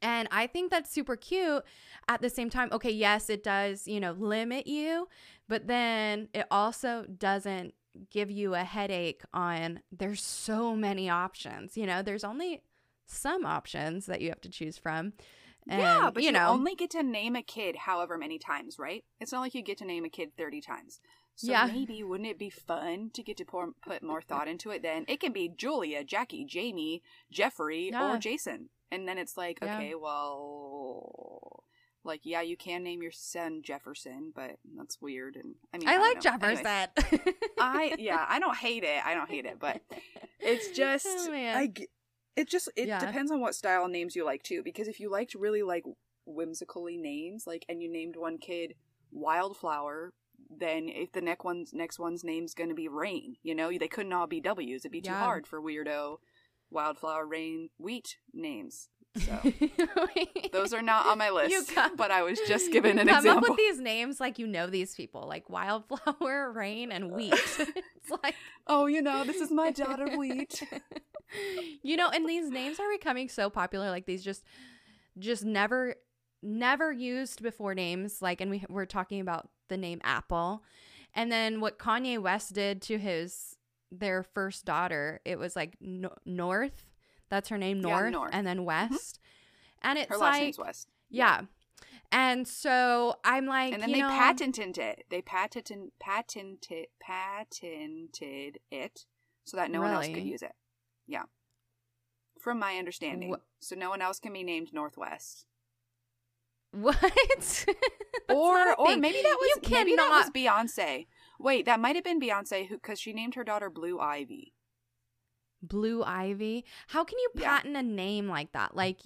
And 0.00 0.26
I 0.32 0.46
think 0.46 0.70
that's 0.70 0.90
super 0.90 1.16
cute. 1.16 1.62
At 2.08 2.22
the 2.22 2.30
same 2.30 2.48
time, 2.48 2.70
okay, 2.72 2.90
yes, 2.90 3.28
it 3.28 3.44
does, 3.44 3.86
you 3.86 4.00
know, 4.00 4.12
limit 4.12 4.66
you, 4.66 5.06
but 5.48 5.66
then 5.66 6.28
it 6.32 6.46
also 6.50 7.04
doesn't 7.18 7.74
give 8.10 8.30
you 8.30 8.54
a 8.54 8.64
headache 8.64 9.22
on 9.34 9.80
there's 9.92 10.22
so 10.22 10.74
many 10.74 11.10
options. 11.10 11.76
You 11.76 11.86
know, 11.86 12.00
there's 12.00 12.24
only 12.24 12.62
some 13.06 13.44
options 13.44 14.06
that 14.06 14.22
you 14.22 14.30
have 14.30 14.40
to 14.40 14.48
choose 14.48 14.78
from. 14.78 15.12
And, 15.68 15.80
yeah, 15.80 16.10
but 16.12 16.22
you, 16.22 16.26
you 16.28 16.32
know, 16.32 16.48
only 16.48 16.74
get 16.74 16.90
to 16.90 17.02
name 17.02 17.36
a 17.36 17.42
kid 17.42 17.76
however 17.76 18.18
many 18.18 18.38
times, 18.38 18.78
right? 18.78 19.04
It's 19.20 19.30
not 19.32 19.40
like 19.40 19.54
you 19.54 19.62
get 19.62 19.78
to 19.78 19.84
name 19.84 20.04
a 20.04 20.08
kid 20.08 20.30
thirty 20.36 20.60
times. 20.60 21.00
So 21.34 21.50
Yeah. 21.50 21.66
maybe 21.66 22.02
wouldn't 22.02 22.28
it 22.28 22.38
be 22.38 22.50
fun 22.50 23.10
to 23.14 23.22
get 23.22 23.36
to 23.38 23.44
pour, 23.44 23.70
put 23.82 24.02
more 24.02 24.20
thought 24.20 24.48
into 24.48 24.70
it? 24.70 24.82
Then 24.82 25.04
it 25.08 25.18
can 25.20 25.32
be 25.32 25.48
Julia, 25.48 26.04
Jackie, 26.04 26.44
Jamie, 26.44 27.02
Jeffrey, 27.30 27.88
Yeah. 27.90 28.14
or 28.14 28.18
Jason, 28.18 28.68
and 28.90 29.08
then 29.08 29.16
it's 29.18 29.36
like, 29.36 29.58
Yeah. 29.62 29.76
okay, 29.76 29.94
well, 29.94 31.64
like 32.04 32.20
yeah, 32.24 32.40
you 32.42 32.56
can 32.56 32.82
name 32.82 33.02
your 33.02 33.12
son 33.12 33.62
Jefferson, 33.64 34.32
but 34.34 34.56
that's 34.76 35.00
weird. 35.00 35.36
And 35.36 35.54
I 35.72 35.78
mean, 35.78 35.88
I 35.88 35.92
don't 35.92 36.00
like 36.02 36.24
know. 36.24 36.48
Anyways, 36.48 36.64
Jefferson. 36.64 37.32
I 37.58 37.94
yeah, 37.98 38.24
I 38.28 38.38
don't 38.38 38.56
hate 38.56 38.84
it. 38.84 39.04
I 39.04 39.14
don't 39.14 39.30
hate 39.30 39.46
it, 39.46 39.58
but 39.60 39.80
it's 40.40 40.76
just 40.76 41.06
Oh, 41.08 41.30
man. 41.30 41.56
I 41.56 41.72
it 42.36 42.48
just 42.48 42.68
it 42.76 42.88
Yeah. 42.88 42.98
depends 43.04 43.30
on 43.30 43.40
what 43.40 43.54
style 43.54 43.88
names 43.88 44.16
you 44.16 44.24
like 44.24 44.42
too 44.42 44.62
because 44.62 44.88
if 44.88 44.98
you 45.00 45.10
liked 45.10 45.34
really 45.34 45.62
like 45.62 45.84
whimsically 46.26 46.96
names 46.96 47.46
like 47.46 47.64
and 47.68 47.82
you 47.82 47.90
named 47.90 48.16
one 48.16 48.38
kid 48.38 48.74
wildflower 49.10 50.12
then 50.50 50.88
if 50.88 51.12
the 51.12 51.20
next 51.20 51.44
one's 51.44 51.72
next 51.72 51.98
one's 51.98 52.22
name's 52.24 52.54
going 52.54 52.68
to 52.68 52.74
be 52.74 52.88
rain 52.88 53.36
you 53.42 53.54
know? 53.54 53.70
They 53.76 53.88
couldn't 53.88 54.12
all 54.12 54.26
be 54.26 54.40
w's. 54.40 54.82
It'd 54.82 54.92
be 54.92 55.00
too 55.00 55.12
hard 55.12 55.46
for 55.46 55.60
weirdo 55.62 56.16
wildflower 56.70 57.26
rain 57.26 57.70
wheat 57.78 58.16
names. 58.32 58.88
So 59.16 59.38
those 60.52 60.72
are 60.72 60.80
not 60.82 61.06
on 61.06 61.18
my 61.18 61.28
list 61.28 61.74
come- 61.74 61.96
but 61.96 62.10
i 62.10 62.22
was 62.22 62.38
just 62.48 62.72
given 62.76 62.98
an 62.98 63.08
come 63.08 63.18
example 63.18 63.42
Come 63.42 63.52
up 63.52 63.58
with 63.58 63.58
these 63.58 63.78
names 63.80 64.20
like 64.20 64.38
you 64.38 64.46
know 64.46 64.66
these 64.66 64.94
people, 64.94 65.26
like 65.28 65.50
wildflower, 65.50 66.50
rain, 66.52 66.90
and 66.90 67.12
wheat. 67.12 67.34
it's 67.58 68.10
like 68.22 68.34
oh 68.66 68.86
you 68.86 69.02
know 69.02 69.22
this 69.24 69.36
is 69.36 69.50
my 69.50 69.70
daughter 69.70 70.16
wheat 70.16 70.62
you 71.82 71.96
know, 71.96 72.08
and 72.08 72.28
these 72.28 72.50
names 72.50 72.78
are 72.80 72.90
becoming 72.90 73.28
so 73.28 73.50
popular. 73.50 73.90
Like 73.90 74.06
these 74.06 74.24
just, 74.24 74.44
just 75.18 75.44
never, 75.44 75.96
never 76.42 76.92
used 76.92 77.42
before 77.42 77.74
names. 77.74 78.22
Like, 78.22 78.40
and 78.40 78.50
we 78.50 78.64
we're 78.68 78.86
talking 78.86 79.20
about 79.20 79.48
the 79.68 79.76
name 79.76 80.00
Apple, 80.04 80.62
and 81.14 81.30
then 81.30 81.60
what 81.60 81.78
Kanye 81.78 82.18
West 82.18 82.52
did 82.54 82.82
to 82.82 82.98
his 82.98 83.56
their 83.90 84.22
first 84.22 84.64
daughter. 84.64 85.20
It 85.24 85.38
was 85.38 85.54
like 85.54 85.76
no- 85.80 86.16
North. 86.24 86.86
That's 87.28 87.48
her 87.48 87.58
name, 87.58 87.78
Yeah, 87.78 87.88
North, 87.88 88.12
North. 88.12 88.30
and 88.32 88.46
then 88.46 88.58
mm-hmm. 88.58 88.66
West. 88.66 89.18
And 89.82 89.98
it's 89.98 90.08
her 90.08 90.16
last 90.16 90.34
like, 90.34 90.42
name's 90.42 90.58
west 90.58 90.88
yeah. 91.12 91.42
And 92.10 92.46
so 92.46 93.14
I'm 93.24 93.46
like, 93.46 93.72
and 93.72 93.82
then 93.82 93.92
they 93.92 94.00
know, 94.00 94.08
patented 94.08 94.76
it. 94.76 95.04
They 95.08 95.22
patented 95.22 95.92
patented 96.00 96.86
patented 97.00 98.58
it 98.70 99.06
so 99.44 99.56
that 99.56 99.70
no 99.70 99.80
one 99.80 99.92
else 99.92 100.08
could 100.08 100.24
use 100.24 100.42
it. 100.42 100.52
Yeah, 101.06 101.22
from 102.42 102.58
my 102.58 102.76
understanding, 102.76 103.30
Wha- 103.30 103.38
so 103.60 103.76
no 103.76 103.88
one 103.88 104.02
else 104.02 104.18
can 104.18 104.32
be 104.32 104.42
named 104.42 104.72
Northwest. 104.74 105.46
What? 106.72 107.64
Or 108.28 108.74
or 108.78 108.96
maybe 108.96 109.20
that 109.22 109.36
was 109.40 109.50
You 109.64 109.70
maybe 109.70 109.96
that 109.96 110.08
was 110.10 110.30
Beyonce. 110.30 111.06
Wait, 111.38 111.64
that 111.66 111.80
might 111.80 111.96
have 111.96 112.04
been 112.04 112.20
Beyonce 112.20 112.66
who 112.66 112.76
because 112.76 112.98
she 113.00 113.12
named 113.12 113.34
her 113.34 113.44
daughter 113.44 113.68
Blue 113.70 113.98
Ivy. 113.98 114.54
Blue 115.62 116.02
Ivy. 116.02 116.64
How 116.88 117.04
can 117.04 117.18
you 117.18 117.30
Yeah. 117.34 117.56
patent 117.56 117.76
a 117.76 117.82
name 117.82 118.28
like 118.28 118.52
that? 118.52 118.74
Like, 118.76 119.00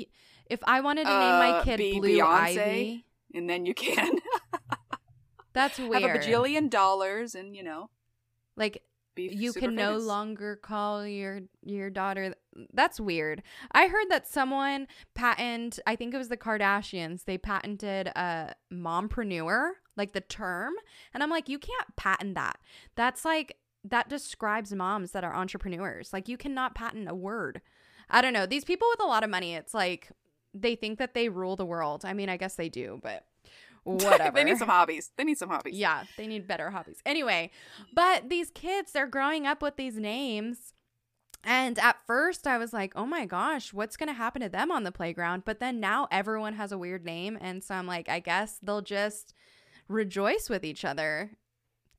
if 0.46 0.60
I 0.64 0.80
wanted 0.80 1.04
to 1.06 1.18
name 1.18 1.38
my 1.38 1.50
Uh, 1.58 1.64
kid 1.64 1.78
be 1.78 1.98
Blue 1.98 2.18
Beyonce? 2.18 2.58
Ivy, 2.58 3.04
And 3.34 3.48
then 3.50 3.64
you 3.66 3.74
can 3.74 4.18
that's 5.52 5.78
weird. 5.78 6.02
have 6.02 6.10
a 6.10 6.18
bajillion 6.18 6.68
dollars 6.70 7.34
and 7.34 7.56
you 7.56 7.62
know 7.62 7.90
like, 8.56 8.82
be 9.16 9.28
you 9.32 9.52
can 9.52 9.74
no 9.74 9.96
longer 9.96 10.54
call 10.54 11.04
your 11.06 11.40
your 11.62 11.90
daughter. 11.90 12.34
That's 12.72 13.00
weird. 13.00 13.42
I 13.72 13.88
heard 13.88 14.06
that 14.10 14.28
someone 14.28 14.86
patent. 15.14 15.80
I 15.86 15.96
think 15.96 16.14
it 16.14 16.18
was 16.18 16.28
the 16.28 16.36
Kardashians. 16.36 17.24
They 17.24 17.38
patented 17.38 18.08
a 18.08 18.54
mompreneur, 18.72 19.70
like 19.96 20.12
the 20.12 20.20
term, 20.20 20.74
and 21.12 21.22
I'm 21.22 21.30
like, 21.30 21.48
you 21.48 21.58
can't 21.58 21.96
patent 21.96 22.36
that. 22.36 22.58
That's 22.94 23.24
like 23.24 23.56
that 23.82 24.08
describes 24.08 24.72
moms 24.72 25.12
that 25.12 25.24
are 25.24 25.34
entrepreneurs. 25.34 26.12
Like 26.12 26.28
you 26.28 26.36
cannot 26.36 26.74
patent 26.74 27.08
a 27.08 27.14
word. 27.14 27.60
I 28.08 28.22
don't 28.22 28.32
know. 28.32 28.46
These 28.46 28.64
people 28.64 28.86
with 28.90 29.02
a 29.02 29.08
lot 29.08 29.24
of 29.24 29.30
money, 29.30 29.54
it's 29.54 29.74
like 29.74 30.10
they 30.54 30.76
think 30.76 30.98
that 30.98 31.14
they 31.14 31.28
rule 31.28 31.56
the 31.56 31.66
world. 31.66 32.04
I 32.04 32.12
mean, 32.12 32.28
I 32.28 32.36
guess 32.36 32.54
they 32.54 32.68
do, 32.68 33.00
but 33.02 33.24
whatever. 33.86 34.34
they 34.34 34.44
need 34.44 34.58
some 34.58 34.68
hobbies. 34.68 35.12
They 35.16 35.24
need 35.24 35.38
some 35.38 35.48
hobbies. 35.48 35.74
Yeah, 35.74 36.04
they 36.16 36.26
need 36.26 36.46
better 36.46 36.70
hobbies. 36.70 36.98
Anyway, 37.06 37.50
but 37.94 38.28
these 38.28 38.50
kids, 38.50 38.92
they're 38.92 39.06
growing 39.06 39.46
up 39.46 39.62
with 39.62 39.76
these 39.76 39.96
names. 39.96 40.72
And 41.44 41.78
at 41.78 41.98
first, 42.06 42.46
I 42.46 42.58
was 42.58 42.72
like, 42.72 42.92
oh 42.96 43.06
my 43.06 43.24
gosh, 43.24 43.72
what's 43.72 43.96
going 43.96 44.08
to 44.08 44.12
happen 44.14 44.42
to 44.42 44.48
them 44.48 44.72
on 44.72 44.82
the 44.82 44.90
playground? 44.90 45.44
But 45.44 45.60
then 45.60 45.78
now 45.78 46.08
everyone 46.10 46.54
has 46.54 46.72
a 46.72 46.78
weird 46.78 47.04
name. 47.04 47.38
And 47.40 47.62
so 47.62 47.76
I'm 47.76 47.86
like, 47.86 48.08
I 48.08 48.18
guess 48.18 48.58
they'll 48.60 48.82
just 48.82 49.32
rejoice 49.88 50.50
with 50.50 50.64
each 50.64 50.84
other 50.84 51.30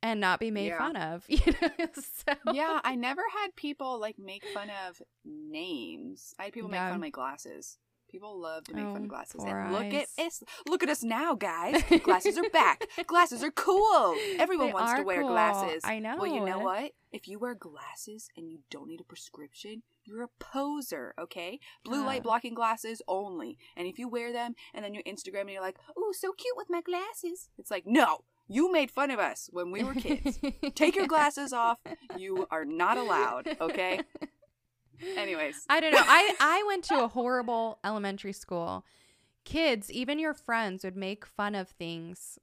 and 0.04 0.20
not 0.20 0.42
be 0.42 0.52
made 0.52 0.68
Yeah. 0.68 0.78
fun 0.80 0.96
of. 0.98 1.24
You 1.30 1.40
know? 1.62 1.88
so, 1.94 2.34
yeah, 2.54 2.82
I 2.84 2.96
never 2.96 3.22
had 3.42 3.56
people 3.56 4.00
like 4.02 4.20
make 4.20 4.44
fun 4.54 4.70
of 4.88 5.02
names. 5.24 6.34
I 6.38 6.46
had 6.46 6.54
people 6.54 6.70
make 6.70 6.80
fun 6.82 6.96
of 6.96 7.00
my 7.02 7.10
glasses. 7.10 7.78
People 8.10 8.40
love 8.40 8.64
to 8.66 8.74
make 8.74 8.86
fun 8.86 8.94
Oh, 8.94 9.04
of 9.04 9.08
glasses. 9.10 9.44
And 9.44 9.72
look 9.74 9.94
at 9.94 10.08
us. 10.18 10.44
Look 10.68 10.82
at 10.84 10.90
us 10.90 11.04
now, 11.04 11.36
guys. 11.36 11.84
Glasses 12.04 12.38
are 12.38 12.50
back. 12.52 12.86
Glasses 13.06 13.44
are 13.44 13.52
cool. 13.52 14.16
Everyone 14.40 14.68
They 14.68 14.74
wants 14.74 14.94
to 14.94 15.04
wear 15.04 15.22
cool. 15.22 15.30
glasses. 15.32 15.82
I 15.84 16.00
know. 16.00 16.16
Well, 16.18 16.34
you 16.34 16.46
know 16.46 16.60
what? 16.60 16.92
If 17.12 17.28
you 17.28 17.38
wear 17.40 17.54
glasses 17.54 18.30
and 18.38 18.50
you 18.50 18.60
don't 18.70 18.88
need 18.88 19.02
a 19.02 19.04
prescription, 19.04 19.84
you're 20.06 20.24
a 20.24 20.30
poser, 20.40 21.14
okay? 21.20 21.60
Blue 21.84 22.06
light 22.06 22.24
blocking 22.24 22.54
glasses 22.54 23.02
only. 23.08 23.58
And 23.76 23.88
if 23.88 24.00
you 24.00 24.08
wear 24.08 24.32
them 24.32 24.56
and 24.74 24.86
then 24.86 24.94
you 24.94 25.02
Instagram 25.04 25.42
and 25.42 25.52
you're 25.52 25.62
like, 25.62 25.78
"Oh, 25.98 26.14
so 26.14 26.32
cute 26.32 26.56
with 26.56 26.68
my 26.70 26.82
glasses." 26.82 27.50
It's 27.58 27.70
like, 27.72 27.86
"No, 27.86 28.20
you 28.48 28.72
made 28.72 28.90
fun 28.92 29.12
of 29.12 29.20
us 29.20 29.50
when 29.52 29.72
we 29.72 29.84
were 29.84 29.94
kids. 29.94 30.40
Take 30.76 30.96
your 30.96 31.08
glasses 31.14 31.52
off. 31.52 31.80
You 32.18 32.48
are 32.52 32.64
not 32.64 32.98
allowed, 32.98 33.58
okay? 33.60 34.00
Anyways. 35.18 35.66
I 35.70 35.80
don't 35.80 35.92
know. 35.92 36.02
I 36.02 36.36
I 36.40 36.64
went 36.68 36.84
to 36.86 37.04
a 37.04 37.08
horrible 37.08 37.80
elementary 37.84 38.34
school. 38.34 38.86
Kids, 39.46 39.92
even 39.92 40.20
your 40.20 40.34
friends 40.34 40.84
would 40.84 40.98
make 40.98 41.26
fun 41.26 41.56
of 41.56 41.70
things. 41.70 42.38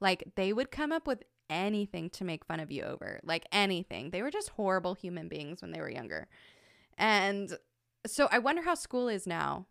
Like 0.00 0.24
they 0.36 0.52
would 0.52 0.70
come 0.70 0.92
up 0.92 1.06
with 1.06 1.24
anything 1.50 2.08
to 2.10 2.24
make 2.24 2.44
fun 2.44 2.60
of 2.60 2.70
you 2.70 2.84
over. 2.84 3.20
Like 3.22 3.46
anything. 3.52 4.10
They 4.10 4.22
were 4.22 4.30
just 4.30 4.50
horrible 4.50 4.94
human 4.94 5.28
beings 5.28 5.60
when 5.60 5.72
they 5.72 5.80
were 5.80 5.90
younger. 5.90 6.28
And 6.96 7.56
so 8.06 8.28
I 8.30 8.38
wonder 8.38 8.62
how 8.62 8.74
school 8.74 9.08
is 9.08 9.26
now. 9.26 9.66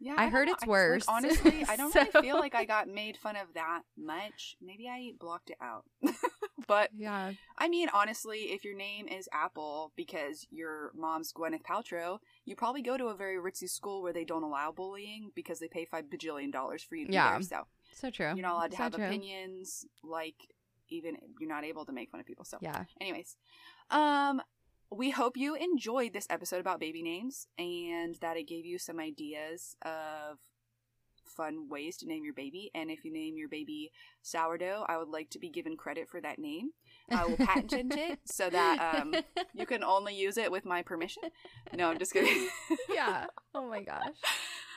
Yeah, 0.00 0.14
I 0.16 0.24
don't 0.24 0.32
heard 0.32 0.46
know. 0.48 0.52
it's 0.52 0.62
I- 0.62 0.66
like, 0.66 0.70
worse. 0.70 1.04
honestly, 1.08 1.64
I 1.68 1.76
don't 1.76 1.94
really 1.94 2.10
feel 2.22 2.36
like 2.38 2.54
I 2.54 2.64
got 2.64 2.88
made 2.88 3.16
fun 3.16 3.36
of 3.36 3.52
that 3.54 3.82
much. 3.96 4.56
Maybe 4.60 4.88
I 4.88 5.12
blocked 5.18 5.50
it 5.50 5.56
out. 5.60 5.84
but 6.68 6.90
Yeah. 6.96 7.32
I 7.56 7.68
mean, 7.68 7.88
honestly, 7.92 8.52
if 8.52 8.64
your 8.64 8.76
name 8.76 9.08
is 9.08 9.28
Apple 9.32 9.92
because 9.96 10.46
your 10.50 10.92
mom's 10.94 11.32
Gwyneth 11.32 11.62
Paltrow, 11.62 12.18
you 12.44 12.54
probably 12.54 12.82
go 12.82 12.96
to 12.96 13.06
a 13.06 13.16
very 13.16 13.36
ritzy 13.36 13.68
school 13.68 14.02
where 14.02 14.12
they 14.12 14.24
don't 14.24 14.44
allow 14.44 14.70
bullying 14.70 15.32
because 15.34 15.58
they 15.58 15.68
pay 15.68 15.84
five 15.84 16.04
bajillion 16.06 16.52
dollars 16.52 16.82
for 16.82 16.94
you 16.94 17.06
to 17.06 17.12
Yeah. 17.12 17.38
be 17.38 17.44
there. 17.44 17.60
So 17.60 17.66
So 18.06 18.10
true. 18.10 18.26
You're 18.34 18.42
not 18.46 18.54
allowed 18.54 18.70
to 18.72 18.76
So 18.76 18.82
have 18.84 18.94
true. 18.94 19.04
opinions. 19.04 19.84
Like 20.04 20.36
even 20.90 21.16
you're 21.40 21.48
not 21.50 21.64
able 21.64 21.84
to 21.86 21.92
make 21.92 22.10
fun 22.10 22.20
of 22.20 22.26
people. 22.26 22.44
So 22.44 22.58
Yeah. 22.60 22.84
anyways 23.00 23.36
um 23.90 24.40
we 24.90 25.10
hope 25.10 25.36
you 25.36 25.54
enjoyed 25.54 26.12
this 26.12 26.26
episode 26.30 26.60
about 26.60 26.80
baby 26.80 27.02
names 27.02 27.46
and 27.58 28.16
that 28.20 28.36
it 28.36 28.48
gave 28.48 28.64
you 28.64 28.78
some 28.78 28.98
ideas 28.98 29.76
of 29.82 30.38
fun 31.24 31.68
ways 31.68 31.96
to 31.98 32.06
name 32.06 32.24
your 32.24 32.32
baby 32.32 32.70
and 32.74 32.90
if 32.90 33.04
you 33.04 33.12
name 33.12 33.36
your 33.36 33.48
baby 33.48 33.92
sourdough 34.22 34.84
i 34.88 34.96
would 34.96 35.08
like 35.08 35.28
to 35.28 35.38
be 35.38 35.50
given 35.50 35.76
credit 35.76 36.08
for 36.08 36.20
that 36.20 36.38
name 36.38 36.70
i 37.10 37.24
will 37.24 37.36
patent 37.36 37.94
it 37.94 38.18
so 38.24 38.48
that 38.48 38.94
um 38.96 39.14
you 39.54 39.66
can 39.66 39.84
only 39.84 40.14
use 40.14 40.38
it 40.38 40.50
with 40.50 40.64
my 40.64 40.82
permission 40.82 41.22
no 41.76 41.90
i'm 41.90 41.98
just 41.98 42.12
kidding 42.12 42.48
yeah. 42.92 43.26
Oh 43.54 43.68
my 43.68 43.82
gosh. 43.82 44.16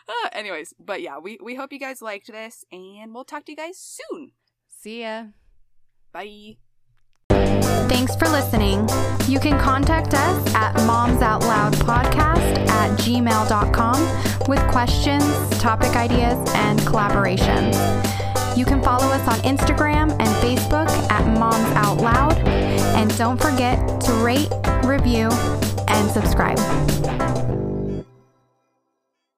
Uh, 0.07 0.29
anyways 0.33 0.73
but 0.77 1.01
yeah 1.01 1.17
we, 1.17 1.39
we 1.41 1.55
hope 1.55 1.71
you 1.71 1.79
guys 1.79 2.01
liked 2.01 2.27
this 2.27 2.65
and 2.71 3.13
we'll 3.13 3.23
talk 3.23 3.45
to 3.45 3.51
you 3.51 3.57
guys 3.57 3.77
soon 3.77 4.31
See 4.67 5.01
ya. 5.03 5.27
bye 6.11 6.57
Thanks 7.91 8.15
for 8.15 8.29
listening. 8.29 8.87
You 9.27 9.37
can 9.37 9.59
contact 9.59 10.13
us 10.13 10.55
at 10.55 10.73
momsoutloudpodcast 10.87 12.69
at 12.69 12.97
gmail.com 12.97 14.47
with 14.47 14.65
questions, 14.71 15.25
topic 15.59 15.97
ideas, 15.97 16.37
and 16.55 16.79
collaborations. 16.79 17.75
You 18.55 18.63
can 18.63 18.81
follow 18.81 19.07
us 19.07 19.27
on 19.27 19.39
Instagram 19.41 20.11
and 20.11 20.29
Facebook 20.41 20.87
at 21.11 21.37
Moms 21.37 21.75
Out 21.75 21.97
Loud. 21.97 22.37
And 22.95 23.15
don't 23.17 23.41
forget 23.41 23.99
to 24.03 24.13
rate, 24.23 24.49
review, 24.85 25.29
and 25.89 26.09
subscribe. 26.11 27.20